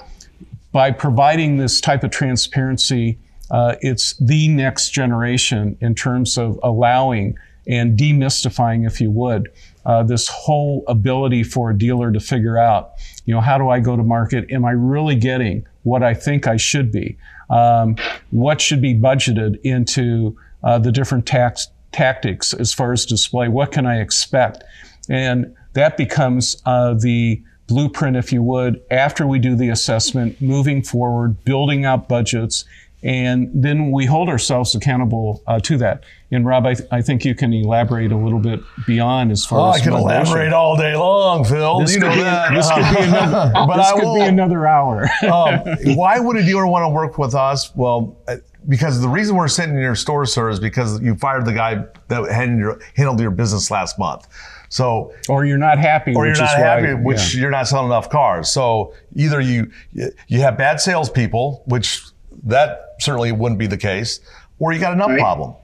by 0.72 0.92
providing 0.92 1.58
this 1.58 1.82
type 1.82 2.04
of 2.04 2.12
transparency, 2.12 3.20
it's 3.52 4.14
the 4.18 4.48
next 4.48 4.92
generation 4.92 5.78
in 5.82 5.94
terms 5.96 6.38
of 6.38 6.60
allowing 6.64 7.38
and 7.68 7.98
demystifying, 7.98 8.88
if 8.88 9.02
you 9.02 9.12
would, 9.12 9.52
uh, 9.86 10.04
this 10.04 10.28
whole 10.28 10.84
ability 10.88 11.44
for 11.44 11.70
a 11.70 11.78
dealer 11.78 12.12
to 12.12 12.20
figure 12.20 12.58
out, 12.58 12.92
you 13.26 13.34
know, 13.34 13.42
how 13.42 13.58
do 13.58 13.70
I 13.70 13.80
go 13.80 13.96
to 13.96 14.04
market? 14.04 14.50
Am 14.52 14.66
I 14.66 14.72
really 14.72 15.16
getting 15.16 15.66
what 15.84 16.04
I 16.04 16.14
think 16.14 16.48
I 16.48 16.58
should 16.58 16.92
be? 16.92 17.18
Um, 17.50 17.96
what 18.32 18.60
should 18.60 18.82
be 18.82 18.94
budgeted 18.94 19.60
into 19.64 20.38
uh, 20.64 20.80
the 20.80 20.92
different 20.92 21.26
tax 21.26 21.68
tactics 21.92 22.54
as 22.54 22.74
far 22.74 22.92
as 22.92 23.06
display? 23.06 23.48
What 23.48 23.72
can 23.72 23.86
I 23.86 24.00
expect? 24.00 24.64
And 25.10 25.56
that 25.74 25.98
becomes 25.98 26.62
uh, 26.66 26.94
the 26.96 27.42
blueprint, 27.68 28.18
if 28.18 28.32
you 28.32 28.42
would, 28.42 28.82
after 28.90 29.28
we 29.28 29.40
do 29.40 29.56
the 29.56 29.70
assessment, 29.70 30.42
moving 30.42 30.82
forward, 30.82 31.44
building 31.44 31.86
out 31.86 32.08
budgets, 32.08 32.66
and 33.04 33.52
then 33.54 33.92
we 33.92 34.06
hold 34.06 34.28
ourselves 34.28 34.74
accountable 34.74 35.44
uh, 35.46 35.60
to 35.60 35.78
that. 35.78 36.04
And 36.32 36.46
Rob, 36.46 36.66
I, 36.66 36.74
th- 36.74 36.90
I, 36.92 37.02
think 37.02 37.24
you 37.24 37.36
can 37.36 37.54
elaborate 37.54 38.12
a 38.12 38.18
little 38.18 38.40
bit 38.40 38.60
beyond 38.86 39.32
as 39.32 39.46
far 39.46 39.60
oh, 39.60 39.70
as 39.72 39.82
I 39.82 39.84
can 39.84 39.94
elaborate 39.94 40.52
all 40.52 40.76
day 40.76 40.96
long, 40.96 41.46
Phil. 41.46 41.80
This, 41.80 41.94
could 41.94 42.10
be, 42.10 42.56
this 42.56 42.70
could 42.70 42.98
be, 42.98 43.04
another, 43.04 43.52
but 43.54 43.78
this 43.78 43.92
could 43.94 44.16
be 44.16 44.22
another 44.22 44.66
hour. 44.66 45.04
um, 45.32 45.60
why 45.96 46.20
would 46.20 46.38
a 46.38 46.44
dealer 46.44 46.66
want 46.66 46.84
to 46.84 46.90
work 46.90 47.18
with 47.18 47.36
us? 47.36 47.74
Well, 47.76 48.18
uh, 48.28 48.38
because 48.68 49.00
the 49.00 49.08
reason 49.08 49.36
we're 49.36 49.48
sitting 49.48 49.76
in 49.76 49.82
your 49.82 49.96
store, 49.96 50.26
sir, 50.26 50.50
is 50.50 50.60
because 50.60 51.00
you 51.02 51.16
fired 51.16 51.46
the 51.46 51.54
guy 51.54 51.86
that 52.08 52.32
handled 52.32 52.60
your, 52.60 52.80
handled 52.96 53.22
your 53.22 53.32
business 53.32 53.70
last 53.72 53.98
month. 54.00 54.28
So, 54.70 55.14
or 55.30 55.46
you're 55.46 55.58
not 55.58 55.78
happy, 55.78 56.14
or 56.14 56.26
you're 56.26 56.36
not 56.36 56.58
happy, 56.58 56.94
why, 56.94 57.02
which 57.02 57.36
yeah. 57.36 57.42
you're 57.42 57.52
not 57.52 57.68
selling 57.70 57.86
enough 57.86 58.10
cars. 58.10 58.50
So 58.50 58.94
either 59.16 59.40
you 59.40 59.72
you 59.94 60.42
have 60.42 60.58
bad 60.58 60.82
salespeople, 60.82 61.64
which 61.68 62.04
that 62.44 62.87
certainly 63.00 63.32
wouldn't 63.32 63.60
be 63.60 63.68
the 63.68 63.78
case. 63.78 64.20
Or 64.60 64.74
you 64.74 64.80
got 64.80 64.94
an 64.94 65.02
up 65.02 65.10
right. 65.10 65.20
problem. 65.20 65.56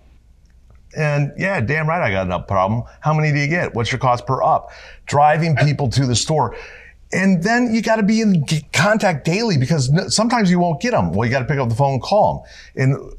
And 0.95 1.33
yeah, 1.37 1.59
damn 1.59 1.87
right, 1.87 2.01
I 2.01 2.11
got 2.11 2.27
an 2.27 2.31
up 2.31 2.47
problem. 2.47 2.83
How 2.99 3.13
many 3.13 3.31
do 3.31 3.39
you 3.39 3.47
get? 3.47 3.73
What's 3.73 3.91
your 3.91 3.99
cost 3.99 4.27
per 4.27 4.43
up? 4.43 4.71
Driving 5.05 5.55
people 5.55 5.89
to 5.89 6.05
the 6.05 6.15
store. 6.15 6.55
And 7.11 7.43
then 7.43 7.73
you 7.73 7.81
got 7.81 7.97
to 7.97 8.03
be 8.03 8.21
in 8.21 8.45
contact 8.73 9.25
daily 9.25 9.57
because 9.57 9.91
sometimes 10.13 10.49
you 10.49 10.59
won't 10.59 10.81
get 10.81 10.91
them. 10.91 11.11
Well, 11.11 11.27
you 11.27 11.31
got 11.31 11.39
to 11.39 11.45
pick 11.45 11.59
up 11.59 11.69
the 11.69 11.75
phone 11.75 11.93
and 11.93 12.01
call 12.01 12.47
them. 12.75 12.91
And 12.91 13.13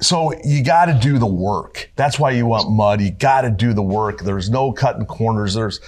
so 0.00 0.32
you 0.44 0.62
got 0.62 0.86
to 0.86 0.94
do 0.94 1.18
the 1.18 1.26
work. 1.26 1.90
That's 1.96 2.18
why 2.18 2.32
you 2.32 2.46
want 2.46 2.70
Mudd. 2.70 3.00
You 3.00 3.10
got 3.10 3.42
to 3.42 3.50
do 3.50 3.72
the 3.72 3.82
work. 3.82 4.20
There's 4.20 4.50
no 4.50 4.72
cutting 4.72 5.06
corners. 5.06 5.54
There's, 5.54 5.80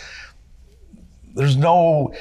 there's 1.34 1.56
no 1.56 2.12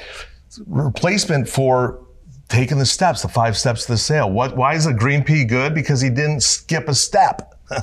replacement 0.66 1.48
for 1.48 2.00
taking 2.48 2.78
the 2.78 2.86
steps, 2.86 3.22
the 3.22 3.28
five 3.28 3.56
steps 3.56 3.86
to 3.86 3.92
the 3.92 3.98
sale. 3.98 4.30
What? 4.30 4.56
Why 4.56 4.74
is 4.74 4.86
a 4.86 4.92
green 4.92 5.24
pea 5.24 5.44
good? 5.44 5.74
Because 5.74 6.00
he 6.00 6.10
didn't 6.10 6.42
skip 6.42 6.88
a 6.88 6.94
step. 6.94 7.54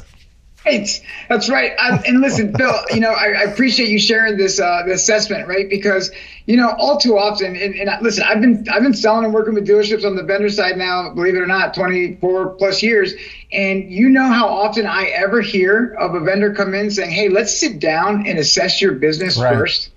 Right. 0.65 0.89
That's 1.29 1.47
right. 1.47 1.73
And 2.07 2.21
listen, 2.21 2.51
Bill, 2.51 2.73
you 2.89 2.99
know, 2.99 3.11
I, 3.11 3.33
I, 3.33 3.41
appreciate 3.43 3.89
you 3.89 3.99
sharing 3.99 4.35
this 4.35 4.59
uh, 4.59 4.81
the 4.85 4.93
assessment, 4.93 5.47
right? 5.47 5.69
Because 5.69 6.11
you 6.47 6.57
know, 6.57 6.73
all 6.79 6.97
too 6.97 7.19
often, 7.19 7.55
and, 7.55 7.75
and 7.75 7.91
listen, 8.01 8.23
I've 8.27 8.41
been 8.41 8.67
I've 8.71 8.81
been 8.81 8.95
selling 8.95 9.25
and 9.25 9.33
working 9.33 9.53
with 9.53 9.67
dealerships 9.67 10.03
on 10.03 10.15
the 10.15 10.23
vendor 10.23 10.49
side 10.49 10.77
now, 10.77 11.13
believe 11.13 11.35
it 11.35 11.39
or 11.39 11.45
not, 11.45 11.75
24 11.75 12.55
plus 12.55 12.81
years. 12.81 13.13
And 13.51 13.91
you 13.91 14.09
know 14.09 14.27
how 14.27 14.47
often 14.47 14.87
I 14.87 15.05
ever 15.05 15.39
hear 15.39 15.93
of 15.99 16.15
a 16.15 16.19
vendor 16.19 16.51
come 16.51 16.73
in 16.73 16.89
saying, 16.89 17.11
"Hey, 17.11 17.29
let's 17.29 17.55
sit 17.55 17.79
down 17.79 18.25
and 18.25 18.39
assess 18.39 18.81
your 18.81 18.93
business 18.93 19.37
right. 19.37 19.53
first. 19.53 19.91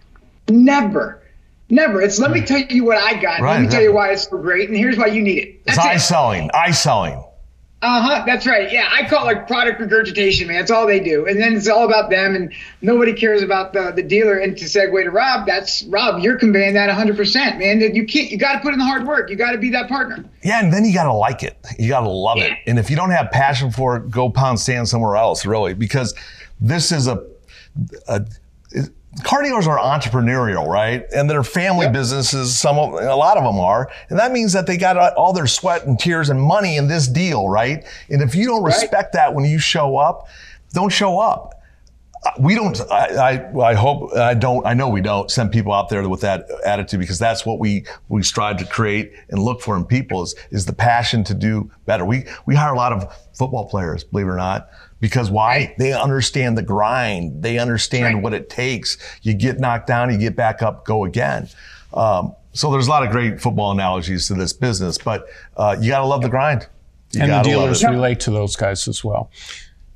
Never. 0.50 1.22
Never. 1.70 2.00
It's 2.00 2.18
let 2.18 2.31
me 2.31 2.40
tell 2.40 2.61
you 2.61 2.85
what 2.85 2.96
I 2.96 3.20
got. 3.20 3.40
Right, 3.40 3.53
let 3.53 3.61
me 3.61 3.66
right. 3.66 3.72
tell 3.72 3.82
you 3.82 3.92
why 3.92 4.12
it's 4.12 4.28
so 4.28 4.38
great, 4.38 4.68
and 4.68 4.76
here's 4.76 4.97
why 4.97 5.07
you 5.07 5.22
need 5.22 5.38
it. 5.38 5.64
That's 5.66 5.78
it's 5.78 5.86
eye 5.86 5.95
it. 5.95 6.01
selling. 6.01 6.51
Eye 6.55 6.70
selling. 6.70 7.22
Uh 7.80 8.03
huh. 8.03 8.22
That's 8.26 8.45
right. 8.45 8.72
Yeah, 8.72 8.88
I 8.90 9.09
call 9.09 9.22
it 9.28 9.34
like 9.34 9.47
product 9.47 9.78
regurgitation, 9.78 10.49
man. 10.49 10.57
That's 10.57 10.70
all 10.70 10.84
they 10.84 10.99
do, 10.99 11.26
and 11.26 11.40
then 11.40 11.57
it's 11.57 11.68
all 11.68 11.84
about 11.84 12.11
them, 12.11 12.34
and 12.34 12.53
nobody 12.82 13.12
cares 13.12 13.40
about 13.40 13.72
the 13.72 13.92
the 13.92 14.03
dealer. 14.03 14.36
And 14.36 14.57
to 14.57 14.64
segue 14.64 15.05
to 15.05 15.11
Rob, 15.11 15.47
that's 15.47 15.84
Rob. 15.84 16.20
You're 16.20 16.38
conveying 16.38 16.74
that 16.74 16.88
100, 16.88 17.16
percent 17.16 17.59
man. 17.59 17.78
That 17.78 17.95
you 17.95 18.05
can't. 18.05 18.32
You 18.32 18.38
got 18.38 18.55
to 18.55 18.61
put 18.61 18.72
in 18.72 18.80
the 18.80 18.84
hard 18.84 19.07
work. 19.07 19.30
You 19.30 19.36
got 19.36 19.53
to 19.53 19.59
be 19.59 19.70
that 19.70 19.88
partner. 19.88 20.24
Yeah, 20.42 20.61
and 20.61 20.72
then 20.72 20.84
you 20.84 20.92
got 20.92 21.05
to 21.05 21.12
like 21.12 21.45
it. 21.45 21.57
You 21.78 21.88
got 21.88 22.01
to 22.01 22.09
love 22.09 22.38
yeah. 22.38 22.47
it. 22.47 22.59
And 22.66 22.80
if 22.80 22.90
you 22.90 22.97
don't 22.97 23.11
have 23.11 23.30
passion 23.30 23.70
for 23.70 23.97
it, 23.97 24.11
go 24.11 24.28
pound 24.28 24.59
sand 24.59 24.88
somewhere 24.88 25.14
else, 25.14 25.47
really, 25.47 25.74
because 25.74 26.14
this 26.61 26.90
is 26.90 27.07
a, 27.07 27.24
a 28.09 28.26
car 29.22 29.42
dealers 29.42 29.66
are 29.66 29.78
entrepreneurial, 29.78 30.66
right? 30.66 31.04
And 31.14 31.28
they're 31.28 31.42
family 31.42 31.86
yep. 31.86 31.92
businesses. 31.92 32.56
Some 32.56 32.78
of, 32.78 32.94
a 32.94 33.16
lot 33.16 33.36
of 33.36 33.44
them 33.44 33.59
are. 33.59 33.90
And 34.11 34.18
that 34.18 34.32
means 34.32 34.52
that 34.52 34.66
they 34.66 34.76
got 34.76 34.96
uh, 34.96 35.12
all 35.16 35.32
their 35.32 35.46
sweat 35.46 35.86
and 35.86 35.98
tears 35.98 36.30
and 36.30 36.40
money 36.40 36.76
in 36.76 36.88
this 36.88 37.09
deal, 37.09 37.48
right? 37.48 37.86
And 38.11 38.22
if 38.22 38.34
you 38.34 38.46
don't 38.46 38.62
respect 38.62 38.92
right. 38.92 39.12
that 39.14 39.34
when 39.34 39.44
you 39.44 39.59
show 39.59 39.96
up, 39.96 40.28
don't 40.72 40.92
show 40.92 41.18
up. 41.18 41.54
Uh, 42.24 42.30
we 42.40 42.54
don't 42.56 42.80
I, 42.90 43.06
I, 43.14 43.70
I 43.70 43.74
hope 43.74 44.12
i 44.16 44.34
don't 44.34 44.66
i 44.66 44.74
know 44.74 44.88
we 44.88 45.00
don't 45.00 45.30
send 45.30 45.52
people 45.52 45.72
out 45.72 45.88
there 45.88 46.09
with 46.09 46.22
that 46.22 46.50
attitude 46.66 46.98
because 46.98 47.20
that's 47.20 47.46
what 47.46 47.61
we 47.61 47.84
we 48.09 48.24
strive 48.24 48.56
to 48.56 48.64
create 48.64 49.12
and 49.28 49.40
look 49.40 49.61
for 49.61 49.76
in 49.76 49.84
people 49.84 50.24
is 50.24 50.34
is 50.50 50.66
the 50.66 50.72
passion 50.72 51.22
to 51.22 51.34
do 51.34 51.70
better 51.86 52.04
we 52.04 52.24
we 52.44 52.56
hire 52.56 52.72
a 52.72 52.76
lot 52.76 52.92
of 52.92 53.16
football 53.34 53.68
players 53.68 54.02
believe 54.02 54.26
it 54.26 54.30
or 54.30 54.36
not 54.36 54.68
because 55.01 55.30
why 55.30 55.74
they 55.78 55.92
understand 55.92 56.57
the 56.59 56.62
grind 56.62 57.42
they 57.42 57.59
understand 57.59 58.14
Right. 58.16 58.22
what 58.22 58.34
it 58.34 58.49
takes 58.51 58.96
you 59.22 59.34
get 59.34 59.59
knocked 59.61 59.86
down 59.86 60.11
you 60.12 60.18
get 60.18 60.36
back 60.36 60.62
up 60.62 60.84
go 60.84 61.05
again 61.05 61.49
um, 61.94 62.34
so 62.53 62.70
there's 62.72 62.86
a 62.86 62.90
lot 62.90 63.05
of 63.05 63.11
great 63.11 63.40
football 63.40 63.70
analogies 63.72 64.26
to 64.28 64.34
this 64.34 64.53
business 64.53 64.99
but 64.99 65.26
uh, 65.57 65.76
you 65.80 65.90
got 65.90 66.01
to 66.01 66.07
love 66.07 66.22
the 66.22 66.28
grind 66.28 66.66
you 67.12 67.22
and 67.22 67.32
the 67.32 67.42
dealers 67.42 67.82
relate 67.84 68.20
to 68.20 68.30
those 68.30 68.55
guys 68.55 68.86
as 68.86 69.03
well. 69.03 69.30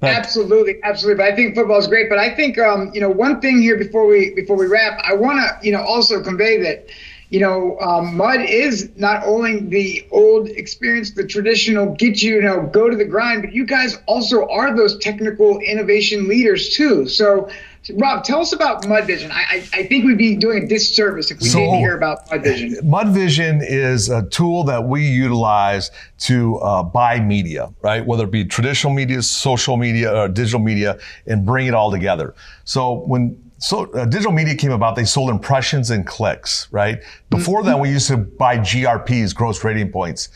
But- 0.01 0.11
Absolutely, 0.11 0.81
absolutely. 0.83 1.23
But 1.23 1.33
I 1.33 1.37
think 1.37 1.55
football 1.55 1.79
is 1.79 1.87
great. 1.87 2.09
But 2.09 2.19
I 2.19 2.35
think 2.35 2.59
um, 2.59 2.91
you 2.95 3.01
know 3.01 3.11
one 3.11 3.41
thing 3.41 3.61
here 3.61 3.77
before 3.77 4.07
we 4.07 4.31
before 4.35 4.57
we 4.57 4.67
wrap, 4.67 4.99
I 5.05 5.13
want 5.15 5.39
to 5.39 5.67
you 5.67 5.73
know 5.73 5.83
also 5.83 6.23
convey 6.23 6.57
that 6.63 6.87
you 7.33 7.41
know 7.41 7.79
um, 7.81 8.17
Mudd 8.17 8.43
is 8.43 8.91
not 8.97 9.25
only 9.25 9.59
the 9.61 10.07
old 10.11 10.49
experience, 10.51 11.13
the 11.13 11.27
traditional 11.27 11.87
get 11.95 12.23
you 12.23 12.37
you 12.37 12.43
know 12.43 12.63
go 12.67 12.91
to 12.91 12.97
the 12.97 13.07
grind, 13.07 13.43
but 13.43 13.53
you 13.53 13.65
guys 13.67 13.99
also 14.07 14.47
are 14.49 14.77
those 14.77 14.99
technical 14.99 15.59
innovation 15.61 16.29
leaders 16.29 16.69
too. 16.71 17.09
So. 17.09 17.49
Rob, 17.95 18.23
tell 18.23 18.39
us 18.43 18.53
about 18.53 18.87
Mudd 18.87 19.09
Vision. 19.09 19.33
I, 19.33 19.43
I, 19.51 19.57
I 19.81 19.83
think 19.89 20.05
we'd 20.05 20.17
be 20.17 20.37
doing 20.37 20.63
a 20.63 20.67
disservice 20.69 21.33
if 21.33 21.41
we 21.41 21.49
So- 21.49 21.59
didn't 21.59 21.81
hear 21.81 21.97
about 21.97 22.31
Mudd 22.31 22.45
Vision. 22.45 22.79
Mudd 22.89 23.09
Vision 23.09 23.61
is 23.61 24.09
a 24.09 24.23
tool 24.29 24.63
that 24.71 24.85
we 24.85 25.05
utilize 25.05 25.91
to 26.21 26.59
uh, 26.59 26.85
buy 26.85 27.19
media, 27.19 27.75
right? 27.83 28.07
Whether 28.07 28.23
it 28.23 28.31
be 28.31 28.45
traditional 28.45 28.93
media, 28.93 29.21
social 29.21 29.77
media, 29.77 30.15
or 30.17 30.29
digital 30.29 30.61
media, 30.61 30.97
and 31.27 31.45
bring 31.45 31.67
it 31.67 31.75
all 31.75 31.91
together. 31.91 32.37
So 32.63 33.01
when 33.09 33.37
so 33.63 33.85
uh, 33.93 34.05
digital 34.07 34.33
media 34.33 34.57
came 34.57 34.73
about, 34.73 34.97
they 34.97 35.05
sold 35.05 35.31
impressions 35.31 35.91
and 35.91 36.05
clicks, 36.05 36.67
right? 36.73 37.01
Before 37.31 37.63
that, 37.63 37.79
we 37.79 37.91
used 37.91 38.09
to 38.09 38.17
buy 38.17 38.59
GRPs, 38.59 39.33
gross 39.33 39.63
rating 39.63 39.93
points, 39.93 40.31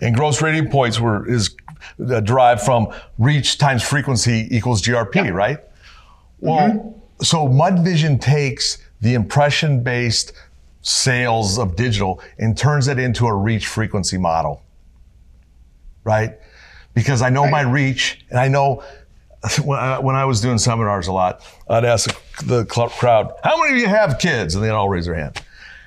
and 0.00 0.14
gross 0.14 0.40
rating 0.40 0.70
points 0.70 1.00
were 1.00 1.28
is 1.28 1.56
uh, 2.00 2.20
derived 2.20 2.60
from 2.60 2.88
reach 3.18 3.58
times 3.58 3.82
frequency 3.82 4.46
equals 4.52 4.80
GRP, 4.80 5.32
right? 5.32 5.58
Well, 6.38 7.02
so 7.20 7.48
Mudd 7.48 7.84
Vision 7.84 8.16
takes 8.16 8.78
the 9.00 9.14
impression 9.14 9.82
based 9.82 10.32
sales 10.82 11.58
of 11.58 11.74
digital 11.74 12.20
and 12.38 12.56
turns 12.56 12.86
it 12.86 13.00
into 13.00 13.26
a 13.26 13.34
reach 13.34 13.66
frequency 13.66 14.18
model. 14.18 14.62
Right? 16.04 16.38
Because 16.94 17.22
I 17.22 17.30
know 17.30 17.48
my 17.48 17.62
reach 17.62 18.24
and 18.30 18.38
I 18.38 18.46
know 18.46 18.84
when 19.64 19.78
I, 19.78 19.98
when 19.98 20.16
I 20.16 20.24
was 20.24 20.40
doing 20.40 20.58
seminars 20.58 21.06
a 21.06 21.12
lot, 21.12 21.42
I'd 21.68 21.84
ask 21.84 22.10
the 22.44 22.64
crowd, 22.66 23.32
how 23.44 23.60
many 23.60 23.74
of 23.74 23.78
you 23.78 23.86
have 23.86 24.18
kids? 24.18 24.54
And 24.54 24.64
they'd 24.64 24.70
all 24.70 24.88
raise 24.88 25.06
their 25.06 25.14
hand. 25.14 25.40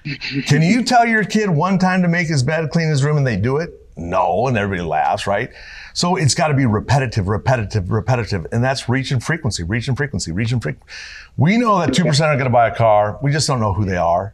Can 0.46 0.62
you 0.62 0.84
tell 0.84 1.06
your 1.06 1.24
kid 1.24 1.50
one 1.50 1.78
time 1.78 2.02
to 2.02 2.08
make 2.08 2.28
his 2.28 2.44
bed, 2.44 2.70
clean 2.72 2.90
his 2.90 3.04
room, 3.04 3.18
and 3.18 3.28
they 3.28 3.36
do 3.38 3.58
it? 3.58 3.72
No, 3.98 4.48
and 4.48 4.58
everybody 4.58 4.88
laughs, 4.88 5.28
right? 5.28 5.52
So 5.94 6.16
it's 6.16 6.34
got 6.34 6.48
to 6.48 6.54
be 6.54 6.66
repetitive, 6.66 7.28
repetitive, 7.28 7.92
repetitive, 7.92 8.48
and 8.52 8.64
that's 8.64 8.88
reach 8.88 9.12
and 9.12 9.24
frequency, 9.24 9.64
reach 9.64 9.88
and 9.88 9.98
frequency, 9.98 10.32
reach 10.32 10.52
and 10.52 10.62
frequency. 10.64 10.92
We 11.38 11.58
know 11.58 11.80
that 11.80 11.94
two 11.94 12.04
percent 12.06 12.30
are 12.30 12.36
going 12.36 12.46
to 12.46 12.52
buy 12.52 12.70
a 12.70 12.76
car. 12.76 13.20
We 13.22 13.32
just 13.32 13.48
don't 13.48 13.60
know 13.60 13.74
who 13.74 13.86
they 13.86 13.98
are, 13.98 14.34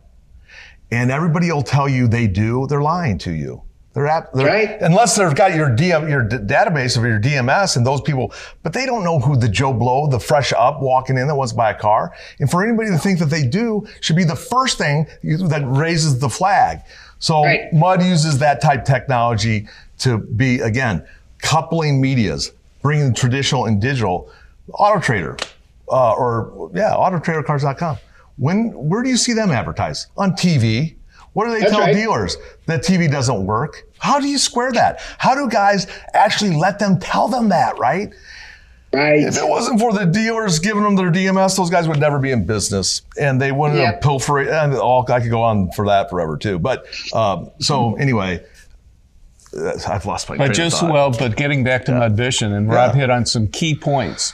and 0.91 1.11
everybody 1.11 1.51
will 1.51 1.63
tell 1.63 1.89
you 1.89 2.07
they 2.07 2.27
do. 2.27 2.67
They're 2.67 2.81
lying 2.81 3.17
to 3.19 3.31
you. 3.31 3.63
They're, 3.97 4.05
at, 4.05 4.31
they're 4.31 4.45
Right. 4.45 4.77
unless 4.81 5.15
they've 5.15 5.33
got 5.33 5.55
your 5.55 5.69
DM, 5.71 6.07
your 6.07 6.21
d- 6.21 6.37
database 6.37 6.97
of 6.97 7.03
your 7.03 7.17
DMS 7.19 7.77
and 7.77 7.83
those 7.83 7.99
people, 7.99 8.31
but 8.61 8.71
they 8.71 8.85
don't 8.85 9.03
know 9.03 9.17
who 9.17 9.35
the 9.35 9.49
Joe 9.49 9.73
Blow, 9.73 10.05
the 10.05 10.19
fresh 10.19 10.53
up 10.55 10.81
walking 10.81 11.17
in 11.17 11.25
that 11.27 11.33
wants 11.33 11.53
to 11.53 11.57
buy 11.57 11.71
a 11.71 11.73
car. 11.73 12.13
And 12.39 12.47
for 12.47 12.63
anybody 12.63 12.91
to 12.91 12.99
think 12.99 13.17
that 13.17 13.31
they 13.31 13.41
do 13.41 13.87
should 14.01 14.15
be 14.15 14.23
the 14.23 14.35
first 14.35 14.77
thing 14.77 15.07
that 15.23 15.63
raises 15.65 16.19
the 16.19 16.29
flag. 16.29 16.81
So 17.17 17.41
Right. 17.43 17.73
Mudd 17.73 18.03
uses 18.03 18.37
that 18.37 18.61
type 18.61 18.85
technology 18.85 19.67
to 19.97 20.19
be 20.19 20.59
again 20.61 21.03
coupling 21.41 21.99
medias, 21.99 22.51
bringing 22.83 23.15
traditional 23.15 23.65
and 23.65 23.81
digital. 23.81 24.29
Auto 24.73 24.99
Trader, 24.99 25.37
uh, 25.91 26.11
or 26.11 26.69
yeah, 26.75 26.91
AutoTraderCars.com. 26.91 27.97
When 28.37 28.67
where 28.75 29.01
do 29.01 29.09
you 29.09 29.17
see 29.17 29.33
them 29.33 29.49
advertised 29.49 30.05
on 30.17 30.33
TV? 30.33 30.96
What 31.37 31.45
do 31.45 31.51
they 31.51 31.59
That's 31.59 31.71
tell 31.71 31.81
right. 31.81 31.93
dealers? 31.93 32.35
That 32.65 32.81
TV 32.81 33.11
doesn't 33.11 33.45
work. 33.45 33.83
How 33.99 34.19
do 34.19 34.27
you 34.27 34.39
square 34.39 34.71
that? 34.71 34.99
How 35.19 35.35
do 35.35 35.47
guys 35.47 35.85
actually 36.15 36.55
let 36.55 36.79
them 36.79 36.99
tell 36.99 37.27
them 37.27 37.49
that, 37.49 37.77
right? 37.77 38.11
Right. 38.91 39.19
If 39.19 39.37
it 39.37 39.47
wasn't 39.47 39.79
for 39.79 39.93
the 39.93 40.05
dealers 40.07 40.57
giving 40.57 40.81
them 40.81 40.95
their 40.95 41.11
DMS, 41.11 41.55
those 41.55 41.69
guys 41.69 41.87
would 41.87 41.99
never 41.99 42.17
be 42.17 42.31
in 42.31 42.47
business, 42.47 43.03
and 43.19 43.39
they 43.39 43.51
wouldn't 43.51 43.77
Yep. 43.79 43.93
have 43.93 44.01
pilfered. 44.01 44.47
And 44.47 44.73
all 44.73 45.05
I 45.11 45.19
could 45.19 45.29
go 45.29 45.43
on 45.43 45.69
for 45.73 45.85
that 45.85 46.09
forever 46.09 46.37
too. 46.37 46.57
But 46.57 46.87
um, 47.13 47.51
so 47.59 47.93
anyway, 47.97 48.43
uh, 49.55 49.73
I've 49.87 50.07
lost 50.07 50.27
my. 50.29 50.37
But 50.37 50.53
just 50.53 50.79
thought. 50.79 50.91
well, 50.91 51.11
but 51.11 51.35
getting 51.35 51.63
back 51.63 51.85
to 51.85 51.91
Mudd 51.91 52.17
Vision, 52.17 52.51
and 52.51 52.67
Rob 52.67 52.95
Yeah. 52.95 53.01
hit 53.01 53.09
on 53.11 53.27
some 53.27 53.45
key 53.45 53.75
points. 53.75 54.33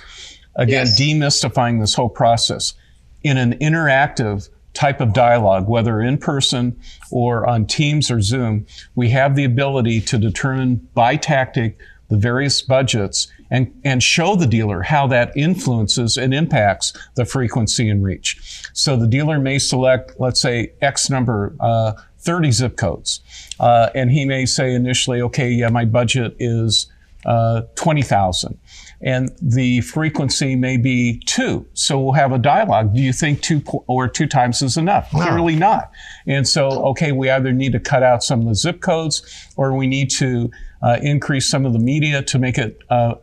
Again, 0.55 0.85
Yes. 0.87 0.97
demystifying 1.01 1.81
this 1.81 1.95
whole 1.95 2.07
process 2.07 2.75
in 3.23 3.35
an 3.37 3.55
interactive 3.59 4.47
type 4.73 5.01
of 5.01 5.13
dialogue, 5.13 5.67
whether 5.67 6.01
in 6.01 6.17
person 6.17 6.79
or 7.11 7.47
on 7.47 7.65
Teams 7.65 8.09
or 8.09 8.21
Zoom, 8.21 8.65
we 8.95 9.09
have 9.09 9.35
the 9.35 9.43
ability 9.43 10.01
to 10.01 10.17
determine 10.17 10.87
by 10.93 11.15
tactic 11.15 11.77
the 12.09 12.17
various 12.17 12.61
budgets 12.61 13.27
and, 13.49 13.73
and 13.83 14.03
show 14.03 14.35
the 14.35 14.47
dealer 14.47 14.81
how 14.81 15.07
that 15.07 15.35
influences 15.35 16.17
and 16.17 16.33
impacts 16.33 16.93
the 17.15 17.25
frequency 17.25 17.89
and 17.89 18.03
reach. 18.03 18.61
So 18.73 18.97
the 18.97 19.07
dealer 19.07 19.39
may 19.39 19.59
select, 19.59 20.13
let's 20.19 20.41
say, 20.41 20.73
X 20.81 21.09
number, 21.09 21.55
uh, 21.59 21.93
30 22.19 22.51
zip 22.51 22.77
codes. 22.77 23.21
Uh, 23.59 23.89
and 23.95 24.11
he 24.11 24.25
may 24.25 24.45
say 24.45 24.73
initially, 24.73 25.21
okay, 25.21 25.49
yeah, 25.49 25.69
my 25.69 25.85
budget 25.85 26.35
is 26.39 26.87
uh, 27.25 27.61
20,000. 27.75 28.57
And 29.03 29.31
the 29.41 29.81
frequency 29.81 30.55
may 30.55 30.77
be 30.77 31.21
two. 31.25 31.65
So 31.73 31.99
we'll 31.99 32.13
have 32.13 32.31
a 32.31 32.37
dialogue. 32.37 32.95
Do 32.95 33.01
you 33.01 33.11
think 33.11 33.41
two 33.41 33.61
or 33.87 34.07
two 34.07 34.27
times 34.27 34.61
is 34.61 34.77
enough? 34.77 35.11
Clearly 35.11 35.57
not. 35.57 35.91
And 36.25 36.47
so, 36.47 36.69
okay, 36.87 37.11
we 37.11 37.29
either 37.29 37.51
need 37.51 37.73
to 37.73 37.79
cut 37.79 38.01
out 38.01 38.23
some 38.23 38.39
of 38.41 38.47
the 38.47 38.55
zip 38.55 38.79
codes 38.79 39.21
or 39.57 39.75
we 39.75 39.87
need 39.87 40.09
to 40.11 40.49
uh, 40.81 40.99
increase 41.01 41.49
some 41.49 41.65
of 41.65 41.73
the 41.73 41.79
media 41.79 42.21
to 42.23 42.39
make 42.39 42.57
it 42.57 42.79
uh, 42.89 43.15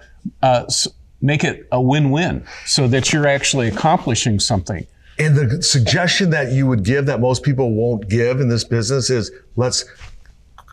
uh, 0.42 0.64
s- 0.66 0.86
make 1.22 1.44
it 1.44 1.66
a 1.72 1.80
win-win 1.80 2.46
so 2.66 2.86
that 2.88 3.12
you're 3.12 3.26
actually 3.26 3.68
accomplishing 3.68 4.38
something. 4.38 4.86
And 5.18 5.36
the 5.36 5.62
suggestion 5.62 6.30
that 6.30 6.52
you 6.52 6.66
would 6.66 6.82
give 6.82 7.06
that 7.06 7.20
most 7.20 7.42
people 7.42 7.74
won't 7.74 8.08
give 8.08 8.40
in 8.40 8.48
this 8.48 8.64
business 8.64 9.10
is 9.10 9.30
let's 9.56 9.84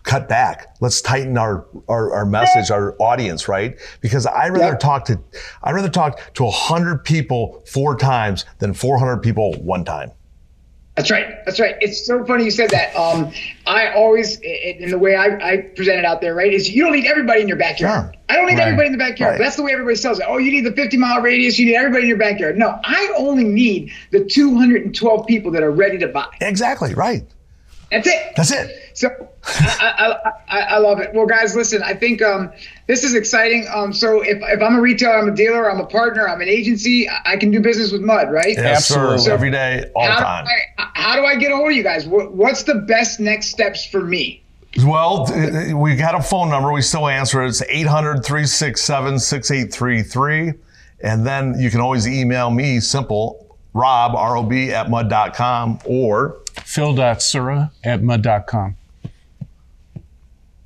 cut 0.07 0.27
back. 0.29 0.75
Let's 0.79 1.01
tighten 1.01 1.37
our, 1.37 1.65
our, 1.87 2.13
our 2.13 2.25
message, 2.25 2.71
our 2.71 2.95
audience, 2.99 3.47
right? 3.47 3.77
Because 4.01 4.25
I 4.25 4.47
rather 4.49 4.71
Yep. 4.71 4.79
talk 4.79 5.05
to, 5.05 5.19
I'd 5.63 5.73
rather 5.75 5.89
talk 5.89 6.33
to 6.35 6.43
100 6.45 7.03
people 7.03 7.61
four 7.67 7.95
times 7.97 8.45
than 8.59 8.73
400 8.73 9.17
people 9.17 9.53
one 9.61 9.83
time. 9.85 10.11
That's 10.95 11.11
right. 11.11 11.27
That's 11.45 11.59
right. 11.59 11.75
It's 11.79 12.07
so 12.07 12.25
funny 12.25 12.45
you 12.45 12.49
said 12.49 12.71
that. 12.71 12.95
Um, 12.95 13.31
I 13.67 13.91
always, 13.93 14.39
in 14.39 14.89
the 14.89 14.97
way 14.97 15.15
I, 15.15 15.25
I 15.51 15.57
present 15.75 15.99
it 15.99 16.05
out 16.05 16.21
there, 16.21 16.33
right, 16.33 16.51
is 16.51 16.71
you 16.71 16.83
don't 16.83 16.93
need 16.93 17.05
everybody 17.05 17.41
in 17.41 17.47
your 17.47 17.57
backyard. 17.57 18.17
I 18.29 18.35
don't 18.35 18.47
need 18.47 18.53
Right. 18.57 18.63
everybody 18.63 18.87
in 18.87 18.93
the 18.93 18.97
backyard. 18.97 19.33
Right. 19.33 19.39
That's 19.39 19.55
the 19.57 19.61
way 19.61 19.73
everybody 19.73 19.95
sells 19.95 20.17
it. 20.19 20.25
Oh, 20.27 20.39
you 20.39 20.49
need 20.51 20.65
the 20.65 20.71
50 20.71 20.97
mile 20.97 21.21
radius. 21.21 21.59
You 21.59 21.67
need 21.67 21.75
everybody 21.75 22.01
in 22.03 22.09
your 22.09 22.17
backyard. 22.17 22.57
No, 22.57 22.79
I 22.83 23.13
only 23.15 23.43
need 23.43 23.91
the 24.11 24.25
212 24.25 25.27
people 25.27 25.51
that 25.51 25.61
are 25.61 25.69
ready 25.71 25.99
to 25.99 26.07
buy. 26.07 26.29
Exactly, 26.41 26.95
right. 26.95 27.23
That's 27.91 28.07
it. 28.07 28.33
That's 28.35 28.51
it. 28.51 28.91
So 28.93 29.09
I, 29.45 29.93
I, 29.97 30.31
I, 30.49 30.59
I 30.59 30.77
love 30.79 30.99
it. 30.99 31.13
Well, 31.13 31.25
guys, 31.25 31.55
listen, 31.55 31.81
I 31.83 31.93
think 31.93 32.21
um, 32.21 32.51
this 32.87 33.03
is 33.03 33.13
exciting. 33.13 33.65
Um, 33.73 33.93
so 33.93 34.21
if, 34.21 34.39
if 34.41 34.61
I'm 34.61 34.75
a 34.75 34.81
retailer, 34.81 35.17
I'm 35.17 35.29
a 35.29 35.35
dealer, 35.35 35.71
I'm 35.71 35.79
a 35.79 35.85
partner, 35.85 36.27
I'm 36.27 36.41
an 36.41 36.49
agency, 36.49 37.07
I 37.07 37.17
I 37.25 37.37
can 37.37 37.51
do 37.51 37.59
business 37.59 37.91
with 37.91 38.01
Mudd, 38.01 38.31
right? 38.31 38.55
Yes, 38.57 38.87
sir. 38.87 39.13
Absolutely. 39.13 39.31
Every 39.31 39.51
day, 39.51 39.91
all 39.95 40.05
the 40.05 40.11
How 40.11 40.17
do, 40.17 40.23
time. 40.23 40.47
I, 40.77 40.87
how 40.93 41.15
do 41.15 41.25
I 41.25 41.35
get 41.35 41.51
a 41.51 41.55
hold 41.55 41.69
of 41.69 41.77
you 41.77 41.83
guys? 41.83 42.07
What, 42.07 42.33
what's 42.33 42.63
the 42.63 42.75
best 42.75 43.19
next 43.19 43.47
steps 43.47 43.85
for 43.85 44.01
me? 44.01 44.41
Well, 44.83 45.25
t- 45.27 45.73
we 45.73 45.95
got 45.95 46.15
a 46.15 46.21
phone 46.21 46.49
number. 46.49 46.71
We 46.71 46.81
still 46.81 47.07
answer 47.07 47.43
it. 47.43 47.49
It's 47.49 47.61
800 47.61 48.23
367 48.23 49.19
6833. 49.19 50.53
And 51.01 51.25
then 51.25 51.59
you 51.59 51.69
can 51.69 51.79
always 51.79 52.07
email 52.07 52.49
me, 52.49 52.79
simple, 52.79 53.55
rob, 53.73 54.15
R-O-B, 54.15 54.71
at 54.71 54.89
mudd.com 54.89 55.79
or 55.85 56.37
Phil.sura 56.77 57.71
at 57.83 58.03
mudd.com. 58.03 58.75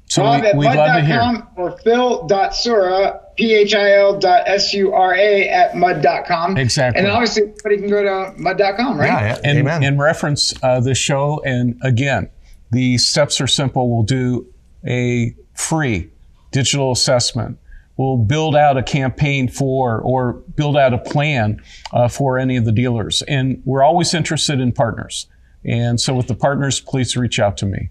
So 0.07 0.23
Bob 0.23 0.43
at 0.43 0.57
we, 0.57 0.67
we'd 0.67 0.75
love 0.75 0.97
to 0.97 1.05
hear. 1.05 1.19
mudd.com 1.19 1.47
or 1.55 1.77
phil.sura, 1.77 3.21
P-H-I-L 3.37 4.19
dot 4.19 4.43
S-U-R-A 4.45 5.47
at 5.47 5.73
mudd.com. 5.73 6.57
Exactly. 6.57 6.97
And 6.97 7.07
then 7.07 7.13
obviously 7.13 7.43
everybody 7.43 7.77
can 7.77 7.89
go 7.89 8.03
to 8.03 8.33
mudd.com, 8.37 8.99
right? 8.99 9.07
yeah, 9.07 9.21
yeah, 9.21 9.39
and, 9.45 9.59
amen. 9.59 9.83
and 9.85 9.99
reference 9.99 10.53
uh, 10.61 10.81
the 10.81 10.93
show. 10.93 11.41
And 11.45 11.79
again, 11.81 12.29
the 12.71 12.97
steps 12.97 13.39
are 13.39 13.47
simple. 13.47 13.89
We'll 13.89 14.03
do 14.03 14.47
a 14.85 15.33
free 15.53 16.09
digital 16.51 16.91
assessment 16.91 17.57
We'll 18.01 18.17
build 18.17 18.55
out 18.55 18.77
a 18.77 18.83
campaign 18.83 19.47
for 19.47 19.99
or 19.99 20.33
build 20.55 20.75
out 20.75 20.91
a 20.91 20.97
plan 20.97 21.61
uh, 21.93 22.07
for 22.07 22.39
any 22.39 22.57
of 22.57 22.65
the 22.65 22.71
dealers. 22.71 23.21
And 23.23 23.61
we're 23.63 23.83
always 23.83 24.15
interested 24.15 24.59
in 24.59 24.71
partners. 24.71 25.27
And 25.63 25.99
so 25.99 26.13
with 26.15 26.27
the 26.27 26.35
partners, 26.35 26.79
please 26.79 27.15
reach 27.15 27.39
out 27.39 27.57
to 27.57 27.65
me. 27.65 27.89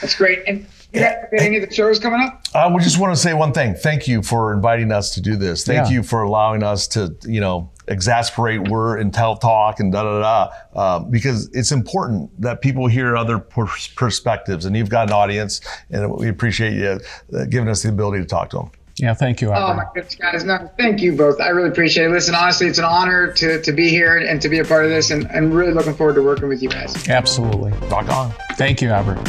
That's 0.00 0.14
great. 0.14 0.42
And 0.46 0.66
any 0.94 1.58
of 1.58 1.68
the 1.68 1.74
shows 1.74 1.98
coming 1.98 2.20
up? 2.20 2.42
I 2.54 2.66
would 2.66 2.82
just 2.82 2.98
want 2.98 3.14
to 3.14 3.20
say 3.20 3.34
one 3.34 3.52
thing. 3.52 3.74
Thank 3.74 4.08
you 4.08 4.22
for 4.22 4.54
inviting 4.54 4.90
us 4.90 5.12
to 5.14 5.20
do 5.20 5.36
this. 5.36 5.64
Thank 5.64 5.88
Yeah. 5.88 5.96
you 5.96 6.02
for 6.02 6.22
allowing 6.22 6.62
us 6.62 6.86
to, 6.88 7.14
you 7.24 7.40
know, 7.40 7.70
exasperate 7.88 8.68
word 8.68 9.00
and 9.00 9.12
tell 9.12 9.36
talk 9.36 9.80
and 9.80 9.92
da 9.92 10.02
da 10.02 10.20
da. 10.20 10.50
Uh, 10.74 10.98
because 11.00 11.50
it's 11.52 11.72
important 11.72 12.30
that 12.40 12.62
people 12.62 12.86
hear 12.86 13.16
other 13.16 13.38
pers- 13.38 13.88
perspectives, 13.88 14.64
and 14.64 14.76
you've 14.76 14.88
got 14.90 15.08
an 15.08 15.12
audience, 15.12 15.60
and 15.90 16.10
we 16.10 16.28
appreciate 16.28 16.72
you 16.74 16.98
uh, 17.38 17.44
giving 17.46 17.68
us 17.68 17.82
the 17.82 17.88
ability 17.90 18.20
to 18.22 18.26
talk 18.28 18.48
to 18.50 18.56
them. 18.58 18.70
Yeah, 18.98 19.14
thank 19.14 19.40
you, 19.40 19.52
Albert. 19.52 19.72
Oh 19.72 19.76
my 19.76 19.84
goodness, 19.94 20.14
guys! 20.14 20.44
No, 20.44 20.70
thank 20.76 21.00
you 21.00 21.16
both. 21.16 21.40
I 21.40 21.48
really 21.48 21.68
appreciate 21.68 22.06
it. 22.06 22.10
Listen, 22.10 22.34
honestly, 22.34 22.66
it's 22.66 22.78
an 22.78 22.84
honor 22.84 23.32
to, 23.34 23.62
to 23.62 23.72
be 23.72 23.88
here 23.88 24.18
and 24.18 24.42
to 24.42 24.48
be 24.48 24.58
a 24.58 24.64
part 24.64 24.84
of 24.84 24.90
this, 24.90 25.10
and 25.10 25.26
I'm 25.28 25.52
really 25.52 25.72
looking 25.72 25.94
forward 25.94 26.14
to 26.14 26.22
working 26.22 26.48
with 26.48 26.62
you 26.62 26.68
guys. 26.68 27.08
Absolutely. 27.08 27.72
Rock 27.88 28.08
on. 28.08 28.32
Thank 28.56 28.82
you, 28.82 28.88
Albert. 28.90 29.26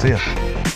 See 0.00 0.08
ya. 0.10 0.71